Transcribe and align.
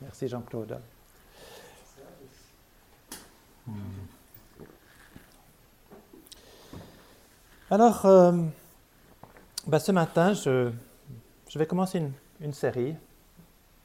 Merci 0.00 0.28
Jean-Claude. 0.28 0.80
Hmm. 3.66 3.72
Alors, 7.70 8.04
euh, 8.06 8.32
ben, 9.66 9.78
ce 9.78 9.92
matin, 9.92 10.32
je, 10.32 10.72
vais 11.54 11.66
commencer 11.66 12.02
une, 12.40 12.52
série 12.52 12.96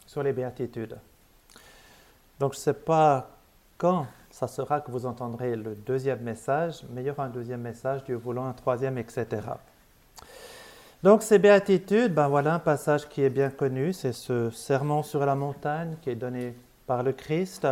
sur 0.07 0.23
les 0.23 0.33
béatitudes. 0.33 0.97
Donc, 2.39 2.53
je 2.53 2.59
ne 2.59 2.61
sais 2.61 2.73
pas 2.73 3.29
quand 3.77 4.07
ça 4.31 4.47
sera 4.47 4.81
que 4.81 4.89
vous 4.89 5.05
entendrez 5.05 5.55
le 5.55 5.75
deuxième 5.75 6.21
message, 6.21 6.83
mais 6.89 7.03
il 7.03 7.07
y 7.07 7.09
aura 7.11 7.25
un 7.25 7.29
deuxième 7.29 7.61
message, 7.61 8.03
Dieu 8.05 8.15
voulant, 8.15 8.47
un 8.47 8.53
troisième, 8.53 8.97
etc. 8.97 9.27
Donc, 11.05 11.21
ces 11.21 11.37
béatitudes, 11.37 12.15
ben 12.15 12.27
voilà 12.27 12.55
un 12.55 12.59
passage 12.59 13.07
qui 13.07 13.21
est 13.21 13.29
bien 13.29 13.51
connu, 13.51 13.93
c'est 13.93 14.11
ce 14.11 14.49
sermon 14.49 15.03
sur 15.03 15.23
la 15.23 15.35
montagne 15.35 15.97
qui 16.01 16.09
est 16.09 16.15
donné 16.15 16.55
par 16.87 17.03
le 17.03 17.11
Christ. 17.11 17.67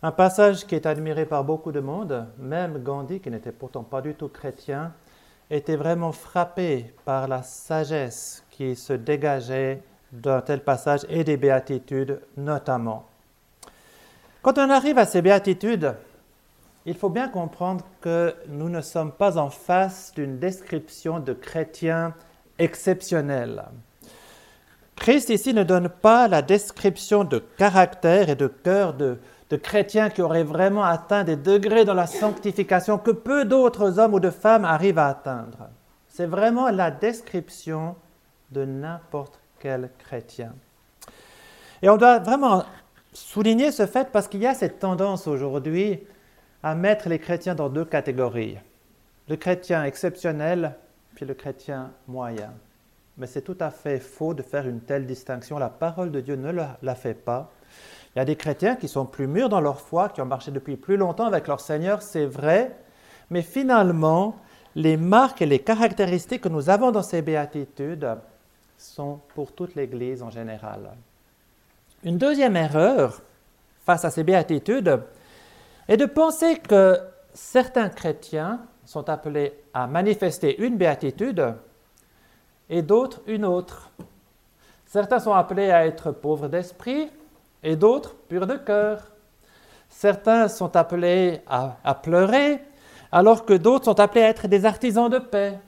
Un 0.00 0.12
passage 0.12 0.64
qui 0.64 0.76
est 0.76 0.86
admiré 0.86 1.26
par 1.26 1.42
beaucoup 1.42 1.72
de 1.72 1.80
monde, 1.80 2.24
même 2.38 2.84
Gandhi, 2.84 3.18
qui 3.18 3.32
n'était 3.32 3.50
pourtant 3.50 3.82
pas 3.82 4.00
du 4.00 4.14
tout 4.14 4.28
chrétien, 4.28 4.92
était 5.50 5.74
vraiment 5.74 6.12
frappé 6.12 6.94
par 7.04 7.26
la 7.26 7.42
sagesse 7.42 8.44
qui 8.52 8.76
se 8.76 8.92
dégageait 8.92 9.82
d'un 10.12 10.40
tel 10.40 10.60
passage 10.60 11.00
et 11.08 11.24
des 11.24 11.36
béatitudes 11.36 12.20
notamment. 12.36 13.06
Quand 14.42 14.56
on 14.56 14.70
arrive 14.70 14.98
à 14.98 15.06
ces 15.06 15.20
béatitudes, 15.20 15.96
il 16.84 16.94
faut 16.94 17.10
bien 17.10 17.28
comprendre 17.28 17.84
que 18.00 18.32
nous 18.46 18.68
ne 18.68 18.82
sommes 18.82 19.10
pas 19.10 19.36
en 19.36 19.50
face 19.50 20.12
d'une 20.14 20.38
description 20.38 21.18
de 21.18 21.32
chrétiens 21.32 22.14
exceptionnels. 22.58 23.64
Christ 24.96 25.28
ici 25.28 25.52
ne 25.52 25.62
donne 25.62 25.88
pas 25.88 26.26
la 26.26 26.42
description 26.42 27.24
de 27.24 27.38
caractère 27.38 28.30
et 28.30 28.34
de 28.34 28.46
cœur 28.46 28.94
de, 28.94 29.18
de 29.50 29.56
chrétiens 29.56 30.10
qui 30.10 30.22
auraient 30.22 30.42
vraiment 30.42 30.84
atteint 30.84 31.22
des 31.22 31.36
degrés 31.36 31.84
dans 31.84 31.94
la 31.94 32.06
sanctification 32.06 32.98
que 32.98 33.10
peu 33.10 33.44
d'autres 33.44 33.98
hommes 33.98 34.14
ou 34.14 34.20
de 34.20 34.30
femmes 34.30 34.64
arrivent 34.64 34.98
à 34.98 35.08
atteindre. 35.08 35.68
C'est 36.08 36.26
vraiment 36.26 36.70
la 36.70 36.90
description 36.90 37.94
de 38.50 38.64
n'importe 38.64 39.38
quel 39.60 39.90
chrétien. 39.98 40.54
Et 41.82 41.88
on 41.90 41.96
doit 41.96 42.18
vraiment 42.18 42.64
souligner 43.12 43.70
ce 43.70 43.86
fait 43.86 44.10
parce 44.10 44.28
qu'il 44.28 44.40
y 44.40 44.46
a 44.46 44.54
cette 44.54 44.78
tendance 44.78 45.26
aujourd'hui 45.26 46.00
à 46.62 46.74
mettre 46.74 47.08
les 47.08 47.18
chrétiens 47.18 47.54
dans 47.54 47.68
deux 47.68 47.84
catégories. 47.84 48.58
Le 49.28 49.36
chrétien 49.36 49.84
exceptionnel, 49.84 50.76
puis 51.16 51.26
le 51.26 51.34
chrétien 51.34 51.90
moyen. 52.06 52.52
Mais 53.16 53.26
c'est 53.26 53.40
tout 53.40 53.56
à 53.58 53.70
fait 53.70 53.98
faux 53.98 54.34
de 54.34 54.42
faire 54.42 54.68
une 54.68 54.80
telle 54.80 55.06
distinction. 55.06 55.58
La 55.58 55.70
parole 55.70 56.12
de 56.12 56.20
Dieu 56.20 56.36
ne 56.36 56.52
la 56.52 56.94
fait 56.94 57.14
pas. 57.14 57.50
Il 58.14 58.18
y 58.18 58.22
a 58.22 58.26
des 58.26 58.36
chrétiens 58.36 58.76
qui 58.76 58.86
sont 58.86 59.06
plus 59.06 59.26
mûrs 59.26 59.48
dans 59.48 59.62
leur 59.62 59.80
foi, 59.80 60.10
qui 60.10 60.20
ont 60.20 60.26
marché 60.26 60.50
depuis 60.50 60.76
plus 60.76 60.98
longtemps 60.98 61.24
avec 61.24 61.48
leur 61.48 61.60
Seigneur, 61.60 62.02
c'est 62.02 62.26
vrai, 62.26 62.76
mais 63.30 63.42
finalement, 63.42 64.36
les 64.74 64.98
marques 64.98 65.40
et 65.40 65.46
les 65.46 65.58
caractéristiques 65.58 66.42
que 66.42 66.48
nous 66.50 66.68
avons 66.68 66.92
dans 66.92 67.02
ces 67.02 67.22
béatitudes 67.22 68.08
sont 68.76 69.20
pour 69.34 69.52
toute 69.52 69.74
l'Église 69.74 70.22
en 70.22 70.30
général. 70.30 70.90
Une 72.04 72.18
deuxième 72.18 72.56
erreur 72.56 73.22
face 73.86 74.04
à 74.04 74.10
ces 74.10 74.22
béatitudes 74.22 75.00
est 75.88 75.96
de 75.96 76.04
penser 76.04 76.56
que 76.56 77.00
certains 77.32 77.88
chrétiens 77.88 78.60
sont 78.86 79.08
appelés 79.10 79.52
à 79.74 79.86
manifester 79.86 80.62
une 80.64 80.78
béatitude 80.78 81.54
et 82.70 82.80
d'autres 82.80 83.20
une 83.26 83.44
autre. 83.44 83.90
Certains 84.86 85.18
sont 85.18 85.34
appelés 85.34 85.70
à 85.70 85.86
être 85.86 86.12
pauvres 86.12 86.48
d'esprit, 86.48 87.10
et 87.66 87.74
d'autres 87.76 88.14
purs 88.28 88.46
de 88.46 88.56
cœur. 88.56 89.10
Certains 89.88 90.48
sont 90.48 90.76
appelés 90.76 91.40
à, 91.46 91.94
pleurer, 92.00 92.60
alors 93.10 93.44
que 93.44 93.54
d'autres 93.54 93.86
sont 93.86 94.00
appelés 94.00 94.22
à 94.22 94.28
être 94.28 94.46
des 94.46 94.64
artisans 94.64 95.10
de 95.10 95.18
paix. 95.18 95.58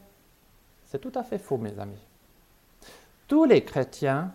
C'est 0.87 1.01
tout 1.01 1.13
à 1.15 1.23
fait 1.23 1.39
faux, 1.39 1.59
mes 1.59 1.79
amis. 1.79 2.01
Tous 3.27 3.45
les 3.45 3.65
chrétiens 3.65 4.33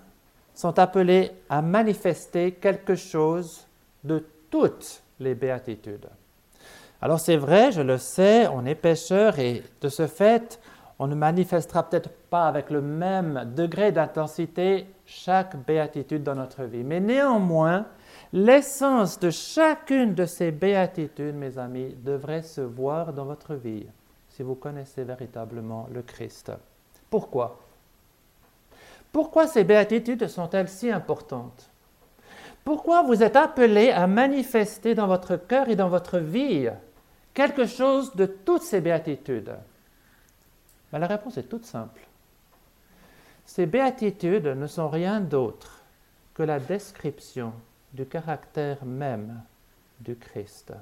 sont 0.53 0.77
appelés 0.77 1.31
à 1.49 1.61
manifester 1.61 2.51
quelque 2.51 2.95
chose 2.95 3.65
de 4.03 4.25
toutes 4.49 5.01
les 5.19 5.33
béatitudes. 5.33 6.07
Alors 7.03 7.19
c'est 7.19 7.35
vrai, 7.35 7.73
je 7.73 7.81
le 7.81 7.97
sais, 7.97 8.47
on 8.47 8.65
est 8.65 8.75
pécheur 8.75 9.37
et 9.37 9.61
de 9.81 9.89
ce 9.89 10.07
fait, 10.07 10.61
on 10.97 11.07
ne 11.07 11.15
manifestera 11.15 11.83
peut-être 11.83 12.09
pas 12.29 12.47
avec 12.47 12.69
le 12.69 12.81
même 12.81 13.51
degré 13.57 13.91
d'intensité 13.91 14.87
chaque 15.05 15.57
béatitude 15.65 16.23
dans 16.23 16.35
notre 16.35 16.63
vie. 16.63 16.85
Mais 16.85 17.01
néanmoins, 17.01 17.87
l'essence 18.31 19.19
de 19.19 19.31
chacune 19.31 20.13
de 20.13 20.25
ces 20.25 20.51
béatitudes, 20.51 21.35
mes 21.35 21.57
amis, 21.57 21.93
devrait 22.05 22.41
se 22.41 22.61
voir 22.61 23.11
dans 23.11 23.25
votre 23.25 23.53
vie 23.53 23.85
si 24.29 24.41
vous 24.41 24.55
connaissez 24.55 25.03
véritablement 25.03 25.89
le 25.93 26.03
Christ. 26.03 26.53
Pourquoi? 27.09 27.59
Pourquoi 29.11 29.47
ces 29.47 29.65
béatitudes 29.65 30.29
sont-elles 30.29 30.69
si 30.69 30.89
importantes? 30.89 31.69
Pourquoi 32.63 33.03
vous 33.03 33.23
êtes 33.23 33.35
appelés 33.35 33.91
à 33.91 34.07
manifester 34.07 34.95
dans 34.95 35.07
votre 35.07 35.35
cœur 35.35 35.67
et 35.67 35.75
dans 35.75 35.89
votre 35.89 36.17
vie 36.17 36.69
quelque 37.33 37.65
chose 37.65 38.15
de 38.15 38.25
toutes 38.25 38.63
ces 38.63 38.81
béatitudes 38.81 39.53
ben, 40.91 40.99
La 40.99 41.07
réponse 41.07 41.37
est 41.37 41.49
toute 41.49 41.65
simple. 41.65 42.01
Ces 43.45 43.65
béatitudes 43.65 44.47
ne 44.47 44.67
sont 44.67 44.89
rien 44.89 45.19
d'autre 45.19 45.81
que 46.33 46.43
la 46.43 46.59
description 46.59 47.53
du 47.93 48.05
caractère 48.05 48.83
même 48.85 49.41
du 49.99 50.15
Christ. 50.15 50.73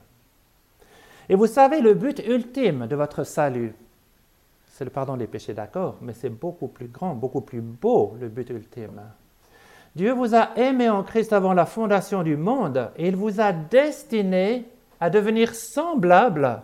Et 1.27 1.35
vous 1.35 1.47
savez, 1.47 1.81
le 1.81 1.93
but 1.93 2.19
ultime 2.19 2.87
de 2.87 2.95
votre 2.95 3.23
salut, 3.23 3.73
c'est 4.67 4.85
le 4.85 4.89
pardon 4.89 5.17
des 5.17 5.27
péchés, 5.27 5.53
d'accord, 5.53 5.97
mais 6.01 6.13
c'est 6.13 6.29
beaucoup 6.29 6.67
plus 6.67 6.87
grand, 6.87 7.13
beaucoup 7.13 7.41
plus 7.41 7.61
beau, 7.61 8.15
le 8.19 8.29
but 8.29 8.49
ultime. 8.49 9.01
Dieu 9.95 10.13
vous 10.13 10.33
a 10.35 10.57
aimé 10.57 10.89
en 10.89 11.03
Christ 11.03 11.33
avant 11.33 11.53
la 11.53 11.65
fondation 11.65 12.23
du 12.23 12.37
monde 12.37 12.91
et 12.95 13.09
il 13.09 13.15
vous 13.15 13.41
a 13.41 13.51
destiné 13.51 14.65
à 15.01 15.09
devenir 15.09 15.55
semblable 15.55 16.61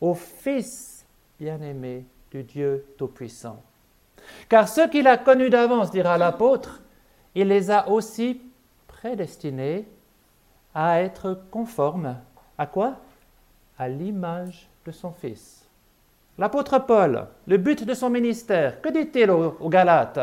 au 0.00 0.12
Fils 0.14 1.06
bien-aimé 1.38 2.04
du 2.30 2.42
Dieu 2.42 2.84
Tout-Puissant. 2.98 3.62
Car 4.48 4.68
ceux 4.68 4.88
qu'il 4.88 5.06
a 5.06 5.16
connus 5.16 5.50
d'avance, 5.50 5.90
dira 5.90 6.18
l'apôtre, 6.18 6.82
il 7.34 7.48
les 7.48 7.70
a 7.70 7.88
aussi 7.88 8.40
prédestinés 8.88 9.86
à 10.74 11.00
être 11.00 11.40
conformes 11.50 12.16
à 12.58 12.66
quoi? 12.66 12.96
À 13.78 13.88
l'image 13.88 14.68
de 14.84 14.90
son 14.90 15.12
Fils. 15.12 15.64
L'apôtre 16.38 16.78
Paul, 16.78 17.26
le 17.46 17.56
but 17.56 17.84
de 17.84 17.94
son 17.94 18.10
ministère, 18.10 18.80
que 18.80 18.88
dit-il 18.88 19.30
aux, 19.30 19.68
Galates? 19.68 20.18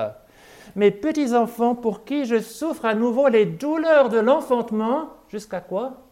Mes 0.75 0.91
petits 0.91 1.33
enfants, 1.33 1.75
pour 1.75 2.03
qui 2.03 2.25
je 2.25 2.39
souffre 2.39 2.85
à 2.85 2.93
nouveau 2.93 3.29
les 3.29 3.45
douleurs 3.45 4.09
de 4.09 4.19
l'enfantement, 4.19 5.09
jusqu'à 5.29 5.61
quoi? 5.61 6.06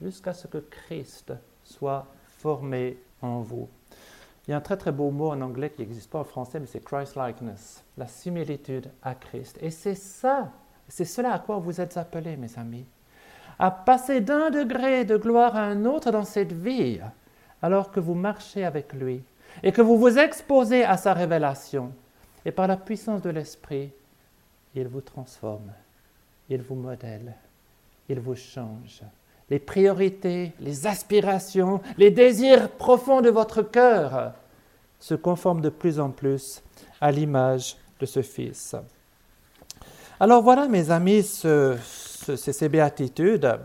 Jusqu'à 0.00 0.32
ce 0.32 0.46
que 0.46 0.58
Christ 0.58 1.32
soit 1.64 2.06
formé 2.38 2.98
en 3.22 3.40
vous. 3.40 3.68
Il 4.46 4.52
y 4.52 4.54
a 4.54 4.56
un 4.56 4.62
très 4.62 4.76
très 4.76 4.92
beau 4.92 5.10
mot 5.10 5.30
en 5.30 5.40
anglais 5.42 5.70
qui 5.70 5.82
n'existe 5.82 6.10
pas 6.10 6.20
en 6.20 6.24
français, 6.24 6.58
mais 6.58 6.66
c'est 6.66 6.84
Christ-likeness, 6.84 7.84
la 7.98 8.06
similitude 8.06 8.90
à 9.02 9.14
Christ. 9.14 9.58
Et 9.60 9.70
c'est 9.70 9.94
ça, 9.94 10.50
c'est 10.88 11.04
cela 11.04 11.34
à 11.34 11.38
quoi 11.38 11.58
vous 11.58 11.80
êtes 11.80 11.96
appelés, 11.96 12.36
mes 12.36 12.58
amis, 12.58 12.86
à 13.58 13.70
passer 13.70 14.20
d'un 14.20 14.50
degré 14.50 15.04
de 15.04 15.16
gloire 15.16 15.54
à 15.54 15.64
un 15.64 15.84
autre 15.84 16.10
dans 16.10 16.24
cette 16.24 16.52
vie, 16.52 16.98
alors 17.62 17.90
que 17.90 18.00
vous 18.00 18.14
marchez 18.14 18.64
avec 18.64 18.92
lui 18.94 19.22
et 19.62 19.72
que 19.72 19.82
vous 19.82 19.98
vous 19.98 20.18
exposez 20.18 20.84
à 20.84 20.96
sa 20.96 21.12
révélation. 21.12 21.92
Et 22.44 22.52
par 22.52 22.66
la 22.66 22.78
puissance 22.78 23.20
de 23.20 23.30
l'Esprit, 23.30 23.92
il 24.74 24.88
vous 24.88 25.02
transforme, 25.02 25.72
il 26.48 26.62
vous 26.62 26.74
modèle, 26.74 27.34
il 28.08 28.18
vous 28.18 28.34
change 28.36 29.02
les 29.50 29.58
priorités, 29.58 30.52
les 30.60 30.86
aspirations, 30.86 31.80
les 31.98 32.10
désirs 32.10 32.70
profonds 32.70 33.20
de 33.20 33.30
votre 33.30 33.62
cœur 33.62 34.32
se 34.98 35.14
conforment 35.14 35.60
de 35.60 35.70
plus 35.70 35.98
en 35.98 36.10
plus 36.10 36.62
à 37.00 37.10
l'image 37.10 37.76
de 37.98 38.06
ce 38.06 38.22
Fils. 38.22 38.76
Alors 40.20 40.42
voilà, 40.42 40.68
mes 40.68 40.90
amis, 40.90 41.22
ces 41.24 42.68
béatitudes. 42.68 43.58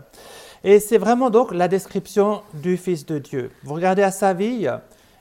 Et 0.64 0.80
c'est 0.80 0.98
vraiment 0.98 1.30
donc 1.30 1.52
la 1.52 1.68
description 1.68 2.42
du 2.54 2.76
Fils 2.76 3.06
de 3.06 3.18
Dieu. 3.18 3.50
Vous 3.62 3.74
regardez 3.74 4.02
à 4.02 4.10
sa 4.10 4.32
vie, 4.32 4.68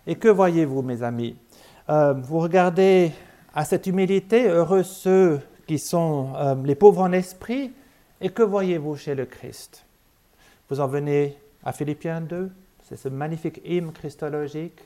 et 0.07 0.15
que 0.15 0.29
voyez-vous, 0.29 0.81
mes 0.81 1.03
amis? 1.03 1.35
Euh, 1.89 2.13
Vous 2.13 2.39
regardez 2.39 3.11
à 3.53 3.63
cette 3.65 3.85
humilité, 3.85 4.47
heureux 4.47 4.83
ceux 4.83 5.39
qui 5.67 5.77
sont 5.77 6.29
euh, 6.35 6.55
les 6.63 6.75
pauvres 6.75 7.01
en 7.01 7.11
esprit, 7.11 7.73
et 8.21 8.29
que 8.29 8.41
voyez-vous 8.41 8.95
chez 8.95 9.13
le 9.13 9.25
Christ? 9.25 9.84
Vous 10.69 10.79
en 10.79 10.87
venez 10.87 11.37
à 11.63 11.71
Philippiens 11.71 12.21
2, 12.21 12.51
c'est 12.83 12.95
ce 12.95 13.09
magnifique 13.09 13.61
hymne 13.65 13.91
christologique 13.91 14.79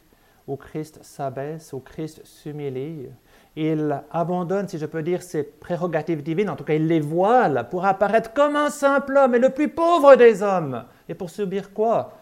où 0.48 0.56
Christ 0.56 1.00
s'abaisse, 1.04 1.74
où 1.74 1.80
Christ 1.80 2.22
s'humilie. 2.26 3.08
il 3.56 4.02
abandonne, 4.12 4.68
si 4.68 4.78
je 4.78 4.86
peux 4.86 5.04
dire, 5.04 5.22
ses 5.22 5.44
prérogatives 5.44 6.24
divines, 6.24 6.50
en 6.50 6.56
tout 6.56 6.64
cas 6.64 6.74
il 6.74 6.88
les 6.88 7.00
voile 7.00 7.68
pour 7.70 7.86
apparaître 7.86 8.34
comme 8.34 8.56
un 8.56 8.70
simple 8.70 9.18
homme 9.18 9.36
et 9.36 9.40
le 9.40 9.52
plus 9.52 9.70
pauvre 9.70 10.16
des 10.16 10.42
hommes. 10.42 10.86
Et 11.08 11.14
pour 11.14 11.30
subir 11.30 11.72
quoi? 11.74 12.14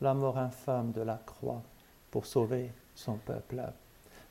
La 0.00 0.14
mort 0.14 0.38
infâme 0.38 0.92
de 0.92 1.00
la 1.00 1.18
croix 1.26 1.62
pour 2.10 2.26
sauver 2.26 2.70
son 2.94 3.14
peuple. 3.14 3.62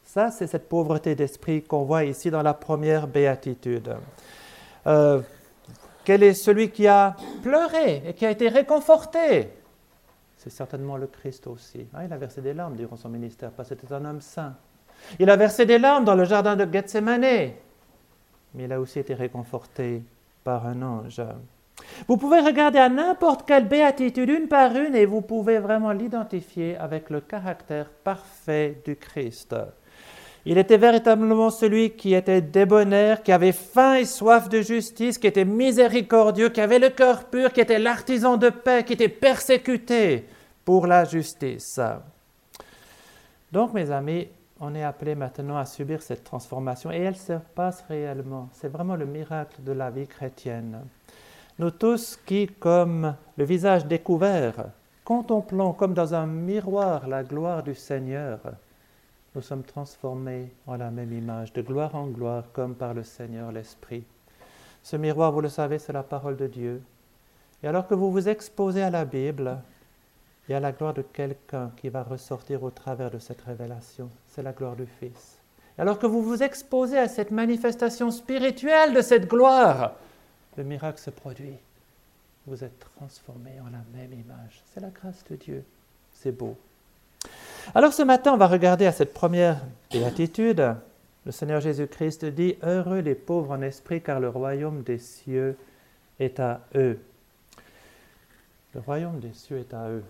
Ça, 0.03 0.31
c'est 0.31 0.47
cette 0.47 0.69
pauvreté 0.69 1.15
d'esprit 1.15 1.63
qu'on 1.63 1.83
voit 1.83 2.05
ici 2.05 2.29
dans 2.29 2.43
la 2.43 2.53
première 2.53 3.07
béatitude. 3.07 3.95
Euh, 4.87 5.21
quel 6.05 6.23
est 6.23 6.33
celui 6.33 6.69
qui 6.69 6.87
a 6.87 7.15
pleuré 7.41 8.03
et 8.05 8.13
qui 8.13 8.25
a 8.25 8.31
été 8.31 8.47
réconforté 8.47 9.49
C'est 10.37 10.51
certainement 10.51 10.95
le 10.95 11.07
Christ 11.07 11.47
aussi. 11.47 11.87
Ah, 11.93 12.05
il 12.05 12.13
a 12.13 12.17
versé 12.17 12.41
des 12.41 12.53
larmes 12.53 12.75
durant 12.75 12.95
son 12.95 13.09
ministère 13.09 13.51
parce 13.51 13.69
que 13.69 13.75
c'était 13.75 13.93
un 13.93 14.05
homme 14.05 14.21
saint. 14.21 14.55
Il 15.19 15.29
a 15.29 15.35
versé 15.35 15.65
des 15.65 15.79
larmes 15.79 16.05
dans 16.05 16.15
le 16.15 16.23
jardin 16.23 16.55
de 16.55 16.71
Gethsemane, 16.71 17.21
mais 17.21 17.57
il 18.57 18.71
a 18.71 18.79
aussi 18.79 18.99
été 18.99 19.13
réconforté 19.13 20.03
par 20.43 20.65
un 20.67 20.81
ange. 20.81 21.21
Vous 22.07 22.17
pouvez 22.17 22.39
regarder 22.39 22.79
à 22.79 22.87
n'importe 22.87 23.45
quelle 23.45 23.67
béatitude 23.67 24.29
une 24.29 24.47
par 24.47 24.75
une 24.75 24.95
et 24.95 25.05
vous 25.05 25.21
pouvez 25.21 25.59
vraiment 25.59 25.91
l'identifier 25.91 26.77
avec 26.77 27.09
le 27.09 27.19
caractère 27.19 27.89
parfait 27.89 28.81
du 28.85 28.95
Christ. 28.95 29.55
Il 30.47 30.59
était 30.59 30.77
véritablement 30.77 31.49
celui 31.49 31.91
qui 31.91 32.13
était 32.13 32.41
débonnaire, 32.41 33.23
qui 33.23 33.31
avait 33.31 33.51
faim 33.51 33.95
et 33.95 34.05
soif 34.05 34.47
de 34.47 34.61
justice, 34.61 35.17
qui 35.17 35.25
était 35.25 35.45
miséricordieux, 35.45 36.49
qui 36.49 36.61
avait 36.61 36.77
le 36.77 36.89
cœur 36.89 37.25
pur, 37.25 37.51
qui 37.51 37.61
était 37.61 37.79
l'artisan 37.79 38.37
de 38.37 38.49
paix, 38.49 38.83
qui 38.83 38.93
était 38.93 39.09
persécuté 39.09 40.25
pour 40.63 40.85
la 40.85 41.03
justice. 41.03 41.79
Donc, 43.51 43.73
mes 43.73 43.89
amis, 43.89 44.27
on 44.59 44.75
est 44.75 44.83
appelé 44.83 45.15
maintenant 45.15 45.57
à 45.57 45.65
subir 45.65 46.01
cette 46.01 46.23
transformation 46.23 46.91
et 46.91 46.99
elle 46.99 47.15
se 47.15 47.33
passe 47.55 47.83
réellement. 47.89 48.49
C'est 48.53 48.67
vraiment 48.67 48.95
le 48.95 49.05
miracle 49.05 49.63
de 49.63 49.71
la 49.71 49.89
vie 49.89 50.07
chrétienne. 50.07 50.81
Nous 51.57 51.71
tous 51.71 52.19
qui, 52.25 52.47
comme 52.47 53.15
le 53.37 53.45
visage 53.45 53.85
découvert, 53.85 54.65
contemplons 55.03 55.73
comme 55.73 55.93
dans 55.93 56.13
un 56.13 56.27
miroir 56.27 57.07
la 57.07 57.23
gloire 57.23 57.63
du 57.63 57.73
Seigneur, 57.73 58.39
nous 59.35 59.41
sommes 59.41 59.63
transformés 59.63 60.49
en 60.65 60.77
la 60.77 60.89
même 60.89 61.11
image, 61.11 61.51
de 61.53 61.61
gloire 61.61 61.93
en 61.93 62.07
gloire, 62.07 62.45
comme 62.53 62.73
par 62.73 62.93
le 62.93 63.03
Seigneur 63.03 63.51
l'Esprit. 63.51 64.05
Ce 64.81 64.95
miroir, 64.95 65.31
vous 65.31 65.41
le 65.41 65.49
savez, 65.49 65.77
c'est 65.77 65.93
la 65.93 66.03
parole 66.03 66.37
de 66.37 66.47
Dieu. 66.47 66.81
Et 67.61 67.67
alors 67.67 67.87
que 67.87 67.95
vous 67.95 68.11
vous 68.11 68.29
exposez 68.29 68.81
à 68.81 68.89
la 68.89 69.03
Bible, 69.03 69.57
il 70.47 70.53
y 70.53 70.55
a 70.55 70.59
la 70.59 70.71
gloire 70.71 70.93
de 70.93 71.01
quelqu'un 71.01 71.71
qui 71.75 71.89
va 71.89 72.03
ressortir 72.03 72.63
au 72.63 72.69
travers 72.69 73.11
de 73.11 73.19
cette 73.19 73.41
révélation. 73.41 74.09
C'est 74.27 74.43
la 74.43 74.53
gloire 74.53 74.75
du 74.75 74.85
Fils. 74.85 75.39
Alors 75.77 75.99
que 75.99 76.07
vous 76.07 76.21
vous 76.21 76.41
exposez 76.41 76.97
à 76.97 77.09
cette 77.09 77.31
manifestation 77.31 78.11
spirituelle 78.11 78.93
de 78.93 79.01
cette 79.01 79.27
gloire, 79.27 79.93
le 80.55 80.63
miracle 80.63 80.99
se 80.99 81.09
produit. 81.09 81.57
Vous 82.47 82.63
êtes 82.63 82.79
transformés 82.95 83.59
en 83.59 83.71
la 83.71 83.83
même 83.93 84.13
image. 84.13 84.61
C'est 84.73 84.79
la 84.79 84.89
grâce 84.89 85.23
de 85.29 85.35
Dieu. 85.35 85.65
C'est 86.13 86.31
beau. 86.31 86.55
Alors 87.73 87.93
ce 87.93 88.03
matin, 88.03 88.33
on 88.33 88.37
va 88.37 88.47
regarder 88.47 88.85
à 88.85 88.91
cette 88.91 89.13
première 89.13 89.61
béatitude. 89.91 90.75
Le 91.25 91.31
Seigneur 91.31 91.61
Jésus-Christ 91.61 92.25
dit, 92.25 92.55
Heureux 92.61 92.99
les 92.99 93.15
pauvres 93.15 93.51
en 93.51 93.61
esprit, 93.61 94.01
car 94.01 94.19
le 94.19 94.29
royaume 94.29 94.83
des 94.83 94.99
cieux 94.99 95.57
est 96.19 96.39
à 96.39 96.61
eux. 96.75 96.99
Le 98.75 98.81
royaume 98.81 99.19
des 99.19 99.33
cieux 99.33 99.57
est 99.57 99.73
à 99.73 99.89
eux. 99.89 100.03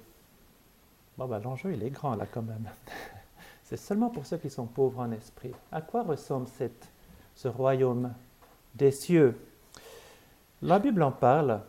Bon, 1.18 1.28
ben, 1.28 1.40
l'enjeu, 1.40 1.72
il 1.74 1.84
est 1.84 1.90
grand 1.92 2.16
là 2.16 2.26
quand 2.30 2.42
même. 2.42 2.68
C'est 3.64 3.78
seulement 3.78 4.10
pour 4.10 4.26
ceux 4.26 4.38
qui 4.38 4.50
sont 4.50 4.66
pauvres 4.66 5.00
en 5.00 5.12
esprit. 5.12 5.52
À 5.72 5.82
quoi 5.82 6.04
ressemble 6.04 6.48
cette, 6.58 6.90
ce 7.36 7.48
royaume 7.48 8.14
des 8.76 8.92
cieux? 8.92 9.40
La 10.62 10.78
Bible 10.80 11.02
en 11.02 11.12
parle. 11.12 11.62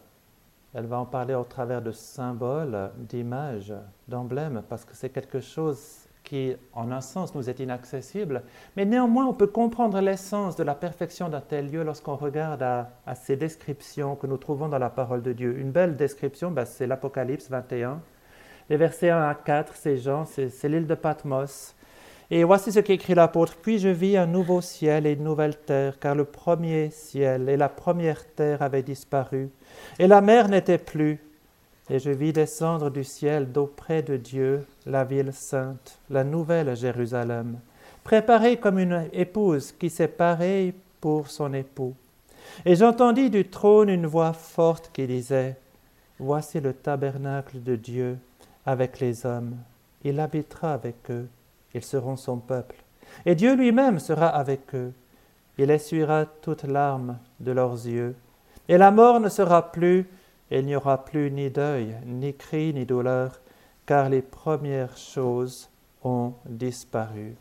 Elle 0.77 0.85
va 0.85 0.99
en 0.99 1.07
parler 1.07 1.35
au 1.35 1.45
travers 1.45 1.81
de 1.81 1.91
symboles, 1.91 2.91
d'images, 2.99 3.73
d'emblèmes, 4.09 4.63
parce 4.69 4.85
que 4.85 4.95
c'est 4.95 5.09
quelque 5.09 5.41
chose 5.41 6.07
qui, 6.23 6.55
en 6.75 6.93
un 6.93 7.01
sens, 7.01 7.35
nous 7.35 7.49
est 7.49 7.61
inaccessible. 7.61 8.43
Mais 8.77 8.85
néanmoins, 8.85 9.25
on 9.25 9.33
peut 9.33 9.47
comprendre 9.47 9.99
l'essence 10.03 10.55
de 10.55 10.65
la 10.65 10.75
perfection 10.75 11.31
d'un 11.31 11.41
tel 11.41 11.71
lieu 11.71 11.83
lorsqu'on 11.83 12.17
regarde 12.17 12.63
à, 12.63 13.15
ces 13.15 13.37
descriptions 13.37 14.17
que 14.17 14.27
nous 14.27 14.37
trouvons 14.37 14.69
dans 14.69 14.79
la 14.79 14.91
parole 14.91 15.23
de 15.23 15.33
Dieu. 15.33 15.57
Une 15.57 15.71
belle 15.71 15.97
description, 15.97 16.51
ben, 16.51 16.67
c'est 16.67 16.87
l'Apocalypse 16.87 17.49
21 17.49 18.03
les 18.69 18.77
versets 18.77 19.11
1 19.11 19.29
à 19.29 19.35
4, 19.35 19.75
c'est 19.77 19.97
Jean, 19.97 20.25
c'est 20.25 20.69
l'île 20.69 20.89
de 20.89 20.97
Patmos. 20.97 21.76
Et 22.31 22.43
voici 22.43 22.73
ce 22.73 22.81
qu'écrit 22.81 23.15
l'apôtre. 23.15 23.57
Puis 23.61 23.79
je 23.79 23.89
vis 23.89 24.17
un 24.17 24.27
nouveau 24.27 24.61
ciel 24.61 25.07
et 25.07 25.13
une 25.13 25.25
nouvelle 25.25 25.57
terre, 25.57 25.99
car 25.99 26.15
le 26.15 26.25
premier 26.25 26.91
ciel 26.91 27.49
et 27.49 27.57
la 27.57 27.69
première 27.69 28.25
terre 28.35 28.63
avaient 28.63 28.83
disparu, 28.83 29.51
et 29.99 30.07
la 30.07 30.21
mer 30.21 30.49
n'était 30.49 30.79
plus. 30.79 31.21
Et 31.89 32.01
je 32.01 32.11
vis 32.11 32.33
descendre 32.33 32.91
du 32.91 33.05
ciel 33.05 33.53
d'auprès 33.53 34.03
de 34.03 34.17
Dieu 34.17 34.67
la 34.87 35.05
ville 35.05 35.33
sainte, 35.33 36.01
la 36.11 36.25
nouvelle 36.25 36.75
Jérusalem, 36.75 37.61
préparée 38.03 38.57
comme 38.57 38.81
une 38.81 39.09
épouse 39.13 39.71
qui 39.71 39.89
s'est 39.89 40.09
parée 40.09 40.75
pour 41.01 41.29
son 41.29 41.55
époux. 41.55 41.95
Et 42.65 42.75
j'entendis 42.75 43.31
du 43.31 43.49
trône 43.49 43.89
une 43.89 44.07
voix 44.07 44.33
forte 44.33 44.91
qui 44.93 45.07
disait, 45.07 45.57
Voici 46.19 46.61
le 46.61 46.73
tabernacle 46.73 47.63
de 47.63 47.77
Dieu 47.77 48.19
avec 48.65 49.01
les 49.01 49.27
hommes. 49.27 49.57
Il 50.03 50.19
habitera 50.19 50.73
avec 50.73 50.97
eux. 51.11 51.29
Ils 51.77 51.85
seront 51.85 52.17
son 52.17 52.39
peuple. 52.39 52.77
Et 53.27 53.35
Dieu 53.35 53.55
lui-même 53.55 53.99
sera 53.99 54.29
avec 54.29 54.75
eux. 54.75 54.95
Il 55.59 55.71
essuiera 55.71 56.25
toutes 56.25 56.65
larmes 56.65 57.19
de 57.39 57.53
leurs 57.53 57.87
yeux. 57.87 58.17
Et 58.67 58.79
la 58.79 58.91
mort 58.91 59.21
ne 59.21 59.29
sera 59.29 59.71
plus, 59.71 60.09
il 60.51 60.65
n'y 60.65 60.75
aura 60.75 61.05
plus 61.05 61.31
ni 61.31 61.51
deuil, 61.51 61.95
ni 62.07 62.35
cri, 62.35 62.73
ni 62.73 62.87
douleur, 62.87 63.41
car 63.85 64.09
les 64.09 64.23
premières 64.23 64.97
choses 64.97 65.69
ont 66.03 66.33
disparu. 66.47 67.37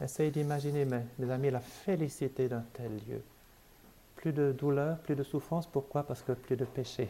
Essayez 0.00 0.30
d'imaginer, 0.30 0.86
mes 1.18 1.30
amis, 1.30 1.50
la 1.50 1.58
félicité 1.58 2.48
d'un 2.48 2.64
tel 2.72 2.92
lieu. 3.08 3.20
Plus 4.14 4.32
de 4.32 4.52
douleur, 4.52 4.98
plus 4.98 5.16
de 5.16 5.24
souffrance. 5.24 5.66
Pourquoi? 5.66 6.04
Parce 6.04 6.22
que 6.22 6.32
plus 6.32 6.56
de 6.56 6.64
péché 6.64 7.08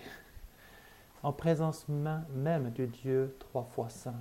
en 1.22 1.32
présence 1.32 1.86
même 1.88 2.70
du 2.70 2.86
Dieu 2.86 3.36
trois 3.38 3.64
fois 3.74 3.90
saint. 3.90 4.14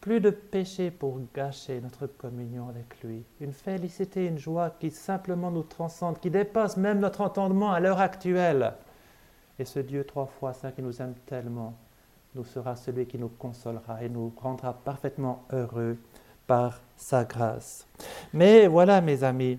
Plus 0.00 0.20
de 0.20 0.30
péché 0.30 0.90
pour 0.90 1.20
gâcher 1.34 1.80
notre 1.80 2.06
communion 2.06 2.68
avec 2.68 3.02
lui. 3.02 3.22
Une 3.40 3.52
félicité, 3.52 4.26
une 4.26 4.38
joie 4.38 4.70
qui 4.80 4.90
simplement 4.90 5.50
nous 5.50 5.62
transcende, 5.62 6.18
qui 6.20 6.30
dépasse 6.30 6.78
même 6.78 7.00
notre 7.00 7.20
entendement 7.20 7.72
à 7.72 7.80
l'heure 7.80 8.00
actuelle. 8.00 8.72
Et 9.58 9.66
ce 9.66 9.78
Dieu 9.78 10.04
trois 10.04 10.24
fois 10.24 10.54
saint 10.54 10.72
qui 10.72 10.80
nous 10.80 11.02
aime 11.02 11.14
tellement, 11.26 11.74
nous 12.34 12.44
sera 12.44 12.76
celui 12.76 13.06
qui 13.06 13.18
nous 13.18 13.28
consolera 13.28 14.02
et 14.02 14.08
nous 14.08 14.32
rendra 14.40 14.72
parfaitement 14.72 15.44
heureux 15.52 15.98
par 16.46 16.80
sa 16.96 17.24
grâce. 17.24 17.86
Mais 18.32 18.68
voilà, 18.68 19.02
mes 19.02 19.22
amis, 19.22 19.58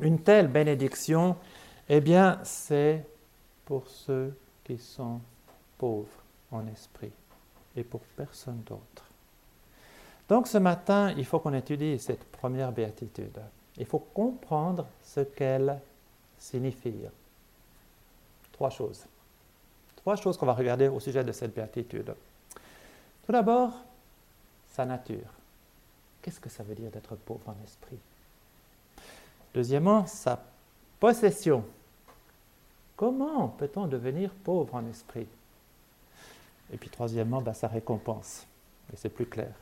une 0.00 0.20
telle 0.20 0.46
bénédiction, 0.46 1.36
eh 1.88 2.00
bien, 2.00 2.38
c'est 2.44 3.04
pour 3.64 3.88
ceux 3.88 4.32
qui 4.62 4.78
sont 4.78 5.20
pauvre 5.76 6.06
en 6.52 6.66
esprit 6.68 7.10
et 7.74 7.82
pour 7.82 8.00
personne 8.16 8.62
d'autre. 8.66 9.09
Donc 10.30 10.46
ce 10.46 10.58
matin, 10.58 11.12
il 11.16 11.24
faut 11.24 11.40
qu'on 11.40 11.52
étudie 11.54 11.98
cette 11.98 12.24
première 12.24 12.70
béatitude. 12.70 13.36
Il 13.76 13.84
faut 13.84 13.98
comprendre 13.98 14.86
ce 15.02 15.20
qu'elle 15.20 15.80
signifie. 16.38 16.94
Trois 18.52 18.70
choses. 18.70 19.04
Trois 19.96 20.14
choses 20.14 20.36
qu'on 20.36 20.46
va 20.46 20.54
regarder 20.54 20.86
au 20.86 21.00
sujet 21.00 21.24
de 21.24 21.32
cette 21.32 21.52
béatitude. 21.52 22.14
Tout 23.26 23.32
d'abord, 23.32 23.72
sa 24.70 24.86
nature. 24.86 25.26
Qu'est-ce 26.22 26.38
que 26.38 26.48
ça 26.48 26.62
veut 26.62 26.76
dire 26.76 26.92
d'être 26.92 27.16
pauvre 27.16 27.48
en 27.48 27.56
esprit? 27.64 27.98
Deuxièmement, 29.52 30.06
sa 30.06 30.40
possession. 31.00 31.64
Comment 32.94 33.48
peut-on 33.48 33.88
devenir 33.88 34.30
pauvre 34.30 34.76
en 34.76 34.86
esprit? 34.86 35.26
Et 36.72 36.76
puis 36.76 36.88
troisièmement, 36.88 37.42
bah, 37.42 37.52
sa 37.52 37.66
récompense. 37.66 38.46
Et 38.92 38.96
c'est 38.96 39.08
plus 39.08 39.26
clair. 39.26 39.52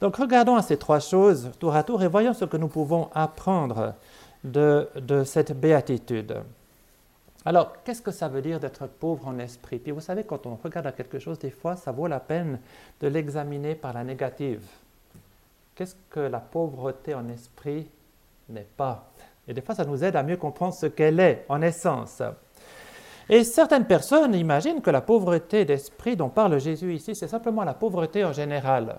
Donc 0.00 0.16
regardons 0.16 0.56
à 0.56 0.62
ces 0.62 0.76
trois 0.76 1.00
choses 1.00 1.50
tour 1.58 1.74
à 1.74 1.82
tour 1.82 2.02
et 2.02 2.08
voyons 2.08 2.34
ce 2.34 2.44
que 2.44 2.56
nous 2.56 2.68
pouvons 2.68 3.10
apprendre 3.14 3.94
de, 4.44 4.88
de 4.96 5.24
cette 5.24 5.58
béatitude. 5.58 6.42
Alors, 7.44 7.82
qu'est-ce 7.82 8.02
que 8.02 8.10
ça 8.10 8.28
veut 8.28 8.42
dire 8.42 8.60
d'être 8.60 8.86
pauvre 8.86 9.28
en 9.28 9.38
esprit? 9.38 9.78
Puis 9.78 9.92
vous 9.92 10.00
savez, 10.00 10.24
quand 10.24 10.44
on 10.46 10.58
regarde 10.62 10.86
à 10.86 10.92
quelque 10.92 11.18
chose, 11.18 11.38
des 11.38 11.50
fois, 11.50 11.76
ça 11.76 11.92
vaut 11.92 12.06
la 12.06 12.20
peine 12.20 12.58
de 13.00 13.08
l'examiner 13.08 13.74
par 13.74 13.94
la 13.94 14.04
négative. 14.04 14.66
Qu'est-ce 15.74 15.94
que 16.10 16.20
la 16.20 16.40
pauvreté 16.40 17.14
en 17.14 17.28
esprit 17.28 17.88
n'est 18.48 18.66
pas? 18.76 19.10
Et 19.46 19.54
des 19.54 19.62
fois, 19.62 19.74
ça 19.74 19.84
nous 19.84 20.02
aide 20.04 20.16
à 20.16 20.22
mieux 20.22 20.36
comprendre 20.36 20.74
ce 20.74 20.86
qu'elle 20.86 21.20
est 21.20 21.46
en 21.48 21.62
essence. 21.62 22.20
Et 23.30 23.44
certaines 23.44 23.86
personnes 23.86 24.34
imaginent 24.34 24.82
que 24.82 24.90
la 24.90 25.00
pauvreté 25.00 25.64
d'esprit 25.64 26.16
dont 26.16 26.30
parle 26.30 26.58
Jésus 26.58 26.94
ici, 26.94 27.14
c'est 27.14 27.28
simplement 27.28 27.64
la 27.64 27.74
pauvreté 27.74 28.24
en 28.24 28.32
général. 28.32 28.96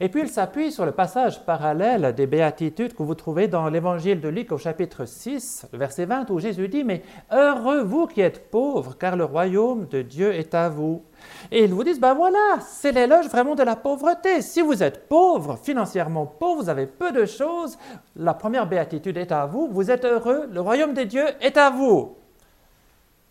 Et 0.00 0.08
puis 0.08 0.20
il 0.20 0.28
s'appuie 0.28 0.70
sur 0.70 0.86
le 0.86 0.92
passage 0.92 1.44
parallèle 1.44 2.14
des 2.14 2.28
béatitudes 2.28 2.94
que 2.94 3.02
vous 3.02 3.16
trouvez 3.16 3.48
dans 3.48 3.68
l'évangile 3.68 4.20
de 4.20 4.28
Luc 4.28 4.52
au 4.52 4.58
chapitre 4.58 5.06
6, 5.06 5.66
verset 5.72 6.04
20, 6.04 6.30
où 6.30 6.38
Jésus 6.38 6.68
dit, 6.68 6.84
mais 6.84 7.02
heureux 7.32 7.82
vous 7.82 8.06
qui 8.06 8.20
êtes 8.20 8.48
pauvres, 8.48 8.96
car 8.96 9.16
le 9.16 9.24
royaume 9.24 9.88
de 9.88 10.02
Dieu 10.02 10.32
est 10.32 10.54
à 10.54 10.68
vous. 10.68 11.02
Et 11.50 11.64
ils 11.64 11.74
vous 11.74 11.82
disent, 11.82 11.98
ben 11.98 12.14
voilà, 12.14 12.60
c'est 12.60 12.92
l'éloge 12.92 13.26
vraiment 13.26 13.56
de 13.56 13.64
la 13.64 13.74
pauvreté. 13.74 14.40
Si 14.40 14.60
vous 14.60 14.84
êtes 14.84 15.08
pauvre, 15.08 15.58
financièrement 15.60 16.26
pauvre, 16.26 16.62
vous 16.62 16.68
avez 16.68 16.86
peu 16.86 17.10
de 17.10 17.26
choses, 17.26 17.76
la 18.14 18.34
première 18.34 18.68
béatitude 18.68 19.16
est 19.16 19.32
à 19.32 19.46
vous, 19.46 19.66
vous 19.68 19.90
êtes 19.90 20.04
heureux, 20.04 20.48
le 20.52 20.60
royaume 20.60 20.94
de 20.94 21.02
Dieu 21.02 21.24
est 21.40 21.56
à 21.56 21.70
vous. 21.70 22.14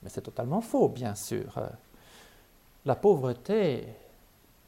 Mais 0.04 0.10
c'est 0.10 0.22
totalement 0.22 0.60
faux, 0.60 0.90
bien 0.90 1.16
sûr. 1.16 1.62
La 2.86 2.96
pauvreté 2.96 3.88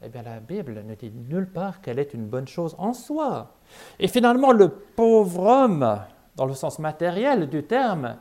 eh 0.02 0.08
bien 0.08 0.22
la 0.22 0.40
Bible 0.40 0.82
ne 0.86 0.94
dit 0.94 1.12
nulle 1.28 1.48
part 1.48 1.80
qu'elle 1.80 1.98
est 1.98 2.14
une 2.14 2.26
bonne 2.26 2.48
chose 2.48 2.74
en 2.78 2.94
soi. 2.94 3.54
Et 3.98 4.08
finalement, 4.08 4.52
le 4.52 4.68
pauvre 4.68 5.44
homme, 5.44 6.00
dans 6.36 6.46
le 6.46 6.54
sens 6.54 6.78
matériel 6.78 7.48
du 7.48 7.64
terme, 7.64 8.16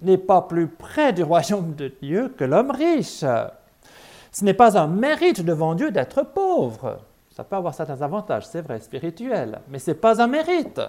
n'est 0.00 0.18
pas 0.18 0.42
plus 0.42 0.68
près 0.68 1.12
du 1.12 1.22
royaume 1.22 1.74
de 1.74 1.92
Dieu 2.00 2.28
que 2.36 2.44
l'homme 2.44 2.70
riche. 2.70 3.24
Ce 4.32 4.44
n'est 4.44 4.54
pas 4.54 4.78
un 4.78 4.86
mérite 4.86 5.44
devant 5.44 5.74
Dieu 5.74 5.90
d'être 5.90 6.22
pauvre. 6.22 6.98
Ça 7.30 7.44
peut 7.44 7.56
avoir 7.56 7.74
certains 7.74 8.02
avantages, 8.02 8.46
c'est 8.46 8.62
vrai, 8.62 8.80
spirituels, 8.80 9.60
mais 9.68 9.78
ce 9.78 9.90
n'est 9.90 9.96
pas 9.96 10.22
un 10.22 10.26
mérite. 10.26 10.80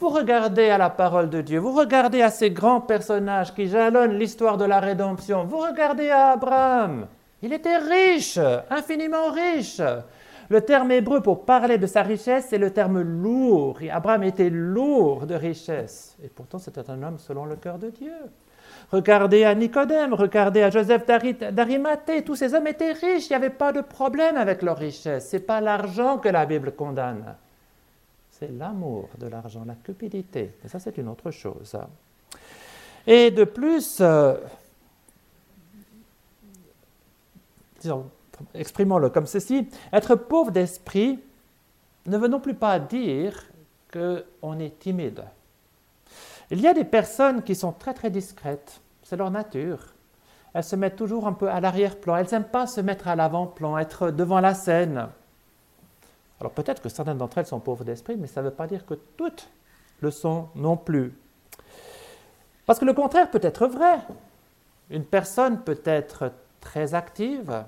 Vous 0.00 0.08
regardez 0.08 0.70
à 0.70 0.78
la 0.78 0.90
parole 0.90 1.28
de 1.28 1.40
Dieu, 1.42 1.58
vous 1.58 1.72
regardez 1.72 2.22
à 2.22 2.30
ces 2.30 2.50
grands 2.50 2.80
personnages 2.80 3.52
qui 3.52 3.66
jalonnent 3.66 4.18
l'histoire 4.18 4.56
de 4.56 4.64
la 4.64 4.80
rédemption, 4.80 5.44
vous 5.44 5.58
regardez 5.58 6.10
à 6.10 6.30
Abraham, 6.30 7.08
il 7.44 7.52
était 7.52 7.76
riche, 7.76 8.38
infiniment 8.70 9.30
riche. 9.30 9.82
Le 10.48 10.60
terme 10.62 10.90
hébreu 10.92 11.20
pour 11.20 11.44
parler 11.44 11.76
de 11.76 11.86
sa 11.86 12.02
richesse, 12.02 12.46
c'est 12.48 12.58
le 12.58 12.70
terme 12.70 13.02
lourd. 13.02 13.78
Abraham 13.92 14.22
était 14.22 14.48
lourd 14.48 15.26
de 15.26 15.34
richesse. 15.34 16.16
Et 16.24 16.28
pourtant, 16.28 16.58
c'était 16.58 16.88
un 16.88 17.02
homme 17.02 17.18
selon 17.18 17.44
le 17.44 17.56
cœur 17.56 17.78
de 17.78 17.90
Dieu. 17.90 18.14
Regardez 18.90 19.44
à 19.44 19.54
Nicodème, 19.54 20.14
regardez 20.14 20.62
à 20.62 20.70
Joseph 20.70 21.04
d'Arimathée. 21.06 22.22
Tous 22.22 22.34
ces 22.34 22.54
hommes 22.54 22.66
étaient 22.66 22.92
riches. 22.92 23.26
Il 23.28 23.32
n'y 23.32 23.36
avait 23.36 23.50
pas 23.50 23.72
de 23.72 23.82
problème 23.82 24.38
avec 24.38 24.62
leur 24.62 24.78
richesse. 24.78 25.28
Ce 25.28 25.36
n'est 25.36 25.42
pas 25.42 25.60
l'argent 25.60 26.16
que 26.16 26.30
la 26.30 26.46
Bible 26.46 26.72
condamne. 26.72 27.34
C'est 28.30 28.50
l'amour 28.52 29.10
de 29.18 29.26
l'argent, 29.26 29.64
la 29.66 29.74
cupidité. 29.74 30.54
Et 30.64 30.68
ça, 30.68 30.78
c'est 30.78 30.96
une 30.96 31.08
autre 31.08 31.30
chose. 31.30 31.76
Et 33.06 33.30
de 33.30 33.44
plus, 33.44 33.98
euh, 34.00 34.34
exprimons-le 38.54 39.10
comme 39.10 39.26
ceci, 39.26 39.68
être 39.92 40.14
pauvre 40.14 40.50
d'esprit 40.50 41.20
ne 42.06 42.18
veut 42.18 42.28
non 42.28 42.40
plus 42.40 42.54
pas 42.54 42.78
dire 42.78 43.44
qu'on 43.92 44.58
est 44.58 44.78
timide. 44.78 45.24
Il 46.50 46.60
y 46.60 46.66
a 46.66 46.74
des 46.74 46.84
personnes 46.84 47.42
qui 47.42 47.54
sont 47.54 47.72
très 47.72 47.94
très 47.94 48.10
discrètes, 48.10 48.80
c'est 49.02 49.16
leur 49.16 49.30
nature. 49.30 49.78
Elles 50.52 50.64
se 50.64 50.76
mettent 50.76 50.96
toujours 50.96 51.26
un 51.26 51.32
peu 51.32 51.48
à 51.48 51.60
l'arrière-plan, 51.60 52.16
elles 52.16 52.28
n'aiment 52.30 52.44
pas 52.44 52.66
se 52.66 52.80
mettre 52.80 53.08
à 53.08 53.16
l'avant-plan, 53.16 53.78
être 53.78 54.10
devant 54.10 54.40
la 54.40 54.54
scène. 54.54 55.08
Alors 56.40 56.52
peut-être 56.52 56.82
que 56.82 56.88
certaines 56.88 57.18
d'entre 57.18 57.38
elles 57.38 57.46
sont 57.46 57.60
pauvres 57.60 57.84
d'esprit, 57.84 58.16
mais 58.16 58.26
ça 58.26 58.42
ne 58.42 58.48
veut 58.48 58.54
pas 58.54 58.66
dire 58.66 58.84
que 58.84 58.94
toutes 59.16 59.48
le 60.00 60.10
sont 60.10 60.48
non 60.54 60.76
plus. 60.76 61.12
Parce 62.66 62.78
que 62.78 62.84
le 62.84 62.94
contraire 62.94 63.30
peut 63.30 63.40
être 63.42 63.66
vrai. 63.66 63.98
Une 64.90 65.04
personne 65.04 65.60
peut 65.62 65.80
être 65.84 66.32
très 66.60 66.94
active. 66.94 67.64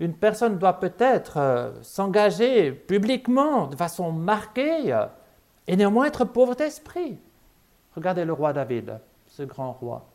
Une 0.00 0.14
personne 0.14 0.58
doit 0.58 0.80
peut-être 0.80 1.36
euh, 1.36 1.70
s'engager 1.82 2.72
publiquement 2.72 3.66
de 3.66 3.76
façon 3.76 4.10
marquée 4.10 4.96
et 5.68 5.76
néanmoins 5.76 6.06
être 6.06 6.24
pauvre 6.24 6.56
d'esprit. 6.56 7.18
Regardez 7.94 8.24
le 8.24 8.32
roi 8.32 8.54
David, 8.54 8.98
ce 9.28 9.42
grand 9.42 9.72
roi. 9.72 10.06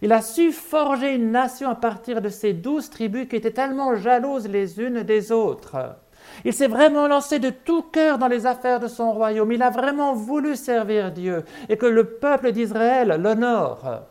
Il 0.00 0.12
a 0.12 0.22
su 0.22 0.52
forger 0.52 1.14
une 1.14 1.30
nation 1.30 1.68
à 1.68 1.74
partir 1.74 2.22
de 2.22 2.28
ces 2.28 2.54
douze 2.54 2.88
tribus 2.88 3.28
qui 3.28 3.36
étaient 3.36 3.50
tellement 3.50 3.96
jalouses 3.96 4.48
les 4.48 4.80
unes 4.80 5.02
des 5.02 5.30
autres. 5.30 5.96
Il 6.44 6.52
s'est 6.52 6.68
vraiment 6.68 7.06
lancé 7.08 7.38
de 7.38 7.50
tout 7.50 7.82
cœur 7.82 8.18
dans 8.18 8.28
les 8.28 8.46
affaires 8.46 8.80
de 8.80 8.88
son 8.88 9.12
royaume. 9.12 9.52
Il 9.52 9.62
a 9.62 9.70
vraiment 9.70 10.14
voulu 10.14 10.56
servir 10.56 11.12
Dieu 11.12 11.44
et 11.68 11.76
que 11.76 11.86
le 11.86 12.04
peuple 12.04 12.52
d'Israël 12.52 13.20
l'honore. 13.20 14.04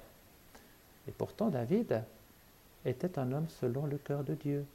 Et 1.08 1.12
pourtant, 1.12 1.48
David 1.48 2.04
était 2.86 3.18
un 3.18 3.32
homme 3.32 3.48
selon 3.48 3.86
le 3.86 3.98
cœur 3.98 4.24
de 4.24 4.34
Dieu. 4.34 4.66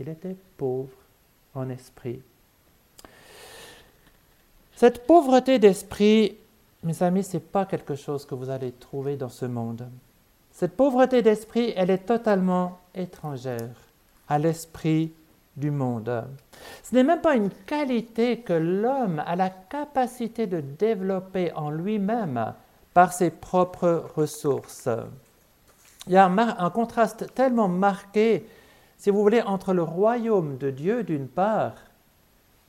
Il 0.00 0.08
était 0.08 0.36
pauvre 0.56 0.96
en 1.54 1.68
esprit. 1.68 2.20
Cette 4.74 5.06
pauvreté 5.06 5.58
d'esprit, 5.58 6.36
mes 6.82 7.02
amis, 7.02 7.22
ce 7.22 7.34
n'est 7.34 7.42
pas 7.42 7.64
quelque 7.64 7.94
chose 7.94 8.26
que 8.26 8.34
vous 8.34 8.50
allez 8.50 8.72
trouver 8.72 9.16
dans 9.16 9.28
ce 9.28 9.46
monde. 9.46 9.88
Cette 10.50 10.76
pauvreté 10.76 11.22
d'esprit, 11.22 11.72
elle 11.76 11.90
est 11.90 12.06
totalement 12.06 12.78
étrangère 12.94 13.74
à 14.28 14.38
l'esprit 14.38 15.12
du 15.56 15.70
monde. 15.70 16.24
Ce 16.82 16.94
n'est 16.94 17.04
même 17.04 17.20
pas 17.20 17.36
une 17.36 17.50
qualité 17.50 18.40
que 18.40 18.52
l'homme 18.52 19.22
a 19.24 19.36
la 19.36 19.50
capacité 19.50 20.46
de 20.46 20.60
développer 20.60 21.52
en 21.52 21.70
lui-même 21.70 22.54
par 22.92 23.12
ses 23.12 23.30
propres 23.30 24.04
ressources. 24.14 24.88
Il 26.06 26.12
y 26.12 26.16
a 26.16 26.26
un, 26.26 26.70
contraste 26.70 27.32
tellement 27.34 27.68
marqué, 27.68 28.46
si 28.96 29.10
vous 29.10 29.22
voulez, 29.22 29.42
entre 29.42 29.72
le 29.72 29.82
royaume 29.82 30.56
de 30.58 30.70
Dieu 30.70 31.02
d'une 31.02 31.28
part 31.28 31.74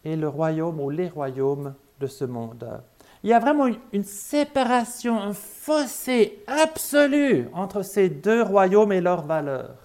et 0.03 0.15
le 0.15 0.27
royaume 0.27 0.79
ou 0.79 0.89
les 0.89 1.09
royaumes 1.09 1.73
de 1.99 2.07
ce 2.07 2.25
monde. 2.25 2.81
Il 3.23 3.29
y 3.29 3.33
a 3.33 3.39
vraiment 3.39 3.67
une, 3.91 4.03
séparation, 4.03 5.19
un 5.19 5.33
fossé 5.33 6.43
absolu 6.45 7.49
entre 7.53 7.81
ces 7.81 8.07
deux 8.07 8.43
royaumes 8.43 8.91
et 8.91 9.01
leurs 9.01 9.23
valeurs. 9.23 9.77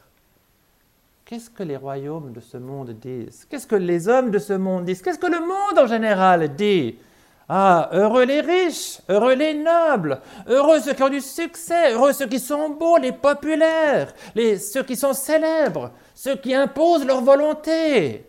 Qu'est-ce 1.24 1.48
que 1.48 1.62
les 1.62 1.76
royaumes 1.76 2.32
de 2.32 2.40
ce 2.40 2.58
monde 2.58 2.90
disent? 2.90 3.46
Qu'est-ce 3.48 3.66
que 3.66 3.76
les 3.76 4.08
hommes 4.08 4.30
de 4.30 4.38
ce 4.38 4.52
monde 4.52 4.84
disent? 4.84 5.00
Qu'est-ce 5.00 5.18
que 5.18 5.26
le 5.26 5.40
monde 5.40 5.78
en 5.78 5.86
général 5.86 6.54
dit? 6.54 6.98
Ah, 7.48 7.88
heureux 7.92 8.24
les 8.24 8.42
riches, 8.42 9.00
heureux 9.08 9.34
les 9.34 9.54
nobles, 9.54 10.20
heureux 10.46 10.78
ceux 10.78 10.92
qui 10.92 11.02
ont 11.02 11.08
du 11.08 11.20
succès, 11.20 11.94
heureux 11.94 12.12
ceux 12.12 12.26
qui 12.26 12.38
sont 12.38 12.70
beaux, 12.70 12.98
les 12.98 13.12
populaires, 13.12 14.12
les, 14.34 14.58
ceux 14.58 14.82
qui 14.82 14.96
sont 14.96 15.14
célèbres, 15.14 15.90
ceux 16.22 16.36
qui 16.36 16.54
imposent 16.54 17.06
leur 17.06 17.22
volonté. 17.22 18.26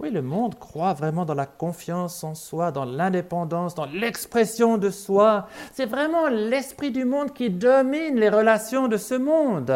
Oui, 0.00 0.10
le 0.10 0.20
monde 0.20 0.58
croit 0.58 0.94
vraiment 0.94 1.24
dans 1.24 1.32
la 1.32 1.46
confiance 1.46 2.24
en 2.24 2.34
soi, 2.34 2.72
dans 2.72 2.84
l'indépendance, 2.84 3.76
dans 3.76 3.86
l'expression 3.86 4.78
de 4.78 4.90
soi. 4.90 5.46
C'est 5.72 5.86
vraiment 5.86 6.26
l'esprit 6.26 6.90
du 6.90 7.04
monde 7.04 7.32
qui 7.32 7.50
domine 7.50 8.16
les 8.16 8.28
relations 8.28 8.88
de 8.88 8.96
ce 8.96 9.14
monde. 9.14 9.72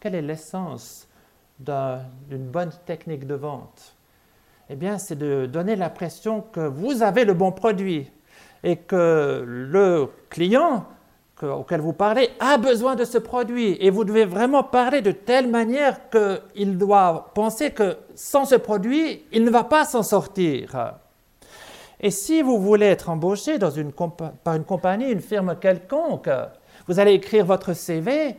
Quelle 0.00 0.14
est 0.14 0.22
l'essence 0.22 1.06
d'une 1.58 2.48
bonne 2.50 2.72
technique 2.86 3.26
de 3.26 3.34
vente? 3.34 3.94
Eh 4.70 4.76
bien, 4.76 4.96
c'est 4.96 5.16
de 5.16 5.44
donner 5.44 5.76
l'impression 5.76 6.40
que 6.40 6.60
vous 6.60 7.02
avez 7.02 7.26
le 7.26 7.34
bon 7.34 7.52
produit 7.52 8.10
et 8.64 8.76
que 8.76 9.44
le 9.46 10.08
client 10.30 10.86
auquel 11.46 11.80
vous 11.80 11.92
parlez 11.92 12.30
a 12.40 12.58
besoin 12.58 12.94
de 12.94 13.04
ce 13.04 13.18
produit. 13.18 13.76
Et 13.80 13.90
vous 13.90 14.04
devez 14.04 14.24
vraiment 14.24 14.62
parler 14.62 15.00
de 15.00 15.12
telle 15.12 15.48
manière 15.48 15.98
qu'il 16.10 16.78
doit 16.78 17.30
penser 17.34 17.70
que 17.70 17.96
sans 18.14 18.44
ce 18.44 18.54
produit, 18.54 19.24
il 19.32 19.44
ne 19.44 19.50
va 19.50 19.64
pas 19.64 19.84
s'en 19.84 20.02
sortir. 20.02 20.94
Et 22.00 22.10
si 22.10 22.42
vous 22.42 22.58
voulez 22.58 22.86
être 22.86 23.10
embauché 23.10 23.58
par 23.58 24.54
une 24.54 24.64
compagnie, 24.64 25.10
une 25.10 25.20
firme 25.20 25.56
quelconque, 25.60 26.30
vous 26.88 26.98
allez 26.98 27.12
écrire 27.12 27.46
votre 27.46 27.72
CV 27.74 28.36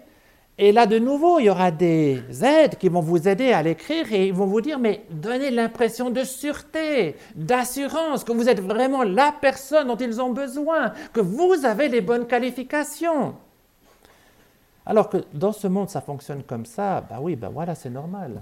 et 0.66 0.72
là, 0.72 0.86
de 0.86 0.98
nouveau, 0.98 1.40
il 1.40 1.48
y 1.48 1.50
aura 1.50 1.72
des 1.72 2.24
aides 2.42 2.78
qui 2.78 2.88
vont 2.88 3.02
vous 3.02 3.28
aider 3.28 3.52
à 3.52 3.62
l'écrire 3.62 4.14
et 4.14 4.28
ils 4.28 4.34
vont 4.34 4.46
vous 4.46 4.62
dire, 4.62 4.80
mais 4.80 5.04
donnez 5.10 5.52
l'impression 5.52 6.10
de 6.10 6.24
sûreté, 6.24 7.18
d'assurance, 7.36 8.24
que 8.24 8.32
vous 8.32 8.48
êtes 8.48 8.62
vraiment 8.62 9.04
la 9.04 9.34
personne 9.42 9.88
dont 9.88 9.98
ils 9.98 10.22
ont 10.22 10.30
besoin, 10.30 10.94
que 11.12 11.20
vous 11.20 11.66
avez 11.66 11.90
les 11.90 12.00
bonnes 12.00 12.26
qualifications. 12.28 13.36
Alors 14.86 15.10
que 15.10 15.18
dans 15.34 15.52
ce 15.52 15.68
monde, 15.68 15.90
ça 15.90 16.00
fonctionne 16.00 16.44
comme 16.44 16.66
ça, 16.66 17.02
bah 17.10 17.18
oui, 17.20 17.36
bah 17.36 17.50
voilà, 17.54 17.76
c'est 17.76 17.90
normal 17.90 18.42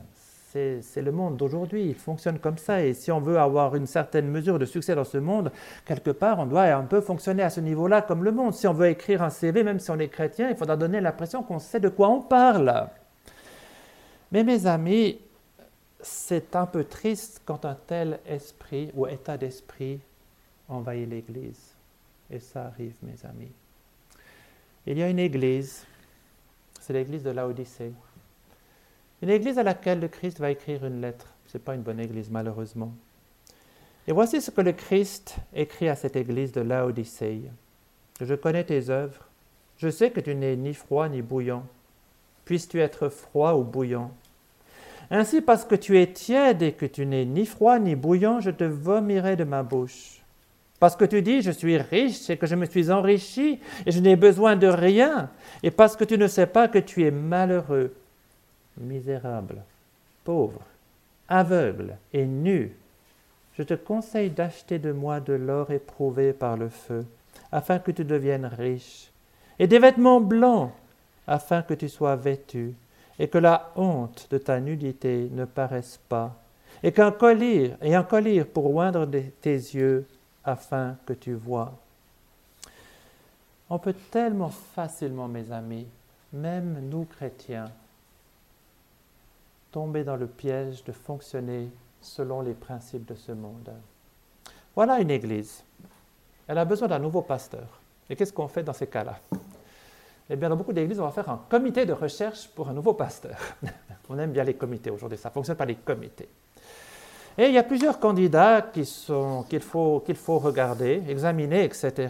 c'est 0.52 1.02
le 1.02 1.12
monde 1.14 1.38
d'aujourd'hui, 1.38 1.86
il 1.86 1.96
fonctionne 1.96 2.38
comme 2.38 2.58
ça. 2.58 2.84
Et 2.84 2.94
si 2.94 3.10
on 3.10 3.22
veut 3.22 3.40
avoir 3.40 3.76
une 3.76 3.88
certaine 3.88 4.28
mesure 4.28 4.60
de 4.60 4.66
succès 4.66 4.96
dans 4.96 5.06
ce 5.06 5.18
monde, 5.18 5.50
quelque 5.86 6.12
part, 6.12 6.40
on 6.40 6.46
doit 6.46 6.64
un 6.64 6.84
peu 6.84 7.00
fonctionner 7.00 7.44
à 7.44 7.50
ce 7.50 7.62
niveau-là 7.62 8.02
comme 8.02 8.24
le 8.26 8.34
monde. 8.34 8.54
Si 8.54 8.68
on 8.68 8.74
veut 8.74 8.88
écrire 8.88 9.24
un 9.24 9.30
CV, 9.30 9.64
même 9.64 9.80
si 9.80 9.90
on 9.92 10.00
est 10.00 10.10
chrétien, 10.10 10.50
il 10.50 10.58
faudra 10.58 10.76
donner 10.76 11.00
l'impression 11.00 11.42
qu'on 11.42 11.60
sait 11.60 11.80
de 11.80 11.88
quoi 11.88 12.10
on 12.10 12.22
parle. 12.22 12.90
Mais 14.32 14.44
mes 14.44 14.68
amis, 14.68 15.20
c'est 16.02 16.56
un 16.56 16.66
peu 16.66 16.84
triste 16.84 17.42
quand 17.46 17.64
un 17.64 17.76
tel 17.76 18.20
esprit 18.28 18.92
ou 18.94 19.08
état 19.08 19.38
d'esprit 19.38 20.02
envahit 20.68 21.10
l'Église. 21.10 21.76
Et 22.30 22.40
ça 22.40 22.66
arrive, 22.66 22.94
mes 23.04 23.26
amis. 23.26 23.52
Il 24.86 24.98
y 24.98 25.04
a 25.04 25.10
une 25.10 25.20
Église, 25.20 25.86
c'est 26.80 26.92
l'Église 26.92 27.24
de 27.24 27.30
Laodicée. 27.30 27.94
Une 29.22 29.30
église 29.30 29.60
à 29.60 29.64
laquelle 29.64 30.00
le 30.00 30.08
Christ 30.08 30.40
va 30.40 30.50
écrire 30.50 30.86
une 30.86 31.02
lettre 31.02 31.28
Ce 31.48 31.58
n'est 31.58 31.64
pas 31.64 31.76
une 31.76 31.82
bonne 31.82 32.00
église, 32.00 32.30
malheureusement. 32.30 32.94
Et 34.08 34.14
voici 34.14 34.42
ce 34.42 34.50
que 34.50 34.62
le 34.62 34.72
Christ 34.72 35.36
écrit 35.54 35.90
à 35.90 35.96
cette 35.96 36.16
église 36.16 36.52
de 36.52 36.62
Laodicée. 36.62 37.42
Je 38.20 38.34
connais 38.34 38.64
tes 38.64 38.90
œuvres. 38.90 39.28
Je 39.78 39.90
sais 39.90 40.12
que 40.12 40.20
tu 40.20 40.34
n'es 40.34 40.56
ni 40.56 40.74
froid 40.74 41.08
ni 41.08 41.22
bouillant. 41.22 41.64
Puisses-tu 42.46 42.80
être 42.80 43.10
froid 43.10 43.54
ou 43.54 43.64
bouillant? 43.64 44.12
Ainsi, 45.12 45.42
parce 45.42 45.66
que 45.66 45.76
tu 45.76 46.00
es 46.00 46.08
tiède 46.08 46.62
et 46.62 46.72
que 46.72 46.86
tu 46.86 47.06
n'es 47.06 47.26
ni 47.26 47.46
froid 47.46 47.78
ni 47.80 47.96
bouillant, 47.96 48.40
je 48.40 48.50
te 48.50 48.64
vomirai 48.64 49.36
de 49.36 49.44
ma 49.44 49.62
bouche. 49.62 50.22
Parce 50.80 50.96
que 50.96 51.06
tu 51.06 51.22
dis, 51.22 51.42
je 51.42 51.52
suis 51.52 51.78
riche 51.78 52.30
et 52.30 52.38
que 52.38 52.48
je 52.48 52.56
me 52.56 52.66
suis 52.66 52.90
enrichi 52.90 53.60
et 53.86 53.92
je 53.92 54.00
n'ai 54.00 54.16
besoin 54.16 54.56
de 54.56 54.68
rien. 54.68 55.30
Et 55.62 55.70
parce 55.70 55.96
que 55.96 56.06
tu 56.06 56.18
ne 56.18 56.28
sais 56.28 56.48
pas 56.48 56.68
que 56.68 56.80
tu 56.80 57.04
es 57.04 57.12
malheureux, 57.12 57.94
misérable, 58.82 59.62
pauvre, 60.24 60.62
aveugle 61.28 61.98
et 62.14 62.26
nu. 62.26 62.76
Je 63.58 63.64
te 63.64 63.74
conseille 63.74 64.30
d'acheter 64.30 64.80
de 64.80 64.92
moi 64.92 65.20
de 65.20 65.34
l'or 65.34 65.72
éprouvé 65.72 66.34
par 66.34 66.58
le 66.58 66.70
feu, 66.70 67.06
afin 67.52 67.80
que 67.80 67.92
tu 67.92 68.04
deviennes 68.06 68.46
riche, 68.46 69.12
et 69.60 69.68
des 69.68 69.80
vêtements 69.80 70.22
blancs, 70.22 70.72
afin 71.28 71.62
que 71.62 71.74
tu 71.74 71.90
sois 71.90 72.16
vêtu, 72.16 72.74
et 73.20 73.28
que 73.28 73.38
la 73.38 73.72
honte 73.76 74.28
de 74.32 74.38
ta 74.38 74.60
nudité 74.60 75.30
ne 75.32 75.46
paraisse 75.46 76.00
pas, 76.10 76.36
et 76.82 76.92
qu'un 76.92 77.12
collier 77.12 77.74
et 77.82 77.94
un 77.94 78.04
collier 78.04 78.44
pour 78.44 78.74
oindre 78.76 79.06
tes 79.42 79.54
yeux, 79.54 80.08
afin 80.44 80.98
que 81.06 81.14
tu 81.14 81.34
vois. 81.34 81.74
On 83.70 83.78
peut 83.80 83.96
tellement 84.12 84.50
facilement, 84.50 85.28
mes 85.28 85.52
amis, 85.52 85.88
même 86.34 86.90
nous 86.90 87.06
chrétiens, 87.06 87.72
tomber 89.72 90.04
dans 90.04 90.18
le 90.18 90.28
piège 90.28 90.84
de 90.84 90.92
fonctionner 90.92 91.70
selon 92.02 92.42
les 92.42 92.54
principes 92.54 93.06
de 93.06 93.16
ce 93.16 93.32
monde. 93.32 93.72
Voilà 94.76 95.00
une 95.00 95.12
église. 95.12 95.64
Elle 96.48 96.58
a 96.58 96.66
besoin 96.66 96.88
d'un 96.88 97.00
nouveau 97.00 97.22
pasteur. 97.22 97.80
Et 98.10 98.16
qu'est-ce 98.16 98.34
qu'on 98.34 98.48
fait 98.48 98.64
dans 98.64 98.74
ces 98.74 98.88
cas-là? 98.88 99.20
Eh 100.30 100.36
bien, 100.36 100.50
dans 100.50 100.56
beaucoup 100.56 100.74
d'églises, 100.74 101.00
on 101.00 101.06
va 101.06 101.12
faire 101.12 101.30
un 101.30 101.42
comité 101.50 101.86
de 101.86 101.94
recherche 101.94 102.48
pour 102.50 102.70
un 102.70 102.74
nouveau 102.74 102.94
pasteur. 102.94 103.38
on 104.10 104.18
aime 104.18 104.32
bien 104.32 104.44
les 104.44 104.54
comités 104.54 104.90
aujourd'hui, 104.90 105.18
ça 105.18 105.30
fonctionne 105.30 105.58
par 105.58 105.68
les 105.68 105.76
comités. 105.76 106.30
Et 107.38 107.46
il 107.46 107.54
y 107.54 107.58
a 107.58 107.64
plusieurs 107.64 108.00
candidats 108.00 108.62
qu'il 108.62 108.86
faut, 108.86 109.46
faut 110.16 110.40
regarder, 110.40 111.04
examiner, 111.08 111.64
etc. 111.64 112.10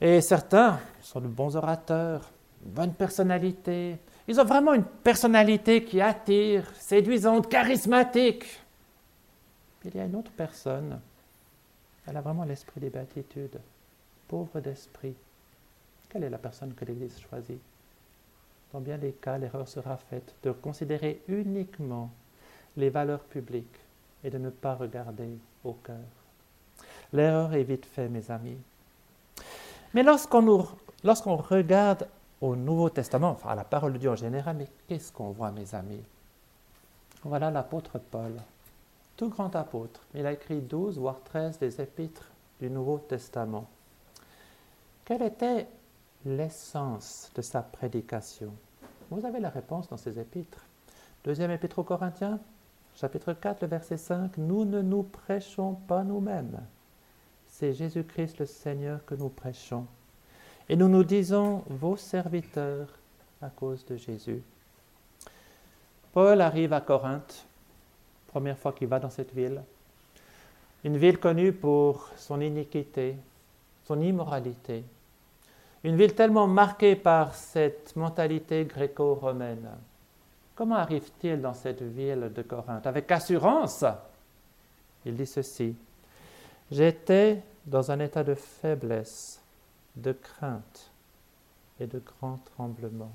Et 0.00 0.20
certains 0.20 0.78
sont 1.00 1.20
de 1.20 1.28
bons 1.28 1.56
orateurs, 1.56 2.30
bonne 2.62 2.92
personnalité. 2.92 3.98
Ils 4.26 4.40
ont 4.40 4.44
vraiment 4.44 4.74
une 4.74 4.84
personnalité 4.84 5.84
qui 5.84 6.00
attire, 6.00 6.64
séduisante, 6.76 7.48
charismatique. 7.48 8.44
Il 9.84 9.94
y 9.94 10.00
a 10.00 10.04
une 10.04 10.16
autre 10.16 10.30
personne, 10.34 10.98
elle 12.06 12.16
a 12.16 12.20
vraiment 12.20 12.44
l'esprit 12.44 12.80
des 12.80 12.90
béatitudes, 12.90 13.60
pauvre 14.28 14.60
d'esprit. 14.60 15.14
Quelle 16.08 16.24
est 16.24 16.30
la 16.30 16.38
personne 16.38 16.74
que 16.74 16.84
l'Église 16.84 17.18
choisit? 17.20 17.60
Dans 18.72 18.80
bien 18.80 18.98
des 18.98 19.12
cas, 19.12 19.38
l'erreur 19.38 19.68
sera 19.68 19.96
faite 19.96 20.34
de 20.42 20.52
considérer 20.52 21.20
uniquement 21.28 22.10
les 22.76 22.90
valeurs 22.90 23.22
publiques 23.24 23.78
et 24.24 24.30
de 24.30 24.38
ne 24.38 24.50
pas 24.50 24.74
regarder 24.74 25.28
au 25.64 25.74
cœur. 25.74 25.96
L'erreur 27.12 27.54
est 27.54 27.62
vite 27.62 27.86
faite, 27.86 28.10
mes 28.10 28.30
amis. 28.30 28.58
Mais 29.92 30.02
lorsqu'on, 30.02 31.36
regarde 31.36 32.08
au 32.44 32.56
Nouveau 32.56 32.90
Testament, 32.90 33.30
enfin 33.30 33.50
à 33.50 33.54
la 33.54 33.64
parole 33.64 33.94
de 33.94 33.98
Dieu 33.98 34.10
en 34.10 34.16
général, 34.16 34.56
mais 34.58 34.68
qu'est-ce 34.86 35.10
qu'on 35.10 35.30
voit, 35.30 35.50
mes 35.50 35.74
amis? 35.74 36.02
Voilà 37.22 37.50
l'apôtre 37.50 37.98
Paul, 37.98 38.34
tout 39.16 39.30
grand 39.30 39.56
apôtre. 39.56 40.02
Il 40.14 40.26
a 40.26 40.32
écrit 40.32 40.60
12, 40.60 40.98
voire 40.98 41.20
13 41.24 41.58
des 41.58 41.80
épîtres 41.80 42.28
du 42.60 42.68
Nouveau 42.68 42.98
Testament. 42.98 43.66
Quelle 45.06 45.22
était 45.22 45.66
l'essence 46.26 47.30
de 47.34 47.40
sa 47.40 47.62
prédication? 47.62 48.52
Vous 49.10 49.24
avez 49.24 49.40
la 49.40 49.48
réponse 49.48 49.88
dans 49.88 49.96
ces 49.96 50.18
épîtres. 50.18 50.66
Deuxième 51.24 51.50
épître 51.50 51.78
aux 51.78 51.84
Corinthiens, 51.84 52.40
chapitre 52.94 53.32
4, 53.32 53.62
le 53.62 53.68
verset 53.68 53.96
5, 53.96 54.36
Nous 54.36 54.66
ne 54.66 54.82
nous 54.82 55.02
prêchons 55.02 55.76
pas 55.88 56.04
nous-mêmes. 56.04 56.60
C'est 57.48 57.72
Jésus-Christ 57.72 58.38
le 58.38 58.46
Seigneur 58.46 59.02
que 59.06 59.14
nous 59.14 59.30
prêchons. 59.30 59.86
Et 60.68 60.76
nous 60.76 60.88
nous 60.88 61.04
disons 61.04 61.62
vos 61.68 61.96
serviteurs 61.96 62.88
à 63.42 63.48
cause 63.48 63.84
de 63.84 63.96
Jésus. 63.96 64.42
Paul 66.12 66.40
arrive 66.40 66.72
à 66.72 66.80
Corinthe, 66.80 67.44
première 68.28 68.58
fois 68.58 68.72
qu'il 68.72 68.88
va 68.88 68.98
dans 68.98 69.10
cette 69.10 69.34
ville. 69.34 69.60
Une 70.84 70.96
ville 70.96 71.18
connue 71.18 71.52
pour 71.52 72.08
son 72.16 72.40
iniquité, 72.40 73.16
son 73.84 74.00
immoralité. 74.00 74.84
Une 75.82 75.96
ville 75.96 76.14
tellement 76.14 76.46
marquée 76.46 76.96
par 76.96 77.34
cette 77.34 77.94
mentalité 77.96 78.64
gréco-romaine. 78.64 79.68
Comment 80.54 80.76
arrive-t-il 80.76 81.40
dans 81.40 81.52
cette 81.52 81.82
ville 81.82 82.30
de 82.34 82.42
Corinthe? 82.42 82.86
Avec 82.86 83.10
assurance, 83.10 83.84
il 85.04 85.16
dit 85.16 85.26
ceci. 85.26 85.74
J'étais 86.70 87.42
dans 87.66 87.90
un 87.90 88.00
état 88.00 88.24
de 88.24 88.34
faiblesse, 88.34 89.40
de 89.96 90.12
crainte 90.12 90.90
et 91.80 91.86
de 91.86 92.00
grand 92.00 92.38
tremblement. 92.54 93.12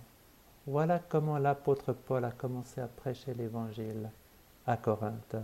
Voilà 0.68 1.00
comment 1.00 1.38
l'apôtre 1.38 1.94
Paul 1.94 2.26
a 2.26 2.32
commencé 2.32 2.82
à 2.82 2.88
prêcher 2.88 3.34
l'Évangile 3.34 4.10
à 4.68 4.78
Corinthe. 4.78 5.36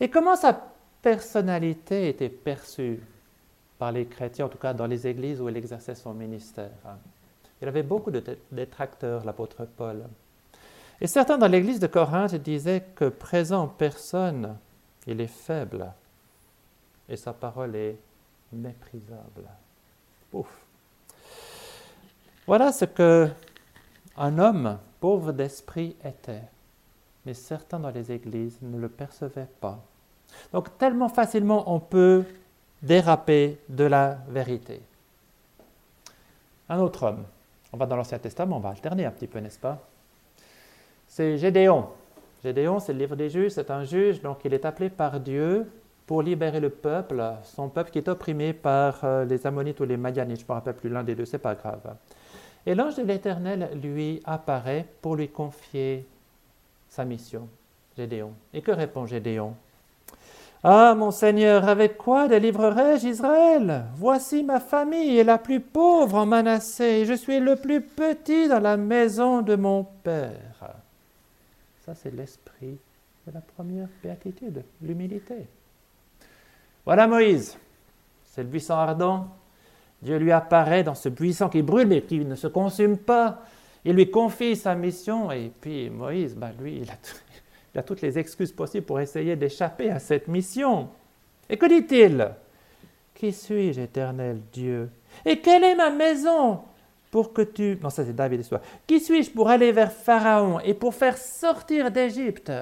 Et 0.00 0.08
comment 0.08 0.36
sa 0.36 0.58
personnalité 1.02 2.08
était 2.08 2.28
perçue 2.28 3.00
par 3.78 3.92
les 3.92 4.06
chrétiens, 4.06 4.46
en 4.46 4.48
tout 4.48 4.58
cas 4.58 4.74
dans 4.74 4.86
les 4.86 5.06
églises 5.06 5.40
où 5.40 5.48
il 5.48 5.56
exerçait 5.56 5.94
son 5.94 6.14
ministère. 6.14 6.70
Il 7.60 7.68
avait 7.68 7.82
beaucoup 7.82 8.10
de 8.10 8.22
détracteurs, 8.52 9.24
l'apôtre 9.24 9.66
Paul. 9.76 10.04
Et 11.00 11.06
certains 11.06 11.38
dans 11.38 11.48
l'église 11.48 11.80
de 11.80 11.86
Corinthe 11.86 12.34
disaient 12.34 12.84
que 12.94 13.06
présent 13.06 13.62
en 13.62 13.68
personne, 13.68 14.56
il 15.06 15.20
est 15.20 15.26
faible 15.26 15.92
et 17.08 17.16
sa 17.16 17.32
parole 17.32 17.74
est 17.74 17.96
méprisable. 18.52 19.48
Ouf. 20.32 20.48
Voilà 22.46 22.72
ce 22.72 22.84
que 22.84 23.28
un 24.16 24.38
homme 24.38 24.78
pauvre 25.00 25.32
d'esprit 25.32 25.96
était. 26.04 26.42
Mais 27.26 27.34
certains 27.34 27.78
dans 27.78 27.90
les 27.90 28.12
églises 28.12 28.58
ne 28.62 28.78
le 28.78 28.88
percevaient 28.88 29.48
pas. 29.60 29.78
Donc 30.52 30.76
tellement 30.78 31.08
facilement 31.08 31.72
on 31.72 31.80
peut 31.80 32.24
déraper 32.82 33.58
de 33.68 33.84
la 33.84 34.18
vérité. 34.28 34.80
Un 36.68 36.78
autre 36.78 37.02
homme. 37.04 37.24
On 37.72 37.76
va 37.76 37.86
dans 37.86 37.96
l'Ancien 37.96 38.18
Testament, 38.18 38.56
on 38.56 38.60
va 38.60 38.70
alterner 38.70 39.04
un 39.04 39.10
petit 39.10 39.26
peu, 39.26 39.38
n'est-ce 39.38 39.58
pas? 39.58 39.78
C'est 41.06 41.38
Gédéon. 41.38 41.88
Gédéon, 42.42 42.80
c'est 42.80 42.92
le 42.92 42.98
livre 43.00 43.16
des 43.16 43.28
juges, 43.28 43.52
c'est 43.52 43.70
un 43.70 43.84
juge, 43.84 44.22
donc 44.22 44.38
il 44.44 44.54
est 44.54 44.64
appelé 44.64 44.88
par 44.88 45.20
Dieu 45.20 45.70
pour 46.10 46.22
libérer 46.22 46.58
le 46.58 46.70
peuple, 46.70 47.22
son 47.44 47.68
peuple 47.68 47.92
qui 47.92 47.98
est 47.98 48.08
opprimé 48.08 48.52
par 48.52 49.04
euh, 49.04 49.24
les 49.24 49.46
Ammonites 49.46 49.78
ou 49.78 49.84
les 49.84 49.96
Madianites, 49.96 50.40
je 50.40 50.42
ne 50.42 50.48
me 50.48 50.54
rappelle 50.54 50.74
plus 50.74 50.90
l'un 50.90 51.04
des 51.04 51.14
deux, 51.14 51.24
c'est 51.24 51.38
pas 51.38 51.54
grave. 51.54 51.94
Et 52.66 52.74
l'ange 52.74 52.96
de 52.96 53.04
l'Éternel 53.04 53.78
lui 53.80 54.20
apparaît 54.24 54.86
pour 55.02 55.14
lui 55.14 55.28
confier 55.28 56.04
sa 56.88 57.04
mission, 57.04 57.48
Gédéon. 57.96 58.32
Et 58.52 58.60
que 58.60 58.72
répond 58.72 59.06
Gédéon? 59.06 59.54
Ah, 60.64 60.96
mon 60.96 61.12
Seigneur, 61.12 61.68
avec 61.68 61.96
quoi 61.96 62.26
délivrerai-je 62.26 63.06
Israël? 63.06 63.84
Voici 63.94 64.42
ma 64.42 64.58
famille 64.58 65.16
est 65.16 65.22
la 65.22 65.38
plus 65.38 65.60
pauvre 65.60 66.16
en 66.16 66.26
Manassé, 66.26 66.82
et 66.82 67.04
je 67.04 67.14
suis 67.14 67.38
le 67.38 67.54
plus 67.54 67.82
petit 67.82 68.48
dans 68.48 68.58
la 68.58 68.76
maison 68.76 69.42
de 69.42 69.54
mon 69.54 69.84
Père. 70.02 70.74
Ça, 71.86 71.94
c'est 71.94 72.12
l'esprit 72.12 72.78
de 73.28 73.32
la 73.32 73.40
première 73.40 73.86
béatitude, 74.02 74.64
l'humilité. 74.82 75.46
Voilà 76.84 77.06
Moïse. 77.06 77.56
C'est 78.24 78.42
le 78.42 78.48
buisson 78.48 78.74
ardent. 78.74 79.28
Dieu 80.02 80.16
lui 80.16 80.32
apparaît 80.32 80.82
dans 80.82 80.94
ce 80.94 81.08
buisson 81.08 81.48
qui 81.48 81.62
brûle 81.62 81.86
mais 81.86 82.02
qui 82.02 82.20
ne 82.20 82.34
se 82.34 82.46
consume 82.46 82.96
pas. 82.96 83.42
Il 83.84 83.94
lui 83.94 84.10
confie 84.10 84.56
sa 84.56 84.74
mission 84.74 85.30
et 85.30 85.50
puis 85.60 85.90
Moïse, 85.90 86.34
ben 86.34 86.52
lui, 86.60 86.82
il 86.82 87.78
a, 87.78 87.82
toutes 87.82 88.02
les 88.02 88.18
excuses 88.18 88.52
possibles 88.52 88.86
pour 88.86 89.00
essayer 89.00 89.36
d'échapper 89.36 89.90
à 89.90 89.98
cette 89.98 90.28
mission. 90.28 90.88
Et 91.48 91.56
que 91.56 91.66
dit-il? 91.66 92.30
Qui 93.14 93.32
suis-je, 93.32 93.80
éternel 93.80 94.40
Dieu? 94.52 94.90
Et 95.24 95.40
quelle 95.40 95.64
est 95.64 95.74
ma 95.74 95.90
maison 95.90 96.60
pour 97.10 97.32
que 97.32 97.42
tu... 97.42 97.78
Non, 97.82 97.90
ça 97.90 98.04
c'est 98.04 98.14
David 98.14 98.38
l'histoire. 98.38 98.62
Qui 98.86 99.00
suis-je 99.00 99.30
pour 99.30 99.48
aller 99.48 99.72
vers 99.72 99.92
Pharaon 99.92 100.60
et 100.60 100.74
pour 100.74 100.94
faire 100.94 101.18
sortir 101.18 101.90
d'Égypte 101.90 102.52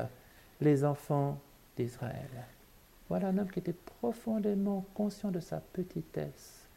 les 0.60 0.84
enfants 0.84 1.38
d'Israël? 1.76 2.28
Voilà 3.08 3.28
un 3.28 3.38
homme 3.38 3.50
qui 3.50 3.58
était 3.60 3.74
profondément 4.00 4.84
conscient 4.94 5.30
de 5.30 5.40
sa 5.40 5.58
petitesse 5.58 6.68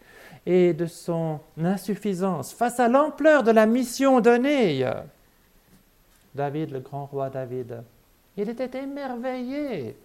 et 0.45 0.73
de 0.73 0.85
son 0.85 1.39
insuffisance 1.57 2.53
face 2.53 2.79
à 2.79 2.87
l'ampleur 2.87 3.43
de 3.43 3.51
la 3.51 3.65
mission 3.65 4.21
donnée. 4.21 4.89
David, 6.33 6.71
le 6.71 6.79
grand 6.79 7.05
roi 7.05 7.29
David, 7.29 7.83
Il 8.37 8.49
était 8.49 8.81
émerveillé, 8.81 9.97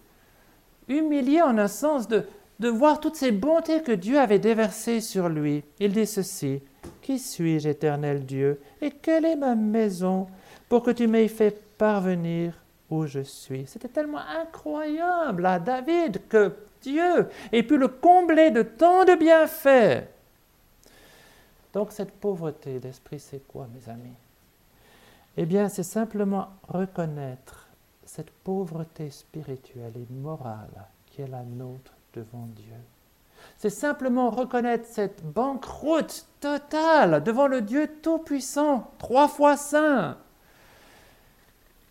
humilié 0.89 1.41
en 1.41 1.57
un 1.57 1.69
sens 1.69 2.09
de, 2.09 2.25
de 2.59 2.67
voir 2.67 2.99
toutes 2.99 3.15
ces 3.15 3.31
bontés 3.31 3.81
que 3.81 3.93
Dieu 3.93 4.19
avait 4.19 4.39
déversées 4.39 4.99
sur 4.99 5.29
lui. 5.29 5.63
Il 5.79 5.93
dit 5.93 6.05
ceci, 6.05 6.61
Qui 7.01 7.19
suis-je, 7.19 7.69
éternel 7.69 8.25
Dieu, 8.25 8.59
et 8.81 8.91
quelle 8.91 9.23
est 9.23 9.37
ma 9.37 9.55
maison 9.55 10.27
pour 10.67 10.83
que 10.83 10.91
tu 10.91 11.07
m'aies 11.07 11.29
fait 11.29 11.57
parvenir 11.77 12.53
où 12.89 13.05
je 13.05 13.19
suis 13.19 13.67
C'était 13.67 13.87
tellement 13.87 14.19
incroyable 14.19 15.45
à 15.45 15.59
David 15.59 16.27
que 16.27 16.55
Dieu 16.81 17.27
ait 17.51 17.63
pu 17.63 17.77
le 17.77 17.87
combler 17.87 18.51
de 18.51 18.61
tant 18.61 19.03
de 19.03 19.15
bienfaits. 19.15 20.07
Donc 21.73 21.91
cette 21.91 22.13
pauvreté 22.13 22.79
d'esprit, 22.79 23.19
c'est 23.19 23.45
quoi, 23.47 23.67
mes 23.73 23.91
amis? 23.91 24.15
Eh 25.35 25.45
bien, 25.45 25.69
c'est 25.69 25.83
simplement 25.83 26.49
reconnaître 26.67 27.67
cette 28.05 28.31
pauvreté 28.31 29.11
spirituelle 29.11 29.93
et 29.95 30.13
morale 30.13 30.87
qui 31.05 31.21
est 31.21 31.27
la 31.27 31.43
nôtre 31.43 31.93
devant 32.13 32.47
Dieu. 32.55 32.73
C'est 33.57 33.69
simplement 33.69 34.29
reconnaître 34.29 34.87
cette 34.89 35.23
banqueroute 35.23 36.25
totale 36.39 37.23
devant 37.23 37.47
le 37.47 37.61
Dieu 37.61 37.87
Tout-Puissant, 38.01 38.91
trois 38.97 39.27
fois 39.27 39.57
saint. 39.57 40.17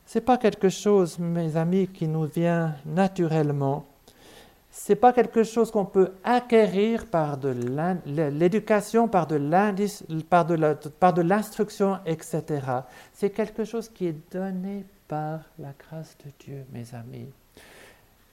Ce 0.07 0.19
n'est 0.19 0.25
pas 0.25 0.39
quelque 0.39 0.69
chose, 0.69 1.19
mes 1.19 1.57
amis, 1.57 1.89
qui 1.89 2.07
nous 2.07 2.25
vient 2.25 2.77
naturellement. 2.87 3.85
Ce 4.71 4.93
n'est 4.93 4.97
pas 4.97 5.13
quelque 5.13 5.43
chose 5.43 5.71
qu'on 5.71 5.85
peut 5.85 6.13
acquérir 6.23 7.07
par 7.07 7.39
de 7.39 7.49
l'éducation, 8.31 9.09
par 9.09 9.27
de 9.27 9.37
l'instruction, 11.23 11.99
etc. 12.07 12.43
C'est 13.13 13.31
quelque 13.31 13.65
chose 13.65 13.89
qui 13.89 14.07
est 14.07 14.33
donné 14.33 14.85
par 15.09 15.41
la 15.59 15.73
grâce 15.79 16.17
de 16.25 16.31
Dieu, 16.39 16.65
mes 16.73 16.95
amis. 16.95 17.29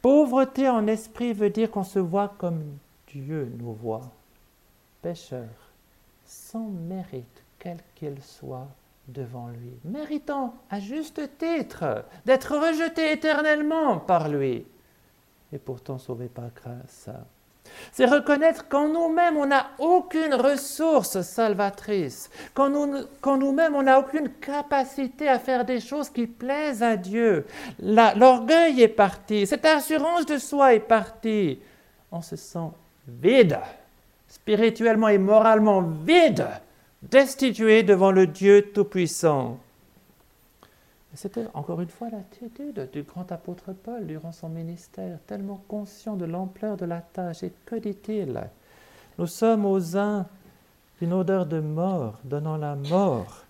Pauvreté 0.02 0.70
en 0.70 0.86
esprit 0.86 1.34
veut 1.34 1.50
dire 1.50 1.72
qu'on 1.72 1.84
se 1.84 2.00
voit 2.00 2.34
comme 2.38 2.62
Dieu 3.08 3.52
nous 3.58 3.74
voit, 3.74 4.12
pécheur, 5.02 5.48
sans 6.26 6.68
mérite, 6.68 7.42
quel 7.58 7.78
qu'il 7.96 8.22
soit 8.22 8.68
devant 9.08 9.48
lui, 9.48 9.74
méritant 9.84 10.54
à 10.70 10.80
juste 10.80 11.22
titre 11.38 12.06
d'être 12.26 12.56
rejeté 12.58 13.12
éternellement 13.12 13.98
par 13.98 14.30
lui, 14.30 14.66
et 15.52 15.58
pourtant 15.58 15.98
sauvé 15.98 16.28
par 16.28 16.50
grâce. 16.56 17.10
C'est 17.92 18.06
reconnaître 18.06 18.68
qu'en 18.68 18.90
nous-mêmes, 18.90 19.38
on 19.38 19.46
n'a 19.46 19.68
aucune 19.80 20.34
ressource 20.34 21.22
salvatrice, 21.22 22.30
qu'en 22.54 22.70
nous-mêmes, 22.70 23.76
on 23.76 23.84
n'a 23.84 24.00
aucune 24.00 24.30
capacité 24.30 25.30
à 25.30 25.40
faire 25.40 25.64
des 25.64 25.80
choses 25.80 26.10
qui 26.10 26.28
plaisent 26.28 26.84
à 26.84 26.98
Dieu. 26.98 27.46
L'orgueil 27.80 28.82
est 28.82 28.90
parti, 28.90 29.48
cette 29.48 29.66
assurance 29.66 30.26
de 30.26 30.38
soi 30.38 30.74
est 30.74 30.82
partie. 30.82 31.60
On 32.12 32.22
se 32.22 32.36
sent 32.36 32.70
vide, 33.08 33.58
spirituellement 34.28 35.08
et 35.08 35.18
moralement 35.18 35.82
vide, 35.82 36.46
destitué 37.10 37.84
devant 37.84 38.12
le 38.12 38.28
Dieu 38.28 38.72
Tout-Puissant. 38.74 39.60
C'était 41.16 41.46
encore 41.54 41.82
une 41.82 41.90
fois 41.90 42.10
l'attitude 42.10 42.90
du 42.92 43.04
grand 43.04 43.32
apôtre 43.32 43.72
Paul 43.72 44.08
durant 44.08 44.32
son 44.32 44.50
ministère, 44.50 45.20
tellement 45.28 45.62
conscient 45.68 46.16
de 46.16 46.26
l'ampleur 46.26 46.76
de 46.76 46.86
la 46.86 47.02
tâche. 47.02 47.44
Et 47.44 47.52
que 47.66 47.76
dit-il? 47.76 48.42
Nous 49.20 49.28
sommes 49.28 49.66
aux 49.66 49.96
uns 49.96 50.26
une 51.02 51.14
odeur 51.14 51.46
de 51.46 51.60
mort, 51.60 52.16
donnant 52.24 52.58
la 52.58 52.76
mort, 52.76 53.44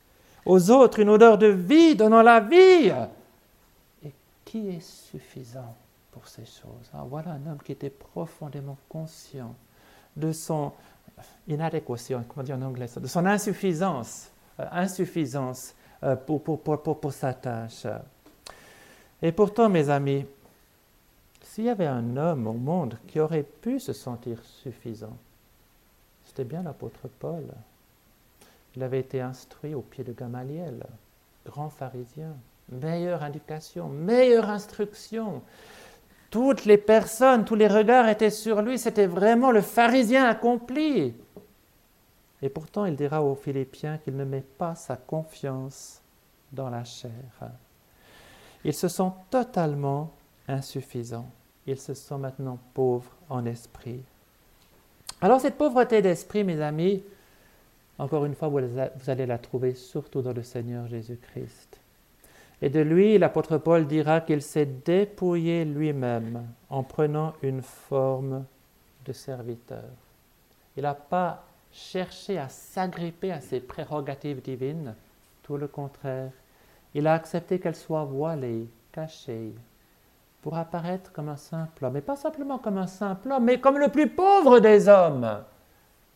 aux 0.46 0.72
autres 0.72 1.00
une 1.00 1.10
odeur 1.10 1.38
de 1.38 1.48
vie, 1.48 1.96
donnant 1.96 2.22
la 2.22 2.42
vie. 2.42 2.92
Et 4.04 4.12
qui 4.44 4.70
est 4.70 4.82
suffisant 4.82 5.74
pour 6.12 6.28
ces 6.28 6.46
choses? 6.46 6.90
Ah, 6.94 7.06
Voilà 7.08 7.32
un 7.32 7.50
homme 7.50 7.62
qui 7.64 7.72
était 7.72 7.90
profondément 7.90 8.78
conscient 8.90 9.56
de 10.18 10.34
son 10.34 10.74
inadéquation, 11.48 12.24
comment 12.28 12.44
dire 12.44 12.58
en 12.58 12.62
anglais, 12.62 12.88
de 12.96 13.08
son 13.08 13.26
insuffisance, 13.26 14.32
euh, 14.60 14.66
insuffisance 14.72 15.76
euh, 16.04 16.16
pour, 16.16 16.44
pour, 16.44 16.62
pour, 16.62 17.00
pour, 17.00 17.14
sa 17.14 17.34
tâche. 17.34 17.88
Et 19.22 19.32
pourtant, 19.32 19.70
mes 19.70 19.90
amis, 19.90 20.26
s'il 21.42 21.66
y 21.66 21.70
avait 21.70 21.88
un 21.88 22.18
homme 22.18 22.48
au 22.48 22.54
monde 22.54 22.98
qui 23.08 23.20
aurait 23.20 23.44
pu 23.44 23.80
se 23.80 23.94
sentir 23.94 24.44
suffisant, 24.44 25.18
c'était 26.26 26.44
bien 26.44 26.64
l'apôtre 26.64 27.08
Paul. 27.20 27.46
Il 28.76 28.84
avait 28.84 29.00
été 29.00 29.22
instruit 29.22 29.76
au 29.76 29.82
pied 29.82 30.04
de 30.04 30.14
Gamaliel, 30.14 30.84
grand 31.46 31.70
pharisien, 31.70 32.36
meilleure 32.70 33.24
indication, 33.24 33.88
meilleure 33.88 34.50
instruction. 34.50 35.42
Toutes 36.34 36.66
les 36.66 36.80
personnes, 36.80 37.46
tous 37.46 37.54
les 37.54 37.68
regards 37.68 38.10
étaient 38.10 38.32
sur 38.32 38.64
lui, 38.64 38.80
c'était 38.80 39.06
vraiment 39.06 39.52
le 39.52 39.62
pharisien 39.62 40.26
accompli. 40.26 41.14
Et 42.42 42.50
pourtant, 42.50 42.86
il 42.86 42.96
dira 42.96 43.22
aux 43.22 43.36
Philippiens 43.36 44.00
qu'il 44.00 44.18
ne 44.18 44.26
met 44.26 44.42
pas 44.42 44.74
sa 44.74 44.96
confiance 44.96 46.02
dans 46.52 46.72
la 46.72 46.84
chair. 46.86 47.12
Il 48.66 48.74
se 48.74 48.88
sent 48.88 49.12
totalement 49.30 50.10
insuffisant. 50.48 51.30
Il 51.68 51.78
se 51.78 51.94
sent 51.94 52.18
maintenant 52.18 52.58
pauvre 52.74 53.12
en 53.30 53.46
esprit. 53.46 54.02
Alors 55.22 55.40
cette 55.40 55.60
pauvreté 55.60 56.02
d'esprit, 56.02 56.44
mes 56.44 56.62
amis, 56.62 57.04
encore 58.00 58.26
une 58.26 58.34
fois, 58.34 58.48
vous 58.48 59.10
allez 59.10 59.28
la 59.28 59.38
trouver 59.38 59.76
surtout 59.76 60.24
dans 60.24 60.34
le 60.34 60.42
Seigneur 60.42 60.88
Jésus-Christ. 60.88 61.83
Et 62.64 62.70
de 62.70 62.80
lui, 62.80 63.18
l'apôtre 63.18 63.58
Paul 63.58 63.88
dira 63.88 64.22
qu'il 64.22 64.42
s'est 64.42 64.66
dépouillé 64.66 65.66
lui-même 65.66 66.48
en 66.70 66.82
prenant 66.82 67.34
une 67.42 67.62
forme 67.62 68.46
de 69.04 69.12
serviteur. 69.12 69.84
Il 70.78 70.84
n'a 70.84 70.94
pas 70.94 71.44
chercher 71.74 72.38
à 72.38 72.48
s'agripper 72.48 73.34
à 73.34 73.42
ses 73.42 73.60
prérogatives 73.60 74.42
divines, 74.42 74.96
tout 75.44 75.58
le 75.58 75.68
contraire. 75.68 76.32
Il 76.94 77.06
a 77.06 77.16
accepté 77.16 77.60
qu'elles 77.60 77.76
soient 77.76 78.06
voilées, 78.06 78.70
cachées, 78.94 79.54
pour 80.42 80.56
apparaître 80.56 81.12
comme 81.12 81.28
un 81.28 81.36
simple 81.36 81.84
homme, 81.84 81.98
et 81.98 82.02
pas 82.02 82.16
simplement 82.16 82.60
comme 82.60 82.78
un 82.78 82.88
simple 82.88 83.30
homme, 83.30 83.44
mais 83.44 83.60
comme 83.60 83.78
le 83.78 83.90
plus 83.90 84.08
pauvre 84.08 84.62
des 84.62 84.88
hommes. 84.88 85.44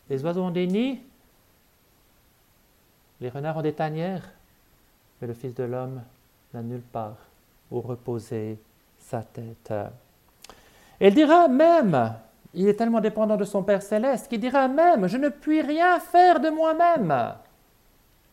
Les 0.10 0.24
oiseaux 0.24 0.44
ont 0.44 0.52
des 0.52 0.68
nids, 0.68 1.02
les 3.20 3.28
renards 3.28 3.58
ont 3.58 3.62
des 3.64 3.74
tanières, 3.74 4.32
mais 5.20 5.28
le 5.28 5.34
Fils 5.34 5.54
de 5.54 5.66
l'homme 5.66 6.02
n'a 6.54 6.62
nulle 6.62 6.82
part 6.82 7.18
où 7.72 7.82
reposer 7.82 8.58
sa 8.98 9.22
tête. 9.22 9.74
Il 11.00 11.14
dira 11.14 11.48
même, 11.48 12.16
il 12.54 12.68
est 12.68 12.74
tellement 12.74 13.02
dépendant 13.02 13.38
de 13.38 13.44
son 13.44 13.64
Père 13.64 13.82
céleste 13.82 14.28
qu'il 14.28 14.40
dira 14.40 14.68
même, 14.68 15.08
je 15.08 15.18
ne 15.18 15.30
puis 15.30 15.62
rien 15.62 16.00
faire 16.00 16.40
de 16.40 16.50
moi-même. 16.50 17.36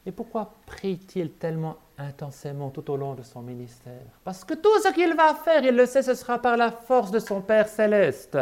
Et 0.06 0.12
pourquoi 0.12 0.52
prie-t-il 0.66 1.32
tellement 1.32 1.76
intensément 1.96 2.70
tout 2.70 2.90
au 2.90 2.96
long 2.96 3.14
de 3.14 3.22
son 3.22 3.42
ministère? 3.42 4.02
Parce 4.22 4.44
que 4.44 4.54
tout 4.54 4.80
ce 4.82 4.92
qu'il 4.92 5.14
va 5.14 5.34
faire, 5.34 5.64
il 5.64 5.74
le 5.76 5.86
sait, 5.86 6.02
ce 6.02 6.14
sera 6.14 6.38
par 6.38 6.56
la 6.56 6.70
force 6.70 7.10
de 7.10 7.18
son 7.18 7.40
Père 7.40 7.68
céleste. 7.68 8.38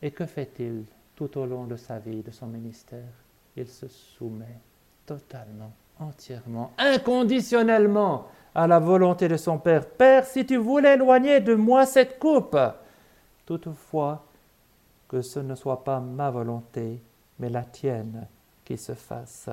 Et 0.00 0.10
que 0.10 0.26
fait-il 0.26 0.84
tout 1.14 1.38
au 1.38 1.46
long 1.46 1.64
de 1.64 1.76
sa 1.76 1.98
vie, 1.98 2.22
de 2.22 2.30
son 2.30 2.46
ministère? 2.46 3.12
Il 3.56 3.68
se 3.68 3.88
soumet 3.88 4.58
totalement, 5.04 5.72
entièrement, 6.00 6.72
inconditionnellement 6.78 8.26
à 8.54 8.66
la 8.66 8.78
volonté 8.78 9.28
de 9.28 9.36
son 9.36 9.58
Père. 9.58 9.86
Père, 9.86 10.24
si 10.24 10.46
tu 10.46 10.56
voulais 10.56 10.94
éloigner 10.94 11.40
de 11.40 11.54
moi 11.54 11.86
cette 11.86 12.18
coupe, 12.18 12.56
toutefois 13.44 14.24
que 15.08 15.22
ce 15.22 15.40
ne 15.40 15.54
soit 15.54 15.84
pas 15.84 16.00
ma 16.00 16.30
volonté, 16.30 17.00
mais 17.38 17.50
la 17.50 17.62
tienne 17.62 18.26
qui 18.64 18.76
se 18.76 18.94
fasse. 18.94 19.48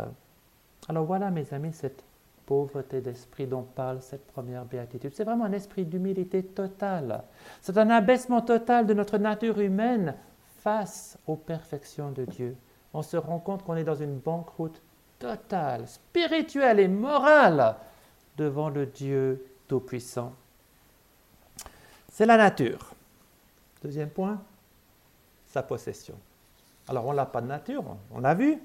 Alors 0.90 1.06
voilà, 1.06 1.30
mes 1.30 1.54
amis, 1.54 1.74
cette 1.74 2.04
pauvreté 2.46 3.02
d'esprit 3.02 3.48
dont 3.48 3.64
parle 3.64 4.02
cette 4.02 4.28
première 4.28 4.66
béatitude. 4.66 5.14
C'est 5.14 5.24
vraiment 5.24 5.46
un 5.46 5.54
esprit 5.54 5.86
d'humilité 5.86 6.44
totale. 6.44 7.24
C'est 7.62 7.78
un 7.78 7.90
abaissement 7.90 8.42
total 8.42 8.86
de 8.86 8.94
notre 8.94 9.18
nature 9.18 9.60
humaine 9.60 10.16
face 10.60 11.18
aux 11.28 11.36
perfections 11.36 12.12
de 12.12 12.26
Dieu. 12.26 12.56
On 12.94 13.02
se 13.02 13.18
rend 13.18 13.40
compte 13.40 13.64
qu'on 13.64 13.76
est 13.76 13.84
dans 13.84 13.96
une 13.96 14.18
banqueroute 14.18 14.82
totale, 15.24 15.88
spirituelle 15.88 16.82
et 16.82 16.88
morale 16.90 17.78
devant 18.36 18.70
le 18.70 18.86
Dieu 18.88 19.46
Tout-Puissant. 19.70 20.34
C'est 22.12 22.26
la 22.26 22.36
nature. 22.36 22.92
Deuxième 23.82 24.10
point, 24.10 24.42
sa 25.48 25.64
possession. 25.64 26.16
Alors 26.90 27.06
on 27.06 27.14
n'a 27.14 27.26
pas 27.26 27.40
de 27.40 27.48
nature, 27.48 27.86
on 28.14 28.20
l'a 28.20 28.34
vu. 28.34 28.60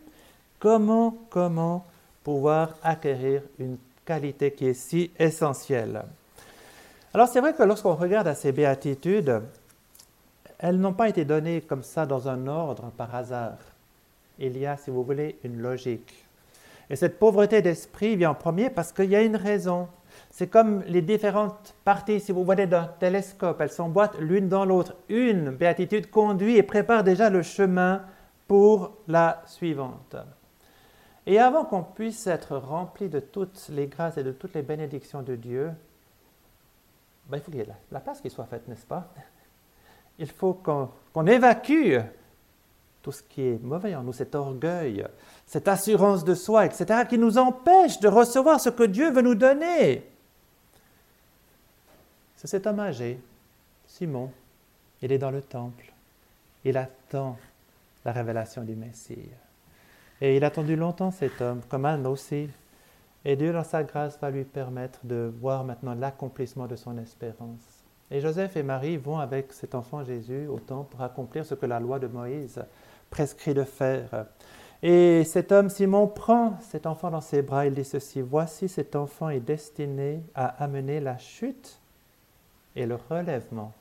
Comment, 0.59 1.17
comment 1.31 1.87
pouvoir 2.25 2.75
acquérir 2.83 3.43
une 3.61 3.79
qualité 4.05 4.51
qui 4.51 4.67
est 4.67 4.75
si 4.75 5.13
essentielle? 5.17 6.03
Alors 7.15 7.29
c'est 7.29 7.41
vrai 7.41 7.55
que 7.55 7.63
lorsqu'on 7.63 7.95
regarde 7.95 8.27
à 8.27 8.35
ces 8.35 8.51
béatitudes, 8.51 9.43
elles 10.59 10.81
n'ont 10.81 10.93
pas 10.93 11.09
été 11.09 11.25
données 11.25 11.61
comme 11.61 11.85
ça 11.85 12.05
dans 12.05 12.29
un 12.29 12.49
ordre 12.49 12.91
par 12.97 13.15
hasard. 13.15 13.59
Il 14.41 14.59
y 14.59 14.67
a, 14.67 14.77
si 14.77 14.91
vous 14.91 15.05
voulez, 15.05 15.39
une 15.45 15.61
logique. 15.61 16.25
Et 16.91 16.97
cette 16.97 17.19
pauvreté 17.19 17.63
d'esprit 17.63 18.17
vient 18.17 18.31
en 18.31 18.35
premier 18.35 18.71
parce 18.71 18.93
qu'il 18.93 19.11
y 19.11 19.17
a 19.17 19.23
une 19.23 19.37
raison. 19.37 19.89
C'est 20.31 20.49
comme 20.49 20.83
les 20.87 21.03
différentes 21.03 21.75
parties, 21.85 22.21
si 22.21 22.33
vous 22.33 22.45
voyez 22.45 22.67
d'un 22.67 22.87
télescope, 22.99 23.61
elles 23.61 23.71
s'emboîtent 23.71 24.19
l'une 24.19 24.49
dans 24.49 24.65
l'autre. 24.65 24.95
Une 25.09 25.51
béatitude 25.51 26.11
conduit 26.11 26.57
et 26.57 26.63
prépare 26.63 27.05
déjà 27.05 27.31
le 27.31 27.43
chemin 27.43 28.03
pour 28.47 28.97
la 29.07 29.43
suivante. 29.47 30.17
Et 31.27 31.39
avant 31.39 31.65
qu'on 31.65 31.83
puisse 31.83 32.27
être 32.27 32.57
rempli 32.57 33.09
de 33.09 33.21
toutes 33.21 33.69
les 33.69 33.87
grâces 33.87 34.17
et 34.17 34.25
de 34.25 34.33
toutes 34.33 34.55
les 34.55 34.63
bénédictions 34.63 35.23
de 35.23 35.37
Dieu, 35.37 35.71
ben, 37.29 37.37
il 37.37 37.41
faut 37.41 37.51
qu'il 37.51 37.61
y 37.61 37.63
ait 37.63 37.69
la, 37.93 38.01
place 38.01 38.23
qui 38.23 38.31
soit 38.31 38.47
faite, 38.47 38.67
n'est-ce 38.67 38.87
pas? 38.87 39.13
Il 40.19 40.31
faut 40.31 40.55
qu'on 40.55 41.27
évacue 41.27 41.99
tout 43.09 43.13
ce 43.13 43.23
qui 43.23 43.41
est 43.41 43.63
mauvais 43.63 43.95
en 43.95 44.03
nous, 44.03 44.13
cet 44.13 44.35
orgueil, 44.35 45.03
cette 45.47 45.67
assurance 45.67 46.25
de 46.25 46.35
soi, 46.35 46.67
etc., 46.67 47.05
qui 47.09 47.17
nous 47.17 47.39
empêche 47.39 48.01
de 48.01 48.09
recevoir 48.09 48.61
ce 48.61 48.69
que 48.69 48.83
Dieu 48.83 49.11
veut 49.11 49.23
nous 49.23 49.35
donner. 49.35 50.07
C'est 52.37 52.49
cet 52.49 52.67
homme 52.67 52.81
âgé, 52.81 53.19
Simon. 53.87 54.31
Il 55.01 55.11
est 55.11 55.17
dans 55.17 55.31
le 55.31 55.41
temple. 55.41 55.91
Il 56.67 56.77
attend 56.77 57.39
la 58.05 58.13
révélation 58.13 58.63
du 58.63 58.77
Messie. 58.77 59.31
Et 60.21 60.37
il 60.37 60.45
a 60.45 60.49
attendu 60.49 60.77
longtemps 60.77 61.11
cet 61.11 61.41
homme, 61.41 61.63
comme 61.71 61.87
Anne 61.87 62.07
aussi. 62.07 62.51
Et 63.25 63.37
Dieu, 63.37 63.55
dans 63.55 63.65
sa 63.65 63.85
grâce, 63.85 64.19
va 64.21 64.31
lui 64.31 64.45
permettre 64.45 64.99
de 65.05 65.33
voir 65.41 65.65
maintenant 65.65 65.95
l'accomplissement 65.95 66.67
de 66.67 66.77
son 66.77 66.99
espérance. 66.99 67.79
Et 68.11 68.21
Joseph 68.21 68.57
et 68.57 68.63
Marie 68.63 68.97
vont 68.97 69.19
avec 69.19 69.53
cet 69.53 69.75
enfant 69.75 70.03
Jésus 70.03 70.47
au 70.47 70.59
temple 70.59 70.93
pour 70.93 71.03
accomplir 71.03 71.45
ce 71.45 71.55
que 71.55 71.67
la 71.67 71.79
loi 71.79 71.99
de 71.99 72.07
Moïse 72.07 72.63
prescrit 73.11 73.55
de 73.55 73.65
faire. 73.65 74.27
Et 74.83 75.25
cet 75.25 75.51
homme, 75.51 75.69
Simon, 75.69 76.07
prend 76.07 76.57
cet 76.61 76.87
enfant 76.87 77.11
dans 77.11 77.21
ses 77.21 77.43
bras. 77.43 77.67
Il 77.67 77.75
dit 77.75 77.85
ceci, 77.85 78.21
Voici 78.21 78.69
cet 78.69 78.95
enfant 78.95 79.29
est 79.29 79.41
destiné 79.41 80.23
à 80.35 80.63
amener 80.63 81.01
la 81.01 81.19
chute 81.19 81.81
et 82.77 82.87
le 82.87 82.97
relèvement 83.11 83.73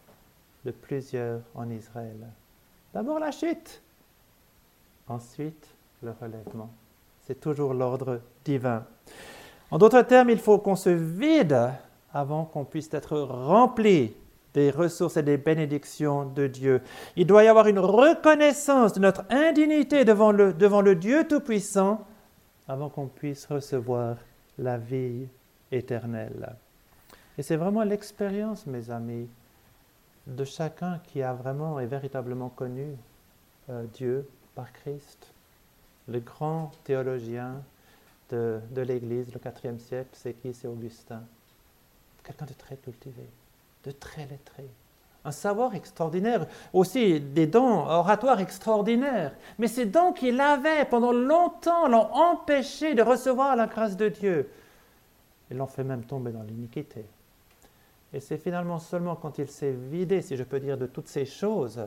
de 0.66 0.72
plusieurs 0.72 1.42
en 1.54 1.70
Israël. 1.70 2.28
D'abord 2.94 3.20
la 3.20 3.32
chute, 3.32 3.82
ensuite 5.08 5.68
le 6.02 6.13
relèvement. 6.20 6.70
C'est 7.26 7.40
toujours 7.40 7.74
l'ordre 7.74 8.22
divin. 8.44 8.86
En 9.70 9.78
d'autres 9.78 10.02
termes, 10.02 10.30
il 10.30 10.40
faut 10.40 10.60
qu'on 10.60 10.76
se 10.76 10.90
vide 10.90 11.72
avant 12.13 12.46
qu'on 12.46 12.66
puisse 12.66 12.92
être 12.94 13.20
rempli 13.20 14.16
des 14.58 14.72
ressources 14.72 15.17
et 15.17 15.22
des 15.24 15.38
bénédictions 15.38 16.26
de 16.26 16.48
Dieu. 16.48 16.82
Il 17.15 17.28
doit 17.28 17.43
y 17.43 17.48
avoir 17.48 17.67
une 17.67 17.78
reconnaissance 17.78 18.93
de 18.93 19.00
notre 19.00 19.24
indignité 19.30 20.04
devant 20.04 20.32
le, 20.32 20.52
devant 20.52 20.82
le 20.82 20.96
Dieu 20.96 21.28
Tout-Puissant 21.28 22.04
avant 22.67 22.89
qu'on 22.89 23.06
puisse 23.06 23.46
recevoir 23.46 24.17
la 24.58 24.80
vie 24.80 25.28
éternelle. 25.72 26.56
Et 27.38 27.43
c'est 27.43 27.56
vraiment 27.56 27.84
l'expérience, 27.84 28.65
mes 28.65 28.89
amis, 28.89 29.30
de 30.26 30.43
chacun 30.43 31.00
qui 31.04 31.22
a 31.22 31.34
vraiment 31.34 31.80
et 31.80 31.86
véritablement 31.86 32.50
connu 32.50 32.98
euh, 33.70 33.84
Dieu 33.93 34.28
par 34.56 34.74
Christ 34.74 35.34
le 36.08 36.20
grand 36.20 36.72
théologien 36.84 37.62
de, 38.32 38.60
l'Église, 38.76 39.32
le 39.32 39.39
IVe 39.39 39.80
siècle, 39.80 40.10
c'est 40.13 40.34
qui? 40.34 40.52
C'est 40.52 40.67
Augustin. 40.67 41.22
Quelqu'un 42.24 42.46
de 42.46 42.54
très 42.54 42.76
cultivé, 42.76 43.30
de 43.88 43.91
très 43.91 44.26
lettré. 44.26 44.69
Un 45.26 45.32
savoir 45.32 45.76
extraordinaire, 45.76 46.45
aussi 46.73 47.19
des 47.19 47.47
dons 47.47 47.86
oratoires 47.86 48.39
extraordinaires. 48.39 49.34
Mais 49.58 49.67
ces 49.67 49.86
dons 49.86 50.13
qu'il 50.13 50.39
avait 50.39 50.86
pendant 50.86 51.12
longtemps 51.12 51.88
l'ont 51.88 52.13
empêché 52.13 52.93
de 52.93 53.02
recevoir 53.02 53.56
la 53.56 53.67
grâce 53.67 53.97
de 53.97 54.10
Dieu. 54.10 54.50
Ils 55.50 55.58
l'ont 55.58 55.67
fait 55.67 55.84
même 55.84 56.04
tomber 56.04 56.32
dans 56.32 56.43
l'iniquité. 56.43 57.06
Et 58.13 58.19
c'est 58.19 58.38
finalement 58.38 58.80
seulement 58.80 59.15
quand 59.15 59.38
il 59.38 59.47
s'est 59.47 59.71
vidé, 59.71 60.21
si 60.21 60.38
je 60.38 60.43
peux 60.43 60.60
dire, 60.60 60.78
de 60.78 60.86
toutes 60.86 61.10
ces 61.10 61.26
choses, 61.26 61.82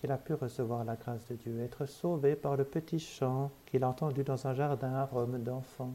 qu'il 0.00 0.10
a 0.10 0.18
pu 0.18 0.34
recevoir 0.34 0.84
la 0.84 0.96
grâce 0.96 1.26
de 1.28 1.34
Dieu, 1.34 1.60
être 1.62 1.86
sauvé 1.86 2.34
par 2.34 2.56
le 2.56 2.64
petit 2.64 2.98
chant 2.98 3.50
qu'il 3.66 3.84
a 3.84 3.88
entendu 3.88 4.24
dans 4.24 4.46
un 4.46 4.54
jardin 4.54 4.94
à 4.94 5.04
Rome 5.04 5.42
d'enfants. 5.42 5.94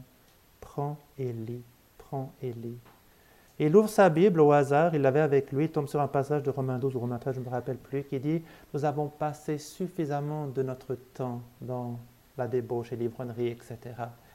Prends 0.60 0.96
et 1.18 1.32
lis, 1.32 1.62
prends 1.98 2.32
et 2.42 2.52
lis. 2.52 2.78
Il 3.62 3.76
ouvre 3.76 3.90
sa 3.90 4.08
Bible 4.08 4.40
au 4.40 4.52
hasard, 4.52 4.94
il 4.94 5.02
l'avait 5.02 5.20
avec 5.20 5.52
lui, 5.52 5.66
il 5.66 5.70
tombe 5.70 5.86
sur 5.86 6.00
un 6.00 6.08
passage 6.08 6.42
de 6.42 6.48
Romains 6.48 6.78
12 6.78 6.96
ou 6.96 7.00
Romains 7.00 7.18
13, 7.18 7.34
je 7.34 7.40
ne 7.40 7.44
me 7.44 7.50
rappelle 7.50 7.76
plus, 7.76 8.04
qui 8.04 8.18
dit 8.18 8.42
Nous 8.72 8.86
avons 8.86 9.08
passé 9.08 9.58
suffisamment 9.58 10.46
de 10.46 10.62
notre 10.62 10.94
temps 10.94 11.42
dans 11.60 11.98
la 12.38 12.48
débauche 12.48 12.90
et 12.92 12.96
l'ivrognerie, 12.96 13.48
etc. 13.48 13.76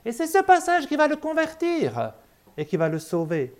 Et 0.05 0.11
c'est 0.11 0.27
ce 0.27 0.43
passage 0.43 0.85
qui 0.85 0.95
va 0.95 1.07
le 1.07 1.15
convertir 1.15 2.13
et 2.55 2.65
qui 2.65 2.77
va 2.77 2.87
le 2.87 2.99
sauver. 2.99 3.51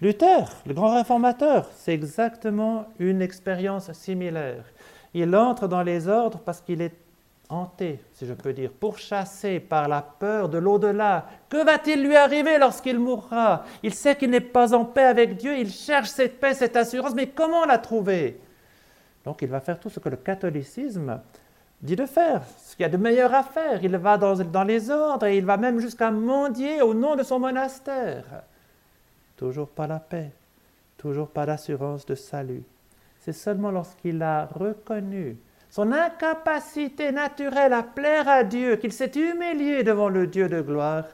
Luther, 0.00 0.48
le 0.64 0.74
grand 0.74 0.94
réformateur, 0.94 1.68
c'est 1.74 1.92
exactement 1.92 2.86
une 3.00 3.20
expérience 3.20 3.90
similaire. 3.92 4.64
Il 5.12 5.34
entre 5.34 5.66
dans 5.66 5.82
les 5.82 6.06
ordres 6.06 6.38
parce 6.38 6.60
qu'il 6.60 6.82
est 6.82 6.94
hanté, 7.52 8.00
si 8.14 8.26
je 8.26 8.32
peux 8.32 8.52
dire, 8.52 8.70
pourchassé 8.70 9.60
par 9.60 9.88
la 9.88 10.02
peur 10.02 10.48
de 10.48 10.58
l'au-delà. 10.58 11.26
Que 11.48 11.64
va-t-il 11.64 12.02
lui 12.02 12.16
arriver 12.16 12.58
lorsqu'il 12.58 12.98
mourra? 12.98 13.64
Il 13.82 13.94
sait 13.94 14.16
qu'il 14.16 14.30
n'est 14.30 14.40
pas 14.40 14.74
en 14.74 14.84
paix 14.84 15.04
avec 15.04 15.36
Dieu, 15.36 15.56
il 15.58 15.70
cherche 15.70 16.08
cette 16.08 16.40
paix, 16.40 16.54
cette 16.54 16.76
assurance, 16.76 17.14
mais 17.14 17.28
comment 17.28 17.64
la 17.64 17.78
trouver? 17.78 18.40
Donc 19.24 19.42
il 19.42 19.48
va 19.48 19.60
faire 19.60 19.78
tout 19.78 19.90
ce 19.90 20.00
que 20.00 20.08
le 20.08 20.16
catholicisme 20.16 21.20
dit 21.80 21.96
de 21.96 22.06
faire, 22.06 22.42
ce 22.58 22.74
qu'il 22.74 22.82
y 22.82 22.86
a 22.86 22.88
de 22.88 22.96
meilleur 22.96 23.34
à 23.34 23.42
faire. 23.42 23.82
Il 23.84 23.96
va 23.96 24.18
dans, 24.18 24.64
les 24.64 24.90
ordres 24.90 25.26
et 25.26 25.36
il 25.36 25.44
va 25.44 25.56
même 25.56 25.78
jusqu'à 25.78 26.10
mendier 26.10 26.82
au 26.82 26.94
nom 26.94 27.16
de 27.16 27.22
son 27.22 27.38
monastère. 27.38 28.24
Toujours 29.36 29.68
pas 29.68 29.86
la 29.86 29.98
paix, 29.98 30.30
toujours 30.96 31.28
pas 31.28 31.46
d'assurance 31.46 32.06
de 32.06 32.14
salut 32.14 32.62
c'est 33.24 33.32
seulement 33.32 33.70
lorsqu'il 33.70 34.20
a 34.22 34.46
reconnu 34.46 35.36
son 35.72 35.90
incapacité 35.90 37.12
naturelle 37.12 37.72
à 37.72 37.82
plaire 37.82 38.28
à 38.28 38.44
Dieu, 38.44 38.76
qu'il 38.76 38.92
s'est 38.92 39.12
humilié 39.16 39.82
devant 39.82 40.10
le 40.10 40.26
Dieu 40.26 40.46
de 40.46 40.60
gloire, 40.60 41.04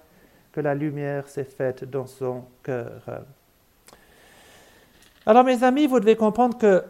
que 0.50 0.60
la 0.60 0.74
lumière 0.74 1.28
s'est 1.28 1.44
faite 1.44 1.84
dans 1.84 2.08
son 2.08 2.42
cœur. 2.64 3.22
Alors 5.24 5.44
mes 5.44 5.62
amis, 5.62 5.86
vous 5.86 6.00
devez 6.00 6.16
comprendre 6.16 6.58
que 6.58 6.82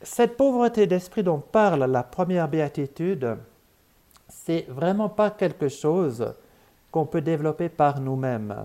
cette 0.00 0.36
pauvreté 0.36 0.86
d'esprit 0.86 1.24
dont 1.24 1.40
parle 1.40 1.90
la 1.90 2.04
première 2.04 2.46
béatitude, 2.46 3.36
c'est 4.28 4.66
vraiment 4.68 5.08
pas 5.08 5.30
quelque 5.30 5.66
chose 5.66 6.34
qu'on 6.92 7.04
peut 7.04 7.20
développer 7.20 7.68
par 7.68 7.98
nous-mêmes. 7.98 8.64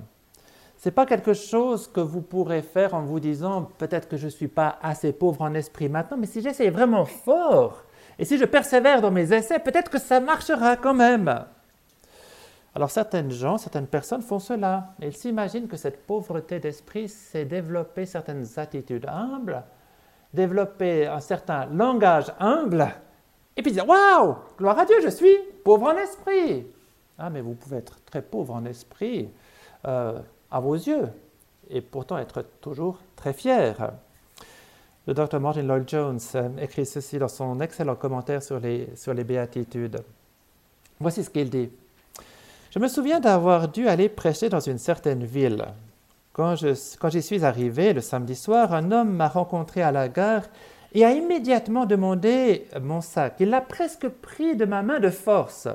Ce 0.77 0.89
n'est 0.89 0.93
pas 0.93 1.07
quelque 1.07 1.33
chose 1.33 1.87
que 1.87 2.01
vous 2.01 2.21
pourrez 2.21 2.61
faire 2.61 2.93
en 2.93 3.01
vous 3.01 3.19
disant 3.19 3.67
peut-être 3.79 4.07
que 4.07 4.17
je 4.17 4.27
suis 4.27 4.47
pas 4.47 4.77
assez 4.83 5.11
pauvre 5.11 5.41
en 5.41 5.55
esprit 5.55 5.89
maintenant, 5.89 6.17
mais 6.17 6.27
si 6.27 6.41
j'essaie 6.41 6.69
vraiment 6.69 7.05
fort 7.05 7.83
et 8.19 8.25
si 8.25 8.37
je 8.37 8.45
persévère 8.45 9.01
dans 9.01 9.11
mes 9.11 9.33
essais, 9.33 9.59
peut-être 9.59 9.89
que 9.89 9.99
ça 9.99 10.19
marchera 10.19 10.77
quand 10.77 10.93
même. 10.93 11.45
Alors 12.73 12.89
certaines 12.89 13.31
gens, 13.31 13.57
certaines 13.57 13.87
personnes 13.87 14.21
font 14.21 14.39
cela. 14.39 14.93
Ils 15.01 15.15
s'imaginent 15.15 15.67
que 15.67 15.77
cette 15.77 16.05
pauvreté 16.05 16.59
d'esprit, 16.59 17.09
c'est 17.09 17.45
développer 17.45 18.05
certaines 18.05 18.47
attitudes 18.57 19.05
humbles, 19.07 19.63
développer 20.33 21.07
un 21.07 21.19
certain 21.19 21.65
langage 21.65 22.31
humble, 22.39 22.87
et 23.57 23.61
puis 23.61 23.71
dire 23.71 23.87
Waouh, 23.87 24.35
gloire 24.57 24.79
à 24.79 24.85
Dieu, 24.85 24.95
je 25.03 25.09
suis 25.09 25.35
pauvre 25.63 25.87
en 25.87 25.97
esprit. 25.97 26.65
Ah, 27.17 27.29
mais 27.29 27.41
vous 27.41 27.53
pouvez 27.53 27.77
être 27.77 28.03
très 28.05 28.21
pauvre 28.21 28.53
en 28.53 28.65
esprit. 28.65 29.29
Euh, 29.85 30.19
à 30.51 30.59
vos 30.59 30.75
yeux, 30.75 31.07
et 31.69 31.81
pourtant 31.81 32.17
être 32.17 32.43
toujours 32.59 32.99
très 33.15 33.33
fier. 33.33 33.93
Le 35.07 35.15
docteur 35.15 35.39
Martin 35.39 35.63
Lloyd 35.63 35.89
Jones 35.89 36.19
euh, 36.35 36.49
écrit 36.61 36.85
ceci 36.85 37.17
dans 37.17 37.27
son 37.27 37.59
excellent 37.59 37.95
commentaire 37.95 38.43
sur 38.43 38.59
les, 38.59 38.87
sur 38.95 39.15
les 39.15 39.23
béatitudes. 39.23 40.03
Voici 40.99 41.23
ce 41.23 41.29
qu'il 41.31 41.49
dit. 41.49 41.71
Je 42.69 42.77
me 42.77 42.87
souviens 42.87 43.19
d'avoir 43.19 43.67
dû 43.67 43.87
aller 43.87 44.09
prêcher 44.09 44.47
dans 44.47 44.59
une 44.59 44.77
certaine 44.77 45.23
ville. 45.23 45.65
Quand, 46.33 46.53
quand 46.99 47.09
j'y 47.09 47.23
suis 47.23 47.43
arrivé 47.43 47.93
le 47.93 48.01
samedi 48.01 48.35
soir, 48.35 48.73
un 48.73 48.91
homme 48.91 49.15
m'a 49.15 49.27
rencontré 49.27 49.81
à 49.81 49.91
la 49.91 50.07
gare 50.07 50.43
et 50.93 51.03
a 51.03 51.11
immédiatement 51.11 51.87
demandé 51.87 52.67
mon 52.79 53.01
sac. 53.01 53.37
Il 53.39 53.49
l'a 53.49 53.61
presque 53.61 54.07
pris 54.07 54.55
de 54.55 54.65
ma 54.65 54.83
main 54.83 54.99
de 54.99 55.09
force. 55.09 55.67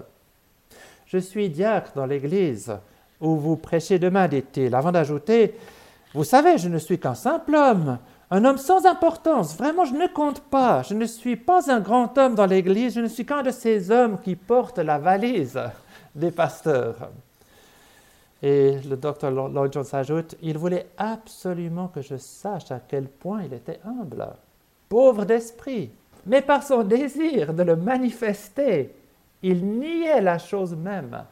Je 1.06 1.18
suis 1.18 1.50
diacre 1.50 1.92
dans 1.96 2.06
l'église 2.06 2.78
où 3.20 3.34
vous 3.36 3.56
prêchez 3.56 3.98
demain, 3.98 4.28
dit-il, 4.28 4.72
avant 4.74 4.92
d'ajouter 4.92 5.56
Vous 6.14 6.24
savez, 6.24 6.58
je 6.58 6.68
ne 6.68 6.78
suis 6.78 7.00
qu'un 7.00 7.14
simple 7.14 7.56
homme, 7.56 7.98
un 8.30 8.44
homme 8.44 8.58
sans 8.58 8.86
importance. 8.86 9.56
Vraiment, 9.56 9.84
je 9.84 9.94
ne 9.94 10.06
compte 10.06 10.40
pas. 10.40 10.82
Je 10.82 10.94
ne 10.94 11.04
suis 11.06 11.36
pas 11.36 11.70
un 11.70 11.80
grand 11.80 12.16
homme 12.18 12.34
dans 12.34 12.46
l'Église. 12.46 12.94
Je 12.94 13.00
ne 13.00 13.08
suis 13.08 13.24
qu'un 13.24 13.42
de 13.42 13.50
ces 13.50 13.90
hommes 13.90 14.20
qui 14.20 14.36
portent 14.36 14.78
la 14.78 14.98
valise 14.98 15.60
des 16.14 16.30
pasteurs. 16.30 17.10
Et 18.42 18.78
le 18.80 18.96
docteur 18.96 19.30
Lloyd 19.30 19.72
Jones 19.72 19.86
ajoute 19.92 20.36
Il 20.42 20.58
voulait 20.58 20.88
absolument 20.96 21.88
que 21.88 22.02
je 22.02 22.16
sache 22.16 22.70
à 22.70 22.80
quel 22.80 23.06
point 23.06 23.42
il 23.44 23.54
était 23.54 23.80
humble, 23.84 24.26
pauvre 24.88 25.24
d'esprit. 25.24 25.90
Mais 26.26 26.42
par 26.42 26.62
son 26.62 26.82
désir 26.82 27.54
de 27.54 27.62
le 27.62 27.76
manifester, 27.76 28.94
il 29.42 29.64
niait 29.64 30.20
la 30.20 30.38
chose 30.38 30.74
même 30.74 31.24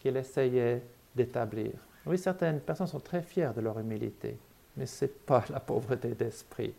qu'il 0.00 0.16
essayait 0.16 0.82
d'établir. 1.14 1.72
Oui, 2.06 2.16
certaines 2.16 2.60
personnes 2.60 2.86
sont 2.86 3.00
très 3.00 3.22
fières 3.22 3.52
de 3.52 3.60
leur 3.60 3.78
humilité, 3.78 4.38
mais 4.76 4.86
ce 4.86 5.04
n'est 5.04 5.10
pas 5.10 5.44
la 5.50 5.60
pauvreté 5.60 6.14
d'esprit. 6.14 6.74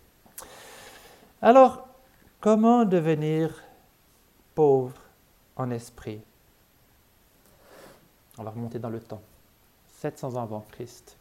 Alors, 1.42 1.88
comment 2.40 2.86
devenir 2.86 3.64
pauvre 4.56 4.96
en 5.56 5.72
esprit? 5.72 6.22
On 8.38 8.44
va 8.44 8.52
remonter 8.52 8.80
dans 8.80 8.90
le 8.90 9.00
temps. 9.00 9.22
700 10.00 10.36
ans 10.36 10.44
avant 10.44 10.66
Christ. 10.72 11.18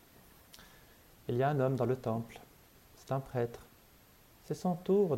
Il 1.29 1.37
y 1.37 1.43
a 1.43 1.49
un 1.51 1.61
homme 1.61 1.77
dans 1.77 1.87
le 1.87 1.97
temple, 1.97 2.41
c'est 2.97 3.13
un 3.13 3.21
prêtre. 3.21 3.61
C'est 4.47 4.55
son 4.55 4.75
tour 4.75 5.17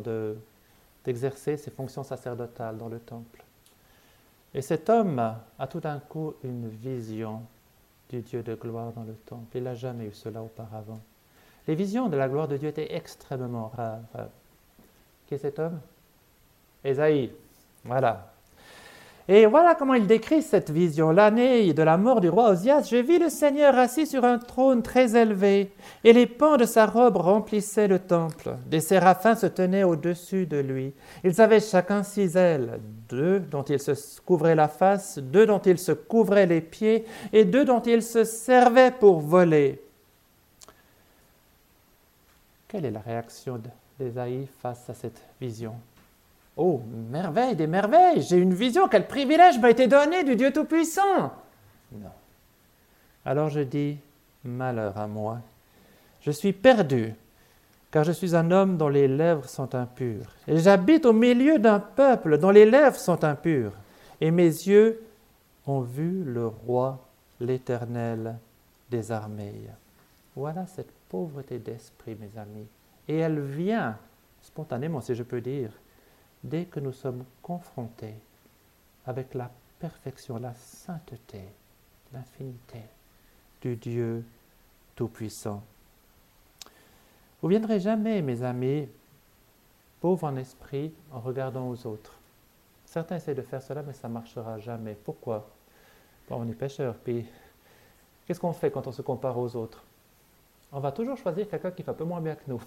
d'exercer 1.03 1.57
ses 1.57 1.71
fonctions 1.71 2.03
sacerdotales 2.03 2.77
dans 2.77 2.89
le 2.89 2.99
temple. 2.99 3.43
Et 4.53 4.61
cet 4.61 4.89
homme 4.89 5.19
a 5.19 5.67
tout 5.67 5.79
d'un 5.79 5.99
coup 5.99 6.35
une 6.43 6.69
vision 6.69 7.41
du 8.09 8.21
Dieu 8.21 8.43
de 8.43 8.53
gloire 8.53 8.91
dans 8.91 9.03
le 9.03 9.15
temple. 9.15 9.57
Il 9.57 9.63
n'a 9.63 9.73
jamais 9.73 10.05
eu 10.05 10.13
cela 10.13 10.43
auparavant. 10.43 10.99
Les 11.67 11.75
visions 11.75 12.09
de 12.09 12.17
la 12.17 12.27
gloire 12.27 12.47
de 12.47 12.57
Dieu 12.57 12.69
étaient 12.69 12.95
extrêmement 12.95 13.71
rares. 13.75 14.27
Qui 15.27 15.35
est 15.35 15.37
cet 15.37 15.59
homme? 15.59 15.79
Ésaïe. 16.83 17.31
Voilà. 17.85 18.29
Et 19.29 19.45
voilà 19.45 19.73
comment 19.73 19.93
il 19.93 20.05
décrit 20.05 20.41
cette 20.41 20.69
vision. 20.69 21.11
L'année 21.11 21.71
de 21.73 21.81
la 21.81 21.95
mort 21.95 22.19
du 22.19 22.27
roi 22.27 22.49
Osias, 22.49 22.89
je 22.91 22.97
vis 22.97 23.19
le 23.19 23.29
Seigneur 23.29 23.77
assis 23.77 24.05
sur 24.05 24.25
un 24.25 24.37
trône 24.37 24.83
très 24.83 25.15
élevé, 25.15 25.71
et 26.03 26.11
les 26.11 26.27
pans 26.27 26.57
de 26.57 26.65
sa 26.65 26.85
robe 26.85 27.15
remplissaient 27.15 27.87
le 27.87 27.99
temple. 27.99 28.57
Des 28.65 28.81
séraphins 28.81 29.35
se 29.35 29.45
tenaient 29.45 29.85
au-dessus 29.85 30.45
de 30.45 30.57
lui. 30.57 30.93
Ils 31.23 31.39
avaient 31.39 31.61
chacun 31.61 32.03
six 32.03 32.35
ailes, 32.35 32.81
deux 33.07 33.39
dont 33.39 33.63
ils 33.63 33.79
se 33.79 33.93
couvraient 34.19 34.55
la 34.55 34.67
face, 34.67 35.17
deux 35.19 35.45
dont 35.45 35.59
ils 35.59 35.79
se 35.79 35.93
couvraient 35.93 36.45
les 36.45 36.59
pieds, 36.59 37.05
et 37.31 37.45
deux 37.45 37.63
dont 37.63 37.81
ils 37.81 38.03
se 38.03 38.25
servaient 38.25 38.91
pour 38.91 39.21
voler. 39.21 39.81
Quelle 42.73 42.85
est 42.85 42.91
la 42.91 43.01
réaction 43.01 43.61
d'Ésaïe 43.99 44.47
face 44.59 44.89
à 44.89 44.95
cette 44.95 45.21
vision? 45.39 45.75
Oh, 46.57 46.81
merveille 47.11 47.55
des 47.55 47.67
merveilles, 47.67 48.23
j'ai 48.23 48.37
une 48.37 48.55
vision, 48.55 48.87
quel 48.87 49.05
privilège 49.05 49.59
m'a 49.59 49.69
été 49.69 49.85
donné 49.85 50.23
du 50.23 50.35
Dieu 50.35 50.51
Tout-Puissant. 50.51 51.33
Non. 51.91 52.09
Alors 53.25 53.49
je 53.49 53.59
dis, 53.59 53.99
malheur 54.43 54.97
à 54.97 55.05
moi, 55.05 55.37
je 56.21 56.31
suis 56.31 56.51
perdu, 56.51 57.13
car 57.91 58.03
je 58.05 58.11
suis 58.11 58.35
un 58.35 58.49
homme 58.49 58.75
dont 58.75 58.89
les 58.89 59.07
lèvres 59.07 59.47
sont 59.47 59.75
impures, 59.75 60.33
et 60.47 60.57
j'habite 60.57 61.05
au 61.05 61.13
milieu 61.13 61.59
d'un 61.59 61.79
peuple 61.79 62.39
dont 62.39 62.49
les 62.49 62.65
lèvres 62.65 62.97
sont 62.97 63.23
impures, 63.23 63.73
et 64.19 64.31
mes 64.31 64.45
yeux 64.45 64.99
ont 65.67 65.81
vu 65.81 66.23
le 66.23 66.47
roi, 66.47 67.05
l'Éternel 67.39 68.35
des 68.89 69.11
armées. 69.11 69.69
Voilà 70.35 70.65
cette 70.65 70.89
pauvreté 71.13 71.59
d'esprit, 71.59 72.15
mes 72.15 72.39
amis. 72.39 72.67
Et 73.07 73.17
elle 73.17 73.39
vient 73.39 73.99
spontanément, 74.41 74.99
si 74.99 75.13
je 75.13 75.21
peux 75.21 75.41
dire, 75.41 75.71
dès 76.43 76.65
que 76.65 76.79
nous 76.79 76.91
sommes 76.91 77.23
confrontés 77.43 78.15
avec 79.05 79.35
la 79.35 79.51
perfection, 79.77 80.39
la 80.39 80.55
sainteté, 80.55 81.43
l'infinité 82.11 82.81
du 83.61 83.75
Dieu 83.75 84.25
Tout-Puissant. 84.95 85.61
Vous 87.39 87.47
ne 87.47 87.57
viendrez 87.57 87.79
jamais, 87.79 88.23
mes 88.23 88.41
amis, 88.41 88.89
pauvres 90.01 90.23
en 90.23 90.35
esprit, 90.35 90.95
en 91.11 91.19
regardant 91.19 91.69
aux 91.69 91.85
autres. 91.85 92.17
Certains 92.85 93.17
essaient 93.17 93.35
de 93.35 93.43
faire 93.43 93.61
cela, 93.61 93.83
mais 93.83 93.93
ça 93.93 94.07
ne 94.07 94.13
marchera 94.13 94.57
jamais. 94.57 94.95
Pourquoi? 94.95 95.47
On 96.31 96.49
est 96.49 96.55
pécheurs, 96.55 96.95
puis 96.95 97.27
qu'est-ce 98.25 98.39
qu'on 98.39 98.53
fait 98.53 98.71
quand 98.71 98.87
on 98.87 98.91
se 98.91 99.03
compare 99.03 99.37
aux 99.37 99.55
autres? 99.55 99.85
On 100.73 100.79
va 100.79 100.91
toujours 100.91 101.15
choisir 101.17 101.47
quelqu'un 101.47 101.71
qui 101.71 101.83
fait 101.83 101.91
un 101.91 101.93
peu 101.93 102.03
moins 102.03 102.19
bien 102.19 102.35
que 102.35 102.41
nous. 102.47 102.61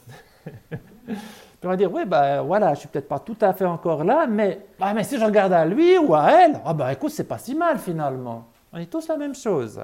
Puis 1.07 1.65
on 1.65 1.69
va 1.69 1.77
dire, 1.77 1.93
oui, 1.93 2.05
ben 2.05 2.43
voilà, 2.43 2.73
je 2.75 2.81
suis 2.81 2.89
peut-être 2.89 3.09
pas 3.09 3.19
tout 3.19 3.37
à 3.41 3.53
fait 3.53 3.65
encore 3.65 4.05
là, 4.05 4.27
mais, 4.29 4.65
ah, 4.81 4.95
mais 4.95 5.03
si 5.03 5.19
je 5.19 5.25
regarde 5.25 5.53
à 5.53 5.65
lui 5.65 5.99
ou 5.99 6.15
à 6.15 6.31
elle, 6.31 6.61
ah 6.65 6.73
ben 6.73 6.89
écoute, 6.91 7.11
c'est 7.11 7.25
pas 7.25 7.39
si 7.39 7.55
mal 7.57 7.79
finalement. 7.79 8.47
On 8.73 8.79
est 8.79 8.87
tous 8.87 9.09
la 9.09 9.17
même 9.17 9.35
chose. 9.35 9.83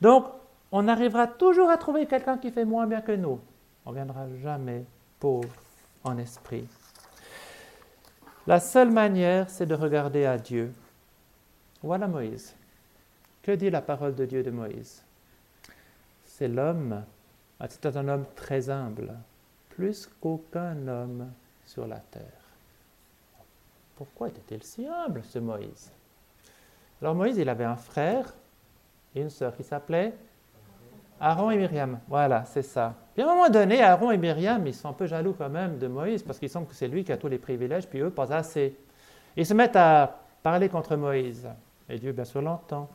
Donc, 0.00 0.24
on 0.72 0.88
arrivera 0.88 1.26
toujours 1.26 1.68
à 1.68 1.76
trouver 1.76 2.06
quelqu'un 2.06 2.38
qui 2.38 2.50
fait 2.50 2.64
moins 2.64 2.86
bien 2.86 3.02
que 3.02 3.12
nous. 3.12 3.38
On 3.84 3.90
ne 3.90 3.96
viendra 3.96 4.26
jamais 4.42 4.84
pauvre 5.20 5.48
en 6.04 6.16
esprit. 6.16 6.66
La 8.46 8.60
seule 8.60 8.90
manière, 8.90 9.50
c'est 9.50 9.66
de 9.66 9.74
regarder 9.74 10.24
à 10.24 10.38
Dieu. 10.38 10.72
Voilà 11.82 12.08
Moïse. 12.08 12.54
Que 13.42 13.52
dit 13.52 13.70
la 13.70 13.82
parole 13.82 14.14
de 14.14 14.24
Dieu 14.24 14.42
de 14.42 14.50
Moïse? 14.50 15.02
C'est 16.24 16.48
l'homme 16.48 17.04
c'était 17.68 17.96
un 17.96 18.08
homme 18.08 18.24
très 18.34 18.70
humble, 18.70 19.14
plus 19.70 20.08
qu'aucun 20.20 20.86
homme 20.88 21.30
sur 21.64 21.86
la 21.86 21.98
terre. 21.98 22.22
Pourquoi 23.96 24.28
était-il 24.28 24.62
si 24.62 24.86
humble, 24.86 25.22
ce 25.24 25.38
Moïse? 25.38 25.90
Alors 27.00 27.14
Moïse, 27.14 27.38
il 27.38 27.48
avait 27.48 27.64
un 27.64 27.76
frère 27.76 28.34
et 29.14 29.22
une 29.22 29.30
sœur 29.30 29.56
qui 29.56 29.64
s'appelaient 29.64 30.14
Aaron 31.18 31.50
et 31.50 31.56
Myriam. 31.56 31.98
Voilà, 32.08 32.44
c'est 32.44 32.62
ça. 32.62 32.94
Puis 33.14 33.22
à 33.22 33.26
un 33.26 33.34
moment 33.34 33.48
donné, 33.48 33.82
Aaron 33.82 34.10
et 34.10 34.18
Myriam, 34.18 34.66
ils 34.66 34.74
sont 34.74 34.90
un 34.90 34.92
peu 34.92 35.06
jaloux 35.06 35.34
quand 35.36 35.48
même 35.48 35.78
de 35.78 35.86
Moïse 35.86 36.22
parce 36.22 36.38
qu'ils 36.38 36.50
semble 36.50 36.66
que 36.66 36.74
c'est 36.74 36.88
lui 36.88 37.04
qui 37.04 37.12
a 37.12 37.16
tous 37.16 37.28
les 37.28 37.38
privilèges, 37.38 37.88
puis 37.88 38.00
eux, 38.00 38.10
pas 38.10 38.32
assez. 38.34 38.76
Ils 39.36 39.46
se 39.46 39.54
mettent 39.54 39.76
à 39.76 40.20
parler 40.42 40.68
contre 40.68 40.96
Moïse. 40.96 41.48
Et 41.88 41.98
Dieu, 41.98 42.12
bien 42.12 42.24
sûr, 42.24 42.42
l'entend. 42.42 42.88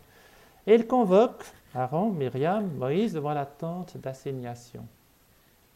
Et 0.67 0.76
il 0.76 0.86
convoque 0.86 1.43
Aaron, 1.73 2.12
Myriam, 2.12 2.69
Moïse 2.77 3.13
devant 3.13 3.34
la 3.34 3.45
tente 3.45 3.97
d'assignation. 3.97 4.86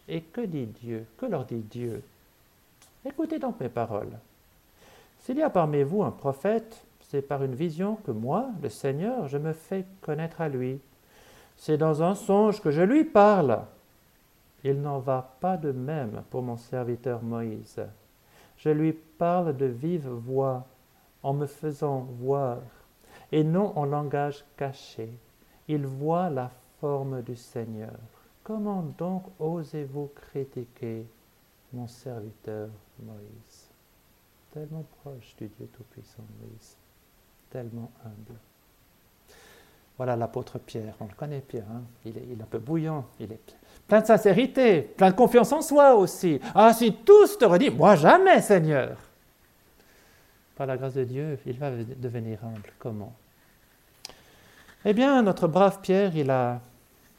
Et 0.08 0.22
que 0.22 0.42
dit 0.42 0.66
Dieu? 0.66 1.06
Que 1.18 1.26
leur 1.26 1.46
dit 1.46 1.62
Dieu? 1.62 2.04
Écoutez 3.06 3.40
donc 3.40 3.60
mes 3.60 3.70
paroles. 3.70 4.18
S'il 5.22 5.38
y 5.38 5.42
a 5.42 5.50
parmi 5.50 5.84
vous 5.84 6.04
un 6.04 6.12
prophète, 6.12 6.84
c'est 7.00 7.22
par 7.22 7.44
une 7.44 7.56
vision 7.56 7.96
que 7.96 8.12
moi, 8.12 8.50
le 8.62 8.70
Seigneur, 8.70 9.28
je 9.28 9.38
me 9.38 9.54
fais 9.54 9.86
connaître 10.02 10.42
à 10.42 10.50
lui. 10.50 10.80
C'est 11.56 11.78
dans 11.78 12.04
un 12.04 12.14
songe 12.14 12.62
que 12.62 12.72
je 12.72 12.82
lui 12.82 13.06
parle. 13.06 13.62
Il 14.64 14.82
n'en 14.82 15.00
va 15.00 15.36
pas 15.40 15.56
de 15.56 15.72
même 15.72 16.24
pour 16.30 16.42
mon 16.42 16.58
serviteur 16.58 17.24
Moïse. 17.24 17.82
Je 18.58 18.70
lui 18.70 18.92
parle 18.94 19.56
de 19.56 19.66
vive 19.66 20.10
voix, 20.10 20.66
en 21.24 21.34
me 21.34 21.46
faisant 21.46 22.08
voir, 22.20 22.58
et 23.32 23.44
non 23.44 23.78
en 23.78 23.86
langage 23.86 24.44
caché 24.58 25.10
il 25.68 25.86
voit 25.86 26.30
la 26.30 26.52
forme 26.80 27.22
du 27.22 27.36
Seigneur. 27.36 27.98
Comment 28.44 28.84
donc 28.98 29.24
osez-vous 29.40 30.12
critiquer 30.16 31.06
mon 31.74 31.88
serviteur 31.88 32.70
Moïse? 33.00 33.70
Tellement 34.54 34.86
proche 35.02 35.36
du 35.38 35.48
Dieu 35.48 35.68
Tout-Puissant 35.74 36.24
Moïse, 36.40 36.78
tellement 37.50 37.92
humble. 38.06 38.40
Voilà 39.98 40.16
l'apôtre 40.16 40.60
Pierre, 40.60 40.94
on 41.00 41.06
le 41.06 41.14
connaît 41.14 41.42
Pierre, 41.42 41.66
hein. 41.72 41.82
il, 42.06 42.18
est, 42.18 42.42
un 42.42 42.46
peu 42.46 42.60
bouillant, 42.60 43.06
il 43.20 43.32
est 43.32 43.56
plein 43.88 44.02
de 44.02 44.06
sincérité, 44.06 44.82
plein 44.82 45.10
de 45.10 45.16
confiance 45.16 45.52
en 45.52 45.62
soi 45.62 45.96
aussi. 45.96 46.40
Ah, 46.54 46.74
si 46.74 46.94
tous 46.94 47.38
te 47.38 47.46
redisent, 47.46 47.74
moi 47.74 47.96
jamais 47.96 48.42
Seigneur. 48.42 48.98
Par 50.56 50.68
la 50.68 50.78
grâce 50.78 50.94
de 50.94 51.04
Dieu, 51.04 51.40
il 51.46 51.58
va 51.58 51.72
devenir 51.72 52.44
humble. 52.46 52.72
Comment 52.80 53.14
eh 54.86 54.94
bien, 54.94 55.22
notre 55.24 55.48
brave 55.48 55.82
Pierre, 55.82 56.16
il, 56.16 56.30
a, 56.30 56.62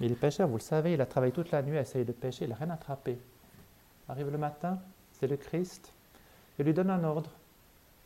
il 0.01 0.13
est 0.13 0.15
pêcheur, 0.15 0.49
vous 0.49 0.57
le 0.57 0.63
savez, 0.63 0.95
il 0.95 1.01
a 1.01 1.07
travaillé 1.07 1.33
toute 1.33 1.51
la 1.51 1.63
nuit 1.63 1.77
à 1.77 1.81
essayer 1.83 2.05
de 2.05 2.13
pêcher, 2.13 2.45
il 2.45 2.51
n'a 2.51 2.57
rien 2.57 2.71
attrapé. 2.71 3.19
Arrive 4.09 4.31
le 4.31 4.39
matin, 4.39 4.79
c'est 5.13 5.27
le 5.27 5.37
Christ, 5.37 5.93
il 6.59 6.65
lui 6.65 6.73
donne 6.73 6.91
un 6.91 7.03
ordre. 7.05 7.31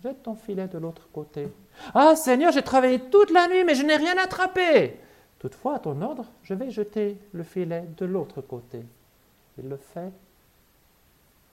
Jette 0.02 0.22
ton 0.22 0.34
filet 0.34 0.66
de 0.66 0.78
l'autre 0.78 1.08
côté. 1.12 1.48
Ah 1.94 2.16
Seigneur, 2.16 2.52
j'ai 2.52 2.62
travaillé 2.62 2.98
toute 2.98 3.30
la 3.30 3.48
nuit, 3.48 3.64
mais 3.64 3.74
je 3.74 3.84
n'ai 3.84 3.96
rien 3.96 4.16
attrapé. 4.16 4.98
Toutefois, 5.38 5.76
à 5.76 5.78
ton 5.78 6.00
ordre, 6.00 6.24
je 6.42 6.54
vais 6.54 6.70
jeter 6.70 7.18
le 7.32 7.42
filet 7.42 7.84
de 7.98 8.06
l'autre 8.06 8.40
côté. 8.40 8.82
Il 9.58 9.68
le 9.68 9.76
fait. 9.76 10.12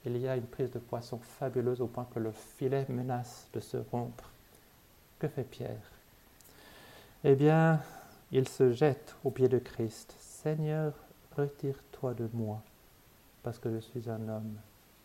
Il 0.06 0.16
y 0.16 0.28
a 0.28 0.36
une 0.36 0.46
prise 0.46 0.70
de 0.70 0.78
poisson 0.78 1.18
fabuleuse 1.38 1.82
au 1.82 1.86
point 1.86 2.06
que 2.14 2.20
le 2.20 2.32
filet 2.32 2.86
menace 2.88 3.48
de 3.52 3.60
se 3.60 3.76
rompre. 3.92 4.30
Que 5.18 5.28
fait 5.28 5.42
Pierre? 5.42 5.90
Eh 7.24 7.34
bien, 7.34 7.80
il 8.32 8.48
se 8.48 8.72
jette 8.72 9.16
aux 9.24 9.30
pieds 9.30 9.48
de 9.48 9.58
Christ. 9.58 10.14
Seigneur, 10.18 10.92
retire-toi 11.36 12.14
de 12.14 12.28
moi, 12.32 12.62
parce 13.42 13.58
que 13.58 13.70
je 13.70 13.78
suis 13.78 14.08
un 14.08 14.28
homme 14.28 14.56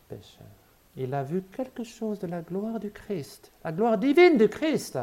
pécheur. 0.08 0.48
Il 0.96 1.14
a 1.14 1.24
vu 1.24 1.42
quelque 1.42 1.84
chose 1.84 2.20
de 2.20 2.28
la 2.28 2.42
gloire 2.42 2.80
du 2.80 2.92
Christ, 2.92 3.52
la 3.64 3.72
gloire 3.72 3.98
divine 3.98 4.38
du 4.38 4.48
Christ. 4.48 5.00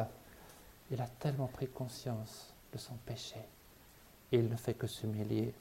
Il 0.91 1.01
a 1.01 1.07
tellement 1.19 1.49
pris 1.49 1.69
conscience 1.69 2.55
de 2.73 2.79
son 2.79 2.95
péché. 3.07 3.41
Il 4.33 4.49
ne 4.49 4.57
fait 4.57 4.75
que 4.75 4.87
s'humilier. 4.87 5.53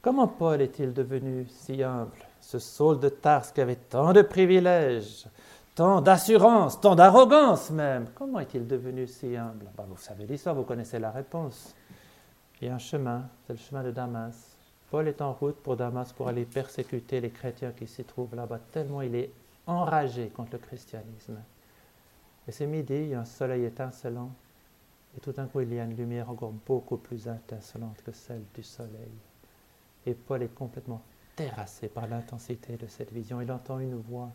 Comment 0.00 0.28
Paul 0.28 0.60
est-il 0.60 0.92
devenu 0.92 1.46
si 1.48 1.82
humble, 1.82 2.10
ce 2.40 2.58
Saul 2.58 3.00
de 3.00 3.08
Tarse 3.08 3.52
qui 3.52 3.60
avait 3.60 3.76
tant 3.76 4.12
de 4.12 4.22
privilèges, 4.22 5.26
tant 5.74 6.00
d'assurance, 6.00 6.80
tant 6.80 6.94
d'arrogance 6.94 7.70
même. 7.70 8.08
Comment 8.14 8.40
est-il 8.40 8.66
devenu 8.66 9.06
si 9.06 9.36
humble? 9.36 9.66
Ben, 9.76 9.84
Vous 9.88 9.96
savez 9.96 10.26
l'histoire, 10.26 10.54
vous 10.54 10.64
connaissez 10.64 10.98
la 10.98 11.10
réponse. 11.10 11.74
il 12.60 12.68
y 12.68 12.70
a 12.70 12.74
un 12.74 12.78
chemin, 12.78 13.28
c'est 13.46 13.54
le 13.54 13.58
chemin 13.58 13.82
de 13.82 13.90
Damas. 13.90 14.56
Paul 14.90 15.08
est 15.08 15.22
en 15.22 15.32
route 15.32 15.56
pour 15.56 15.76
Damas 15.76 16.12
pour 16.12 16.28
aller 16.28 16.44
persécuter 16.44 17.20
les 17.20 17.30
chrétiens 17.30 17.72
qui 17.72 17.86
s'y 17.86 18.04
trouvent 18.04 18.34
là-bas, 18.34 18.58
tellement 18.72 19.00
il 19.00 19.14
est 19.14 19.30
enragé 19.66 20.28
contre 20.28 20.52
le 20.52 20.58
christianisme. 20.58 21.38
Et 22.46 22.52
c'est 22.52 22.66
midi, 22.66 22.94
il 22.94 23.08
y 23.08 23.14
a 23.14 23.20
un 23.20 23.24
soleil 23.24 23.64
étincelant, 23.64 24.30
et 25.16 25.20
tout 25.20 25.32
d'un 25.32 25.46
coup 25.46 25.60
il 25.60 25.72
y 25.72 25.80
a 25.80 25.84
une 25.84 25.96
lumière 25.96 26.28
encore 26.28 26.52
beaucoup 26.66 26.98
plus 26.98 27.26
étincelante 27.26 28.02
que 28.04 28.12
celle 28.12 28.42
du 28.54 28.62
soleil. 28.62 29.12
Et 30.04 30.14
Paul 30.14 30.42
est 30.42 30.54
complètement 30.54 31.00
terrassé 31.36 31.88
par 31.88 32.06
l'intensité 32.06 32.76
de 32.76 32.86
cette 32.86 33.12
vision. 33.12 33.40
Il 33.40 33.50
entend 33.50 33.78
une 33.78 33.94
voix. 33.94 34.30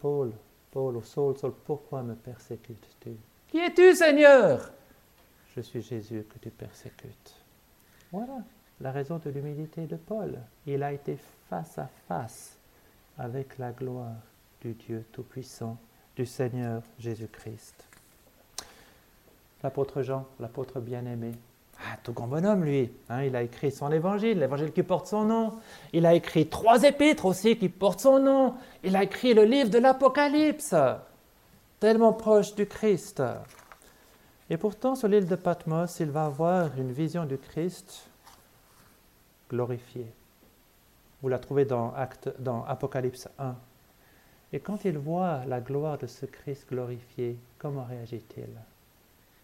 Paul, 0.00 0.32
Paul, 0.76 0.98
au 0.98 1.02
Saul, 1.02 1.34
Saul, 1.38 1.54
pourquoi 1.64 2.02
me 2.02 2.14
persécutes-tu? 2.14 3.12
Qui 3.48 3.60
es-tu, 3.60 3.94
Seigneur? 3.94 4.70
Je 5.54 5.62
suis 5.62 5.80
Jésus 5.80 6.26
que 6.28 6.38
tu 6.38 6.50
persécutes. 6.50 7.34
Voilà 8.12 8.42
la 8.82 8.92
raison 8.92 9.16
de 9.16 9.30
l'humilité 9.30 9.86
de 9.86 9.96
Paul. 9.96 10.38
Il 10.66 10.82
a 10.82 10.92
été 10.92 11.16
face 11.48 11.78
à 11.78 11.88
face 12.06 12.58
avec 13.16 13.56
la 13.56 13.72
gloire 13.72 14.20
du 14.60 14.74
Dieu 14.74 15.06
Tout-Puissant, 15.12 15.78
du 16.14 16.26
Seigneur 16.26 16.82
Jésus-Christ. 16.98 17.86
L'apôtre 19.62 20.02
Jean, 20.02 20.26
l'apôtre 20.38 20.80
bien-aimé, 20.80 21.32
tout 22.06 22.12
grand 22.12 22.28
bonhomme, 22.28 22.64
lui. 22.64 22.92
Hein, 23.08 23.24
il 23.24 23.34
a 23.34 23.42
écrit 23.42 23.72
son 23.72 23.90
évangile, 23.90 24.38
l'évangile 24.38 24.70
qui 24.70 24.84
porte 24.84 25.08
son 25.08 25.24
nom. 25.24 25.54
Il 25.92 26.06
a 26.06 26.14
écrit 26.14 26.46
trois 26.46 26.84
épîtres 26.84 27.24
aussi 27.24 27.58
qui 27.58 27.68
portent 27.68 27.98
son 27.98 28.20
nom. 28.20 28.54
Il 28.84 28.94
a 28.94 29.02
écrit 29.02 29.34
le 29.34 29.42
livre 29.42 29.70
de 29.70 29.78
l'Apocalypse, 29.78 30.72
tellement 31.80 32.12
proche 32.12 32.54
du 32.54 32.66
Christ. 32.66 33.24
Et 34.48 34.56
pourtant, 34.56 34.94
sur 34.94 35.08
l'île 35.08 35.26
de 35.26 35.34
Patmos, 35.34 35.98
il 35.98 36.12
va 36.12 36.26
avoir 36.26 36.78
une 36.78 36.92
vision 36.92 37.24
du 37.24 37.38
Christ 37.38 38.08
glorifié. 39.50 40.06
Vous 41.22 41.28
la 41.28 41.40
trouvez 41.40 41.64
dans, 41.64 41.92
Acte, 41.92 42.30
dans 42.38 42.64
Apocalypse 42.66 43.28
1. 43.36 43.56
Et 44.52 44.60
quand 44.60 44.84
il 44.84 44.96
voit 44.96 45.44
la 45.46 45.60
gloire 45.60 45.98
de 45.98 46.06
ce 46.06 46.24
Christ 46.24 46.68
glorifié, 46.70 47.36
comment 47.58 47.82
réagit-il? 47.82 48.50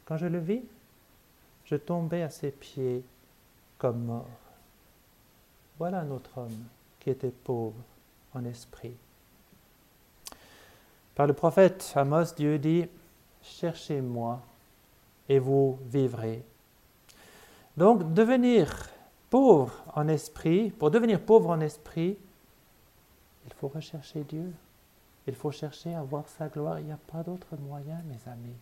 Quand 0.04 0.16
je 0.16 0.26
le 0.26 0.38
vis, 0.38 0.62
je 1.72 1.76
tombais 1.78 2.20
à 2.20 2.28
ses 2.28 2.50
pieds 2.50 3.02
comme 3.78 4.04
mort. 4.04 4.28
Voilà 5.78 6.02
notre 6.02 6.36
homme 6.36 6.64
qui 7.00 7.08
était 7.08 7.30
pauvre 7.30 7.80
en 8.34 8.44
esprit. 8.44 8.94
Par 11.14 11.26
le 11.26 11.32
prophète 11.32 11.90
Amos, 11.96 12.34
Dieu 12.36 12.58
dit, 12.58 12.86
Cherchez-moi 13.42 14.42
et 15.30 15.38
vous 15.38 15.78
vivrez. 15.86 16.44
Donc 17.78 18.12
devenir 18.12 18.90
pauvre 19.30 19.72
en 19.94 20.08
esprit, 20.08 20.70
pour 20.72 20.90
devenir 20.90 21.22
pauvre 21.22 21.48
en 21.48 21.60
esprit, 21.60 22.18
il 23.46 23.52
faut 23.54 23.68
rechercher 23.68 24.24
Dieu. 24.24 24.52
Il 25.26 25.34
faut 25.34 25.50
chercher 25.50 25.94
à 25.94 26.02
voir 26.02 26.28
sa 26.28 26.48
gloire. 26.48 26.80
Il 26.80 26.84
n'y 26.84 26.92
a 26.92 26.98
pas 27.10 27.22
d'autre 27.22 27.56
moyen, 27.56 28.02
mes 28.04 28.30
amis. 28.30 28.58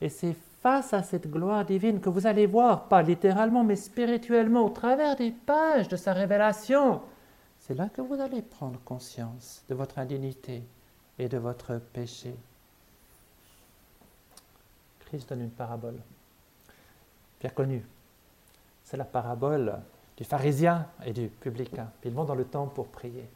Et 0.00 0.08
c'est 0.08 0.36
face 0.60 0.92
à 0.92 1.02
cette 1.02 1.30
gloire 1.30 1.64
divine 1.64 2.00
que 2.00 2.08
vous 2.08 2.26
allez 2.26 2.46
voir, 2.46 2.88
pas 2.88 3.02
littéralement, 3.02 3.64
mais 3.64 3.76
spirituellement, 3.76 4.66
au 4.66 4.70
travers 4.70 5.16
des 5.16 5.30
pages 5.30 5.88
de 5.88 5.96
sa 5.96 6.12
révélation. 6.12 7.00
C'est 7.60 7.74
là 7.74 7.88
que 7.88 8.02
vous 8.02 8.20
allez 8.20 8.42
prendre 8.42 8.78
conscience 8.84 9.62
de 9.68 9.74
votre 9.74 9.98
indignité 9.98 10.62
et 11.18 11.28
de 11.28 11.38
votre 11.38 11.78
péché. 11.92 12.34
Christ 15.06 15.28
donne 15.28 15.42
une 15.42 15.50
parabole, 15.50 15.98
bien 17.40 17.50
connue. 17.50 17.84
C'est 18.84 18.96
la 18.96 19.04
parabole 19.04 19.78
du 20.16 20.24
pharisien 20.24 20.86
et 21.04 21.12
du 21.12 21.28
publicain. 21.28 21.90
Ils 22.04 22.12
vont 22.12 22.24
dans 22.24 22.34
le 22.34 22.44
temple 22.44 22.74
pour 22.74 22.88
prier. 22.88 23.28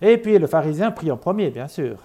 Et 0.00 0.18
puis 0.18 0.38
le 0.38 0.46
pharisien 0.46 0.90
prie 0.90 1.10
en 1.10 1.16
premier, 1.16 1.50
bien 1.50 1.68
sûr. 1.68 1.98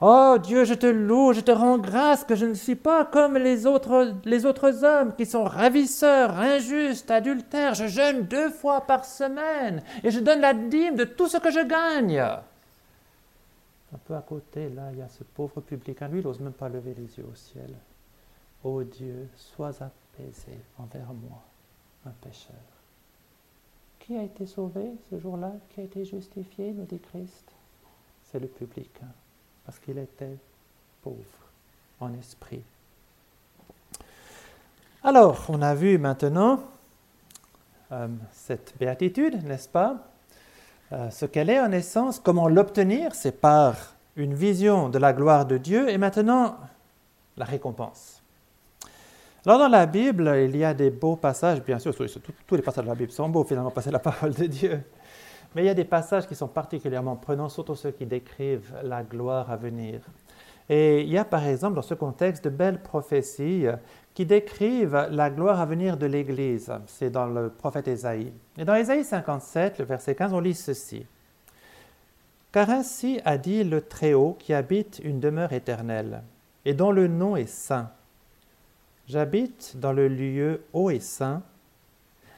Oh 0.00 0.36
Dieu, 0.42 0.64
je 0.64 0.74
te 0.74 0.86
loue, 0.86 1.32
je 1.32 1.40
te 1.40 1.50
rends 1.50 1.78
grâce 1.78 2.24
que 2.24 2.34
je 2.34 2.46
ne 2.46 2.54
suis 2.54 2.74
pas 2.74 3.04
comme 3.04 3.36
les 3.36 3.66
autres, 3.66 4.84
hommes 4.84 5.14
qui 5.16 5.26
sont 5.26 5.44
ravisseurs, 5.44 6.38
injustes, 6.38 7.10
adultères. 7.10 7.74
Je 7.74 7.86
jeûne 7.86 8.22
deux 8.22 8.50
fois 8.50 8.82
par 8.82 9.04
semaine 9.04 9.82
et 10.02 10.10
je 10.10 10.20
donne 10.20 10.40
la 10.40 10.54
dîme 10.54 10.96
de 10.96 11.04
tout 11.04 11.28
ce 11.28 11.36
que 11.36 11.50
je 11.50 11.64
gagne. 11.66 12.18
Un 12.18 13.98
peu 14.06 14.14
à 14.14 14.22
côté, 14.22 14.68
là, 14.68 14.90
il 14.92 14.98
y 14.98 15.02
a 15.02 15.08
ce 15.08 15.24
pauvre 15.24 15.60
publicain. 15.60 16.08
Lui, 16.08 16.20
il 16.20 16.24
n'ose 16.24 16.40
même 16.40 16.52
pas 16.52 16.68
lever 16.68 16.94
les 16.96 17.18
yeux 17.18 17.26
au 17.30 17.34
ciel. 17.34 17.70
oh 18.62 18.82
Dieu, 18.84 19.28
sois 19.34 19.70
apaisé 19.82 20.58
envers 20.78 21.12
moi, 21.12 21.42
un 22.06 22.12
pécheur. 22.22 22.69
Qui 24.10 24.16
a 24.16 24.24
été 24.24 24.44
sauvé 24.44 24.90
ce 25.08 25.20
jour-là 25.20 25.52
Qui 25.68 25.82
a 25.82 25.84
été 25.84 26.04
justifié, 26.04 26.72
nous 26.72 26.84
dit 26.84 26.98
Christ? 26.98 27.44
C'est 28.24 28.40
le 28.40 28.48
public, 28.48 28.90
hein, 29.04 29.12
parce 29.64 29.78
qu'il 29.78 29.96
était 29.98 30.36
pauvre 31.00 31.14
en 32.00 32.12
esprit. 32.14 32.60
Alors, 35.04 35.44
on 35.48 35.62
a 35.62 35.76
vu 35.76 35.96
maintenant 35.96 36.58
euh, 37.92 38.08
cette 38.32 38.74
béatitude, 38.80 39.44
n'est-ce 39.44 39.68
pas? 39.68 39.98
Euh, 40.90 41.08
Ce 41.10 41.24
qu'elle 41.24 41.48
est 41.48 41.60
en 41.60 41.70
essence, 41.70 42.18
comment 42.18 42.48
l'obtenir, 42.48 43.14
c'est 43.14 43.40
par 43.40 43.94
une 44.16 44.34
vision 44.34 44.88
de 44.88 44.98
la 44.98 45.12
gloire 45.12 45.46
de 45.46 45.56
Dieu 45.56 45.88
et 45.88 45.98
maintenant 45.98 46.56
la 47.36 47.44
récompense. 47.44 48.19
Alors 49.46 49.58
dans 49.58 49.68
la 49.68 49.86
Bible, 49.86 50.30
il 50.44 50.56
y 50.56 50.64
a 50.64 50.74
des 50.74 50.90
beaux 50.90 51.16
passages, 51.16 51.62
bien 51.62 51.78
sûr, 51.78 51.94
tous 52.46 52.56
les 52.56 52.62
passages 52.62 52.84
de 52.84 52.90
la 52.90 52.94
Bible 52.94 53.10
sont 53.10 53.28
beaux 53.28 53.44
finalement, 53.44 53.70
parce 53.70 53.86
que 53.86 53.90
c'est 53.90 53.92
la 53.92 53.98
parole 54.12 54.34
de 54.34 54.44
Dieu. 54.44 54.82
Mais 55.54 55.62
il 55.62 55.66
y 55.66 55.70
a 55.70 55.74
des 55.74 55.84
passages 55.84 56.26
qui 56.26 56.34
sont 56.34 56.48
particulièrement 56.48 57.16
prenants, 57.16 57.48
surtout 57.48 57.74
ceux 57.74 57.90
qui 57.90 58.06
décrivent 58.06 58.74
la 58.82 59.02
gloire 59.02 59.50
à 59.50 59.56
venir. 59.56 60.00
Et 60.68 61.00
il 61.00 61.08
y 61.08 61.18
a 61.18 61.24
par 61.24 61.44
exemple 61.46 61.74
dans 61.74 61.82
ce 61.82 61.94
contexte 61.94 62.44
de 62.44 62.50
belles 62.50 62.80
prophéties 62.80 63.66
qui 64.14 64.26
décrivent 64.26 65.08
la 65.10 65.30
gloire 65.30 65.58
à 65.58 65.66
venir 65.66 65.96
de 65.96 66.06
l'Église. 66.06 66.70
C'est 66.86 67.10
dans 67.10 67.26
le 67.26 67.48
prophète 67.48 67.88
Ésaïe. 67.88 68.32
Et 68.56 68.64
dans 68.64 68.74
Ésaïe 68.74 69.02
57, 69.02 69.78
le 69.78 69.84
verset 69.84 70.14
15, 70.14 70.32
on 70.32 70.40
lit 70.40 70.54
ceci. 70.54 71.04
Car 72.52 72.70
ainsi 72.70 73.20
a 73.24 73.38
dit 73.38 73.64
le 73.64 73.80
Très-Haut 73.80 74.36
qui 74.38 74.52
habite 74.52 75.00
une 75.02 75.18
demeure 75.18 75.52
éternelle, 75.52 76.22
et 76.64 76.74
dont 76.74 76.92
le 76.92 77.08
nom 77.08 77.36
est 77.36 77.48
saint. 77.48 77.90
J'habite 79.10 79.76
dans 79.76 79.92
le 79.92 80.06
lieu 80.06 80.62
haut 80.72 80.88
et 80.88 81.00
saint, 81.00 81.42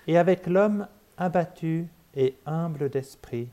et 0.07 0.17
avec 0.17 0.47
l'homme 0.47 0.89
abattu 1.19 1.87
et 2.15 2.35
humble 2.47 2.89
d'esprit, 2.89 3.51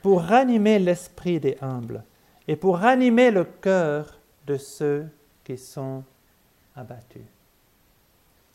pour 0.00 0.22
ranimer 0.22 0.78
l'esprit 0.78 1.38
des 1.38 1.58
humbles 1.60 2.02
et 2.48 2.56
pour 2.56 2.78
ranimer 2.78 3.30
le 3.30 3.44
cœur 3.44 4.18
de 4.46 4.56
ceux 4.56 5.06
qui 5.44 5.58
sont 5.58 6.02
abattus. 6.74 7.20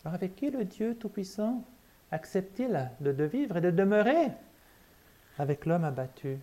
Alors 0.03 0.15
avec 0.15 0.35
qui 0.35 0.49
le 0.49 0.65
Dieu 0.65 0.95
Tout-Puissant 0.95 1.63
accepte-t-il 2.09 2.89
de, 2.99 3.23
vivre 3.23 3.57
et 3.57 3.61
de 3.61 3.69
demeurer 3.69 4.29
Avec 5.37 5.67
l'homme 5.67 5.85
abattu, 5.85 6.39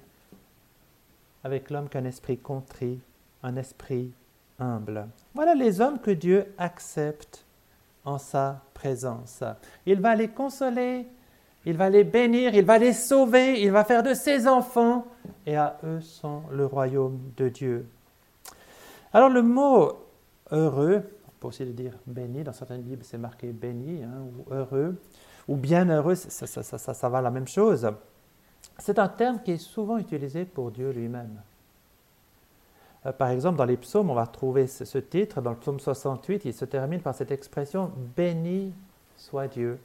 avec 1.43 1.71
l'homme 1.71 1.89
qui 1.89 1.97
a 1.97 2.01
un 2.01 2.05
esprit 2.05 2.39
contrit, 2.39 3.01
un 3.43 3.57
esprit 3.57 4.13
humble. 4.59 5.07
Voilà 5.35 5.55
les 5.55 5.81
hommes 5.81 5.99
que 5.99 6.11
Dieu 6.11 6.47
accepte 6.59 7.45
en 8.05 8.19
sa 8.19 8.63
présence. 8.75 9.43
Il 9.85 10.01
va 10.01 10.15
les 10.15 10.29
consoler, 10.29 11.07
il 11.65 11.77
va 11.77 11.91
les 11.91 12.05
bénir, 12.05 12.55
il 12.55 12.65
va 12.65 12.79
les 12.79 12.93
sauver, 12.93 13.61
il 13.61 13.73
va 13.73 13.85
faire 13.85 14.03
de 14.03 14.15
ses 14.15 14.47
enfants, 14.47 15.07
et 15.45 15.57
à 15.57 15.79
eux 15.85 16.01
sont 16.01 16.43
le 16.53 16.67
royaume 16.67 17.19
de 17.37 17.49
Dieu. 17.49 17.89
Alors 19.13 19.29
le 19.29 19.43
mot 19.43 19.93
heureux, 20.53 21.03
on 21.27 21.31
peut 21.41 21.49
aussi 21.49 21.65
le 21.65 21.73
dire 21.73 21.95
béni, 22.07 22.45
dans 22.45 22.53
certaines 22.53 22.83
Bibles 22.83 23.03
c'est 23.05 23.19
marqué 23.19 23.49
béni, 23.49 24.05
hein, 24.05 24.23
ou 24.23 24.55
heureux, 24.55 24.97
ou 25.49 25.57
bienheureux, 25.57 26.15
ça, 26.15 26.47
ça, 26.47 26.63
ça, 26.63 26.95
ça 26.95 27.09
va 27.09 27.21
la 27.21 27.31
même 27.31 27.49
chose. 27.49 27.89
C'est 28.79 28.99
un 28.99 29.09
terme 29.09 29.41
qui 29.43 29.53
est 29.53 29.59
souvent 29.59 29.99
utilisé 29.99 30.45
pour 30.45 30.71
Dieu 30.71 30.91
lui-même. 30.91 31.41
Euh, 33.07 33.13
par 33.13 33.31
exemple, 33.31 33.57
dans 33.57 33.65
les 33.65 33.77
psaumes, 33.77 34.11
on 34.11 34.15
va 34.15 34.27
trouver 34.27 34.67
ce, 34.67 34.99
titre. 34.99 35.41
Dans 35.41 35.51
le 35.51 35.57
psaume 35.57 35.81
68, 35.81 36.45
il 36.45 36.53
se 36.53 36.65
termine 36.65 37.01
par 37.01 37.15
cette 37.15 37.31
expression 37.31 37.93
Béni 38.17 38.73
soit 39.17 39.49
Dieu. 39.49 39.79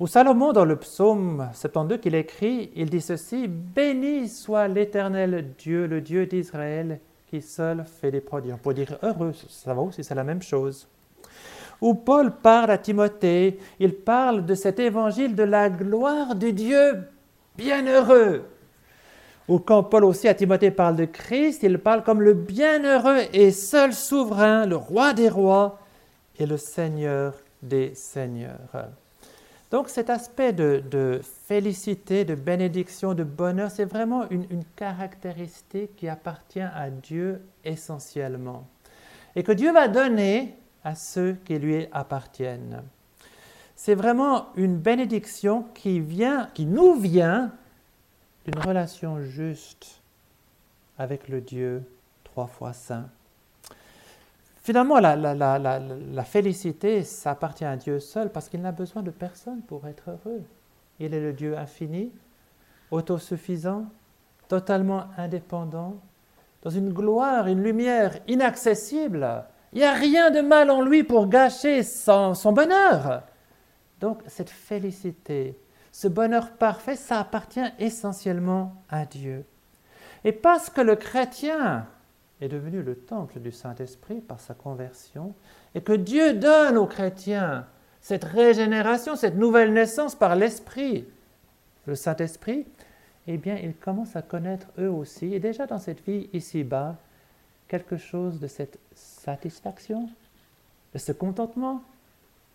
Ou 0.00 0.06
Salomon, 0.06 0.52
dans 0.52 0.64
le 0.64 0.76
psaume 0.76 1.48
72 1.52 2.00
qu'il 2.00 2.14
écrit, 2.14 2.70
il 2.74 2.88
dit 2.88 3.00
ceci 3.00 3.48
Béni 3.48 4.28
soit 4.28 4.68
l'Éternel 4.68 5.52
Dieu, 5.58 5.86
le 5.86 6.00
Dieu 6.00 6.26
d'Israël, 6.26 7.00
qui 7.26 7.42
seul 7.42 7.84
fait 7.84 8.10
des 8.10 8.20
prodiges. 8.20 8.54
On 8.54 8.58
peut 8.58 8.74
dire 8.74 8.98
heureux, 9.02 9.32
ça 9.48 9.74
va 9.74 9.82
aussi, 9.82 10.02
c'est 10.02 10.14
la 10.14 10.24
même 10.24 10.42
chose. 10.42 10.88
Ou 11.80 11.94
Paul 11.94 12.32
parle 12.32 12.70
à 12.70 12.78
Timothée, 12.78 13.58
il 13.78 13.94
parle 13.94 14.46
de 14.46 14.54
cet 14.54 14.80
évangile 14.80 15.34
de 15.36 15.44
la 15.44 15.68
gloire 15.68 16.34
du 16.34 16.52
Dieu 16.52 17.04
bienheureux. 17.56 18.44
Ou 19.48 19.58
quand 19.58 19.82
Paul 19.82 20.04
aussi 20.04 20.28
à 20.28 20.34
Timothée 20.34 20.70
parle 20.70 20.96
de 20.96 21.06
Christ, 21.06 21.62
il 21.62 21.78
parle 21.78 22.02
comme 22.02 22.20
le 22.20 22.34
bienheureux 22.34 23.22
et 23.32 23.50
seul 23.50 23.94
souverain, 23.94 24.66
le 24.66 24.76
roi 24.76 25.14
des 25.14 25.30
rois 25.30 25.78
et 26.38 26.44
le 26.44 26.58
seigneur 26.58 27.34
des 27.62 27.94
seigneurs. 27.94 28.90
Donc 29.70 29.88
cet 29.88 30.10
aspect 30.10 30.52
de, 30.52 31.20
félicité, 31.46 32.24
de 32.24 32.34
bénédiction, 32.34 33.14
de 33.14 33.24
bonheur, 33.24 33.70
c'est 33.70 33.86
vraiment 33.86 34.28
une, 34.30 34.44
une, 34.50 34.64
caractéristique 34.76 35.96
qui 35.96 36.08
appartient 36.08 36.60
à 36.60 36.90
Dieu 36.90 37.40
essentiellement. 37.64 38.66
Et 39.34 39.42
que 39.42 39.52
Dieu 39.52 39.72
va 39.72 39.88
donner 39.88 40.54
à 40.84 40.94
ceux 40.94 41.36
qui 41.44 41.58
lui 41.58 41.86
appartiennent. 41.92 42.82
C'est 43.76 43.94
vraiment 43.94 44.46
une 44.56 44.76
bénédiction 44.76 45.64
qui 45.74 46.00
vient, 46.00 46.48
qui 46.54 46.66
nous 46.66 46.94
vient 46.94 47.52
d'une 48.48 48.62
relation 48.62 49.20
juste 49.20 50.00
avec 50.96 51.28
le 51.28 51.42
Dieu 51.42 51.82
trois 52.24 52.46
fois 52.46 52.72
saint. 52.72 53.10
Finalement, 54.62 54.98
la, 55.00 55.16
la, 55.16 56.24
félicité, 56.24 57.04
ça 57.04 57.32
appartient 57.32 57.66
à 57.66 57.76
Dieu 57.76 58.00
seul 58.00 58.30
parce 58.30 58.48
qu'il 58.48 58.62
n'a 58.62 58.72
besoin 58.72 59.02
de 59.02 59.10
personne 59.10 59.60
pour 59.60 59.86
être 59.86 60.04
heureux. 60.08 60.42
Il 60.98 61.12
est 61.12 61.20
le 61.20 61.34
Dieu 61.34 61.58
infini, 61.58 62.10
autosuffisant, 62.90 63.84
totalement 64.48 65.04
indépendant, 65.18 65.96
dans 66.62 66.70
une 66.70 66.92
gloire, 66.92 67.48
une 67.48 67.62
lumière 67.62 68.18
inaccessible. 68.28 69.44
Il 69.74 69.80
n'y 69.80 69.84
a 69.84 69.92
rien 69.92 70.30
de 70.30 70.40
mal 70.40 70.70
en 70.70 70.80
lui 70.80 71.04
pour 71.04 71.28
gâcher 71.28 71.82
son, 71.82 72.32
son 72.32 72.52
bonheur. 72.52 73.24
Donc 74.00 74.22
cette 74.26 74.50
félicité, 74.50 75.54
ce 75.92 76.08
bonheur 76.08 76.52
parfait, 76.52 76.96
ça 76.96 77.20
appartient 77.20 77.60
essentiellement 77.78 78.74
à 78.88 79.04
Dieu. 79.04 79.44
Et 80.24 80.32
parce 80.32 80.70
que 80.70 80.80
le 80.80 80.96
chrétien 80.96 81.86
est 82.40 82.48
devenu 82.48 82.82
le 82.82 82.94
temple 82.94 83.40
du 83.40 83.50
Saint-Esprit 83.50 84.20
par 84.20 84.40
sa 84.40 84.54
conversion, 84.54 85.34
et 85.74 85.80
que 85.80 85.92
Dieu 85.92 86.34
donne 86.34 86.76
aux 86.76 86.86
chrétiens 86.86 87.66
cette 88.00 88.24
régénération, 88.24 89.16
cette 89.16 89.36
nouvelle 89.36 89.72
naissance 89.72 90.14
par 90.14 90.36
l'Esprit, 90.36 91.06
le 91.86 91.94
Saint-Esprit, 91.94 92.66
eh 93.26 93.36
bien, 93.36 93.56
ils 93.56 93.74
commencent 93.74 94.16
à 94.16 94.22
connaître 94.22 94.68
eux 94.78 94.90
aussi, 94.90 95.34
et 95.34 95.40
déjà 95.40 95.66
dans 95.66 95.78
cette 95.78 96.04
vie 96.06 96.30
ici-bas, 96.32 96.96
quelque 97.66 97.96
chose 97.96 98.40
de 98.40 98.46
cette 98.46 98.78
satisfaction, 98.94 100.08
de 100.94 100.98
ce 100.98 101.12
contentement, 101.12 101.82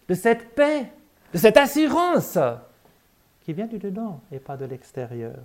de 0.07 0.13
cette 0.13 0.55
paix, 0.55 0.91
de 1.33 1.37
cette 1.37 1.57
assurance 1.57 2.37
qui 3.43 3.53
vient 3.53 3.67
du 3.67 3.77
dedans 3.77 4.21
et 4.31 4.39
pas 4.39 4.57
de 4.57 4.65
l'extérieur. 4.65 5.43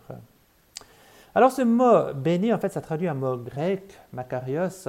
Alors 1.34 1.52
ce 1.52 1.62
mot 1.62 2.12
béni, 2.14 2.52
en 2.52 2.58
fait, 2.58 2.70
ça 2.70 2.80
traduit 2.80 3.08
un 3.08 3.14
mot 3.14 3.36
grec, 3.36 3.98
makarios, 4.12 4.88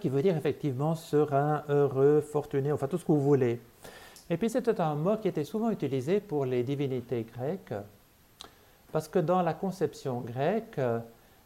qui 0.00 0.08
veut 0.08 0.22
dire 0.22 0.36
effectivement 0.36 0.94
serein, 0.94 1.64
heureux, 1.68 2.20
fortuné, 2.20 2.72
enfin 2.72 2.86
tout 2.86 2.98
ce 2.98 3.04
que 3.04 3.12
vous 3.12 3.20
voulez. 3.20 3.60
Et 4.28 4.36
puis 4.36 4.48
c'était 4.48 4.80
un 4.80 4.94
mot 4.94 5.16
qui 5.16 5.28
était 5.28 5.44
souvent 5.44 5.70
utilisé 5.70 6.20
pour 6.20 6.44
les 6.44 6.62
divinités 6.62 7.24
grecques, 7.24 7.74
parce 8.92 9.08
que 9.08 9.18
dans 9.18 9.42
la 9.42 9.54
conception 9.54 10.20
grecque, 10.20 10.80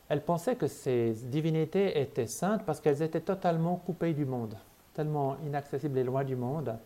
elles 0.08 0.22
pensaient 0.22 0.56
que 0.56 0.66
ces 0.66 1.12
divinités 1.12 2.00
étaient 2.00 2.26
saintes 2.26 2.62
parce 2.66 2.80
qu'elles 2.80 3.02
étaient 3.02 3.20
totalement 3.20 3.76
coupées 3.76 4.12
du 4.12 4.26
monde, 4.26 4.54
tellement 4.92 5.36
inaccessibles 5.46 5.98
et 5.98 6.04
loin 6.04 6.24
du 6.24 6.36
monde. 6.36 6.76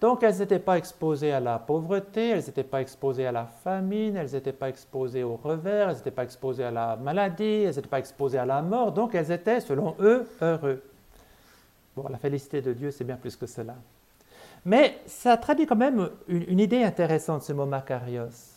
Donc 0.00 0.22
elles 0.22 0.38
n'étaient 0.38 0.58
pas 0.58 0.76
exposées 0.76 1.32
à 1.32 1.40
la 1.40 1.58
pauvreté, 1.58 2.30
elles 2.30 2.44
n'étaient 2.44 2.64
pas 2.64 2.80
exposées 2.80 3.26
à 3.26 3.32
la 3.32 3.46
famine, 3.46 4.16
elles 4.16 4.32
n'étaient 4.32 4.52
pas 4.52 4.68
exposées 4.68 5.24
au 5.24 5.36
revers, 5.36 5.88
elles 5.88 5.96
n'étaient 5.96 6.10
pas 6.10 6.24
exposées 6.24 6.64
à 6.64 6.70
la 6.70 6.96
maladie, 6.96 7.44
elles 7.44 7.76
n'étaient 7.76 7.88
pas 7.88 7.98
exposées 7.98 8.38
à 8.38 8.44
la 8.44 8.60
mort, 8.60 8.92
donc 8.92 9.14
elles 9.14 9.32
étaient, 9.32 9.60
selon 9.60 9.96
eux, 10.00 10.28
heureux. 10.42 10.82
Bon, 11.96 12.06
la 12.10 12.18
félicité 12.18 12.60
de 12.60 12.74
Dieu, 12.74 12.90
c'est 12.90 13.04
bien 13.04 13.16
plus 13.16 13.36
que 13.36 13.46
cela. 13.46 13.74
Mais 14.66 15.00
ça 15.06 15.36
traduit 15.36 15.64
quand 15.64 15.76
même 15.76 16.10
une, 16.28 16.60
idée 16.60 16.82
intéressante, 16.82 17.42
ce 17.42 17.52
mot 17.52 17.66
Makarios. 17.66 18.54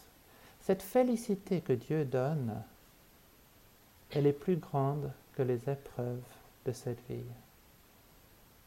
Cette 0.59 0.81
félicité 0.81 1.61
que 1.61 1.73
Dieu 1.73 2.03
donne, 2.03 2.53
elle 4.11 4.27
est 4.27 4.33
plus 4.33 4.57
grande 4.57 5.11
que 5.35 5.43
les 5.43 5.69
épreuves 5.69 6.23
de 6.65 6.71
cette 6.71 6.99
vie. 7.09 7.23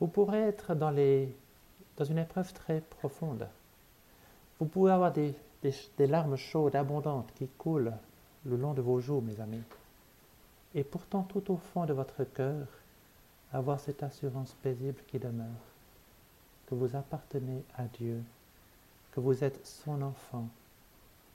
Vous 0.00 0.06
pourrez 0.06 0.40
être 0.40 0.74
dans 0.74 0.90
les 0.90 1.36
dans 1.96 2.04
une 2.04 2.18
épreuve 2.18 2.52
très 2.52 2.80
profonde. 2.80 3.46
Vous 4.58 4.66
pouvez 4.66 4.92
avoir 4.92 5.12
des, 5.12 5.34
larmes 5.98 6.36
chaudes, 6.36 6.76
abondantes, 6.76 7.32
qui 7.34 7.48
coulent 7.58 7.92
le 8.44 8.56
long 8.56 8.74
de 8.74 8.82
vos 8.82 9.00
joues, 9.00 9.20
mes 9.20 9.40
amis. 9.40 9.62
Et 10.74 10.84
pourtant, 10.84 11.22
tout 11.22 11.50
au 11.52 11.56
fond 11.56 11.84
de 11.84 11.92
votre 11.92 12.24
cœur, 12.24 12.66
avoir 13.52 13.80
cette 13.80 14.02
assurance 14.02 14.54
paisible 14.62 15.02
qui 15.06 15.18
demeure, 15.18 15.46
que 16.66 16.74
vous 16.74 16.96
appartenez 16.96 17.62
à 17.76 17.84
Dieu, 17.84 18.22
que 19.12 19.20
vous 19.20 19.44
êtes 19.44 19.66
son 19.66 20.00
enfant, 20.02 20.48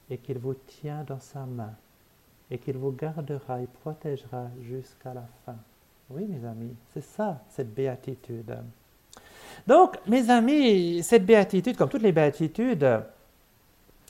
et 0.09 0.17
qu'il 0.17 0.39
vous 0.39 0.55
tient 0.55 1.03
dans 1.03 1.19
sa 1.19 1.45
main, 1.45 1.73
et 2.49 2.57
qu'il 2.57 2.77
vous 2.77 2.91
gardera 2.91 3.61
et 3.61 3.67
protégera 3.67 4.47
jusqu'à 4.61 5.13
la 5.13 5.27
fin. 5.45 5.57
Oui, 6.09 6.25
mes 6.25 6.45
amis, 6.45 6.75
c'est 6.93 7.03
ça, 7.03 7.41
cette 7.49 7.73
béatitude. 7.73 8.57
Donc, 9.65 9.97
mes 10.07 10.29
amis, 10.29 11.01
cette 11.03 11.25
béatitude, 11.25 11.75
comme 11.77 11.89
toutes 11.89 12.03
les 12.03 12.11
béatitudes, 12.11 13.01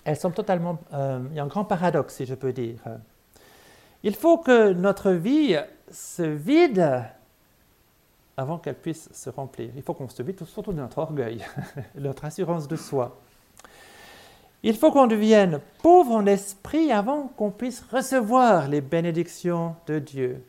elles 0.03 0.17
sont 0.17 0.31
totalement... 0.31 0.79
Euh, 0.93 1.19
il 1.31 1.37
y 1.37 1.39
a 1.39 1.43
un 1.43 1.47
grand 1.47 1.65
paradoxe, 1.65 2.15
si 2.15 2.25
je 2.25 2.35
peux 2.35 2.53
dire. 2.53 2.79
Il 4.03 4.15
faut 4.15 4.37
que 4.37 4.73
notre 4.73 5.11
vie 5.11 5.57
se 5.91 6.23
vide 6.23 7.03
avant 8.37 8.59
qu'elle 8.59 8.75
puisse 8.75 9.09
se 9.11 9.29
remplir. 9.29 9.71
Il 9.75 9.81
faut 9.81 9.93
qu'on 9.93 10.07
se 10.07 10.21
vide 10.21 10.43
surtout 10.45 10.71
de 10.71 10.77
notre 10.77 10.99
orgueil, 10.99 11.43
notre 11.95 12.25
assurance 12.25 12.67
de 12.67 12.75
soi. 12.75 13.17
Il 14.63 14.75
faut 14.75 14.91
qu'on 14.91 15.07
devienne 15.07 15.59
pauvre 15.81 16.11
en 16.11 16.25
esprit 16.25 16.91
avant 16.91 17.27
qu'on 17.35 17.51
puisse 17.51 17.83
recevoir 17.91 18.67
les 18.67 18.81
bénédictions 18.81 19.75
de 19.87 19.99
Dieu. 19.99 20.43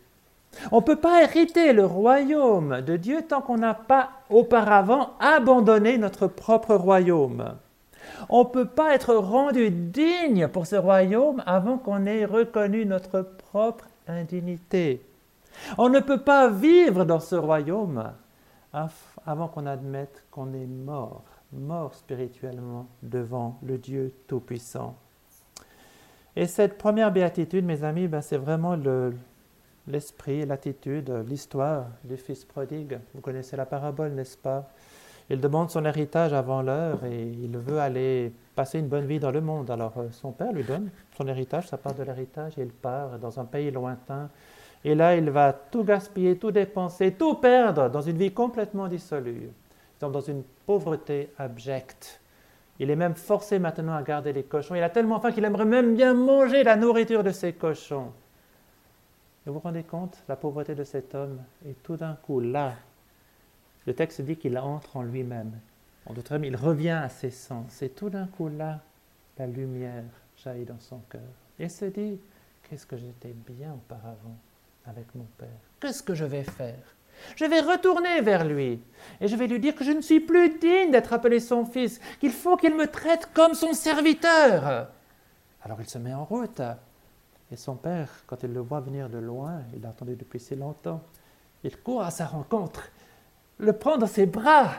On 0.73 0.77
ne 0.77 0.85
peut 0.85 0.97
pas 0.97 1.23
hériter 1.23 1.73
le 1.73 1.85
royaume 1.85 2.81
de 2.83 2.97
Dieu 2.97 3.23
tant 3.29 3.41
qu'on 3.41 3.59
n'a 3.59 3.75
pas 3.75 4.11
auparavant 4.31 5.15
abandonné 5.21 5.99
notre 5.99 6.27
propre 6.27 6.75
royaume. 6.75 7.55
On 8.29 8.45
ne 8.45 8.49
peut 8.49 8.69
pas 8.69 8.95
être 8.95 9.15
rendu 9.15 9.71
digne 9.71 10.49
pour 10.49 10.67
ce 10.67 10.77
royaume 10.77 11.43
avant 11.47 11.79
qu'on 11.79 12.07
ait 12.07 12.25
reconnu 12.25 12.87
notre 12.87 13.23
propre 13.23 13.87
indignité. 14.07 15.05
On 15.77 15.89
ne 15.89 16.01
peut 16.01 16.21
pas 16.21 16.49
vivre 16.49 17.05
dans 17.05 17.21
ce 17.21 17.35
royaume 17.35 18.13
avant 19.27 19.49
qu'on 19.49 19.67
admette 19.67 20.25
qu'on 20.31 20.53
est 20.53 20.67
mort, 20.67 21.25
mort 21.53 21.95
spirituellement 21.95 22.87
devant 23.03 23.59
le 23.63 23.79
Dieu 23.79 24.13
Tout-Puissant. 24.27 24.97
Et 26.37 26.47
cette 26.47 26.79
première 26.79 27.11
béatitude, 27.11 27.65
mes 27.65 27.83
amis, 27.83 28.07
ben 28.07 28.21
c'est 28.21 28.37
vraiment 28.37 28.77
le, 28.77 29.13
l'esprit, 29.89 30.45
l'attitude, 30.45 31.13
l'histoire 31.27 31.87
du 32.05 32.17
fils 32.17 32.45
prodigue. 32.45 32.99
Vous 33.15 33.21
connaissez 33.21 33.57
la 33.57 33.67
parabole, 33.67 34.13
n'est-ce 34.13 34.37
pas? 34.37 34.71
Il 35.31 35.41
demande 35.41 35.71
son 35.71 35.85
héritage 35.85 36.33
avant 36.33 36.63
l'heure 36.63 37.05
et 37.05 37.23
il 37.23 37.57
veut 37.59 37.79
aller 37.79 38.33
passer 38.55 38.79
une 38.79 38.89
bonne 38.89 39.05
vie 39.05 39.19
dans 39.19 39.31
le 39.31 39.41
monde. 39.41 39.71
Alors 39.71 39.93
euh, 39.99 40.09
son 40.11 40.33
père 40.33 40.53
lui 40.53 40.65
donne 40.65 40.91
son 41.17 41.27
héritage, 41.29 41.69
sa 41.69 41.77
part 41.77 41.95
de 41.95 42.03
l'héritage, 42.03 42.59
et 42.59 42.63
il 42.63 42.71
part 42.71 43.19
dans 43.19 43.39
un 43.39 43.45
pays 43.45 43.71
lointain. 43.71 44.31
Et 44.85 44.95
là, 44.95 45.17
il 45.17 45.29
va 45.31 45.53
tout 45.53 45.85
gaspiller, 45.85 46.39
tout 46.39 46.51
dépenser, 46.51 47.13
tout 47.13 47.35
perdre 47.35 47.91
dans 47.91 48.01
une 48.01 48.17
vie 48.17 48.33
complètement 48.33 48.89
dissolue. 48.89 49.51
Il 49.51 49.99
tombe 49.99 50.13
dans 50.13 50.21
une 50.21 50.45
pauvreté 50.65 51.31
abjecte. 51.37 52.21
Il 52.79 52.91
est 52.91 52.97
même 52.97 53.17
forcé 53.17 53.59
maintenant 53.59 53.97
à 53.97 54.03
garder 54.03 54.33
les 54.33 54.45
cochons. 54.45 54.77
Il 54.77 54.83
a 54.83 54.89
tellement 54.89 55.21
faim 55.21 55.33
qu'il 55.33 55.45
aimerait 55.45 55.65
même 55.65 55.95
bien 55.95 56.15
manger 56.15 56.63
la 56.63 56.77
nourriture 56.77 57.25
de 57.25 57.33
ses 57.33 57.53
cochons. 57.53 58.13
Vous 59.49 59.55
vous 59.55 59.61
rendez 59.61 59.83
compte 59.83 60.19
la 60.29 60.37
pauvreté 60.37 60.75
de 60.75 60.85
cet 60.85 61.15
homme 61.15 61.43
Et 61.67 61.73
tout 61.73 61.97
d'un 61.97 62.17
coup, 62.17 62.39
là, 62.39 62.75
le 63.87 63.95
texte 63.95 64.21
dit 64.21 64.37
qu'il 64.37 64.59
entre 64.59 64.99
en 64.99 65.03
lui-même. 65.03 65.53
En 66.05 66.13
d'autres 66.13 66.29
termes, 66.29 66.45
il 66.45 66.55
revient 66.55 66.91
à 66.91 67.09
ses 67.09 67.31
sens. 67.31 67.81
Et 67.81 67.89
tout 67.89 68.11
d'un 68.11 68.27
coup, 68.27 68.51
là, 68.51 68.81
la 69.39 69.47
lumière 69.47 70.05
jaillit 70.37 70.67
dans 70.67 70.79
son 70.79 70.99
cœur. 71.09 71.23
Et 71.59 71.65
il 71.65 71.71
se 71.71 71.87
dit, 71.87 72.21
qu'est-ce 72.69 72.85
que 72.85 72.99
j'étais 72.99 73.35
bien 73.49 73.73
auparavant 73.73 74.37
avec 74.85 75.15
mon 75.15 75.27
Père? 75.39 75.49
Qu'est-ce 75.81 76.03
que 76.03 76.15
je 76.15 76.27
vais 76.27 76.45
faire? 76.45 76.97
Je 77.35 77.47
vais 77.47 77.61
retourner 77.61 78.21
vers 78.21 78.45
lui 78.45 78.83
et 79.19 79.29
je 79.29 79.35
vais 79.35 79.47
lui 79.47 79.59
dire 79.59 79.75
que 79.75 79.83
je 79.83 79.93
ne 79.93 80.03
suis 80.03 80.21
plus 80.21 80.59
digne 80.59 80.91
d'être 80.91 81.15
appelé 81.15 81.41
son 81.41 81.65
fils, 81.65 82.01
qu'il 82.21 82.33
faut 82.33 82.59
qu'il 82.59 82.77
me 82.77 82.87
traite 82.87 83.31
comme 83.33 83.55
son 83.55 83.73
serviteur. 83.73 84.89
Alors 85.63 85.81
il 85.81 85.89
se 85.89 85.97
met 85.97 86.13
en 86.13 86.25
route 86.25 86.61
et 87.51 87.57
son 87.57 87.77
père, 87.77 88.11
quand 88.27 88.43
il 88.43 88.53
le 88.53 88.61
voit 88.61 88.81
venir 88.81 89.09
de 89.09 89.19
loin, 89.19 89.63
il 89.75 89.83
l'a 89.83 89.91
attendu 89.91 90.17
depuis 90.17 90.41
si 90.41 90.55
longtemps, 90.55 91.03
il 91.65 91.77
court 91.81 92.03
à 92.03 92.11
sa 92.11 92.27
rencontre, 92.27 92.91
le 93.59 93.73
prend 93.73 93.97
dans 93.97 94.07
ses 94.07 94.27
bras 94.27 94.71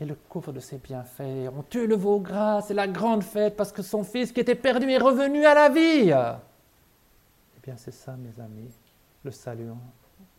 et 0.00 0.04
le 0.04 0.14
couvre 0.14 0.52
de 0.52 0.60
ses 0.60 0.78
bienfaits. 0.78 1.48
On 1.56 1.62
tue 1.62 1.86
le 1.86 1.94
veau 1.94 2.20
gras, 2.20 2.62
c'est 2.62 2.74
la 2.74 2.88
grande 2.88 3.22
fête 3.22 3.56
parce 3.56 3.72
que 3.72 3.82
son 3.82 4.02
fils 4.02 4.32
qui 4.32 4.40
était 4.40 4.54
perdu 4.54 4.90
est 4.90 4.98
revenu 4.98 5.46
à 5.46 5.54
la 5.54 5.68
vie. 5.68 6.10
Eh 6.10 7.60
bien, 7.62 7.76
c'est 7.76 7.94
ça, 7.94 8.16
mes 8.16 8.42
amis, 8.42 8.70
le 9.24 9.30
salut 9.30 9.68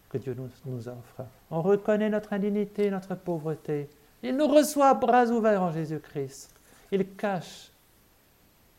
que 0.10 0.18
Dieu 0.18 0.36
nous, 0.36 0.50
nous 0.66 0.88
offre. 0.88 1.26
On 1.50 1.62
reconnaît 1.62 2.10
notre 2.10 2.34
indignité, 2.34 2.92
notre 2.92 3.16
pauvreté. 3.16 3.90
Il 4.22 4.36
nous 4.36 4.48
reçoit 4.48 4.94
bras 4.94 5.26
ouverts 5.28 5.64
en 5.64 5.72
Jésus-Christ. 5.72 6.54
Il 6.92 7.16
cache 7.16 7.72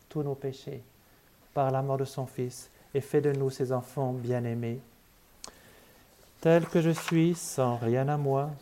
tous 0.08 0.22
nos 0.22 0.34
péchés 0.34 0.82
par 1.58 1.72
la 1.72 1.82
mort 1.82 1.98
de 1.98 2.04
son 2.04 2.24
Fils 2.24 2.70
et 2.94 3.00
fait 3.00 3.20
de 3.20 3.32
nous 3.32 3.50
ses 3.50 3.72
enfants 3.72 4.12
bien-aimés. 4.12 4.78
Tel 6.40 6.64
que 6.68 6.80
je 6.80 6.90
suis, 6.90 7.34
sans 7.34 7.78
rien 7.78 8.06
à 8.06 8.16
moi, 8.16 8.52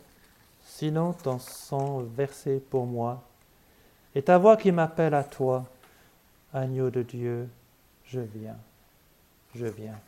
sinon 0.65 1.13
ton 1.13 1.37
sang 1.37 1.99
versé 1.99 2.59
pour 2.59 2.87
moi, 2.87 3.21
et 4.15 4.23
ta 4.23 4.39
voix 4.39 4.57
qui 4.57 4.71
m'appelle 4.71 5.13
à 5.13 5.23
toi, 5.23 5.67
agneau 6.51 6.89
de 6.89 7.03
Dieu, 7.03 7.47
je 8.05 8.21
viens, 8.21 8.57
je 9.53 9.67
viens. 9.67 9.99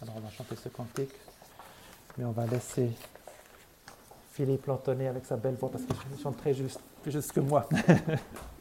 Alors 0.00 0.14
on 0.18 0.20
va 0.20 0.30
chanter 0.30 0.54
ce 0.54 0.68
cantique, 0.68 1.16
mais 2.16 2.24
on 2.24 2.30
va 2.30 2.46
laisser 2.46 2.88
Philippe 4.30 4.66
l'entonner 4.66 5.08
avec 5.08 5.24
sa 5.24 5.36
belle 5.36 5.56
voix 5.56 5.72
parce 5.72 5.82
qu'il 5.82 6.22
chante 6.22 6.36
très 6.36 6.54
juste, 6.54 6.78
plus 7.02 7.10
juste 7.10 7.32
que 7.32 7.40
moi. 7.40 7.68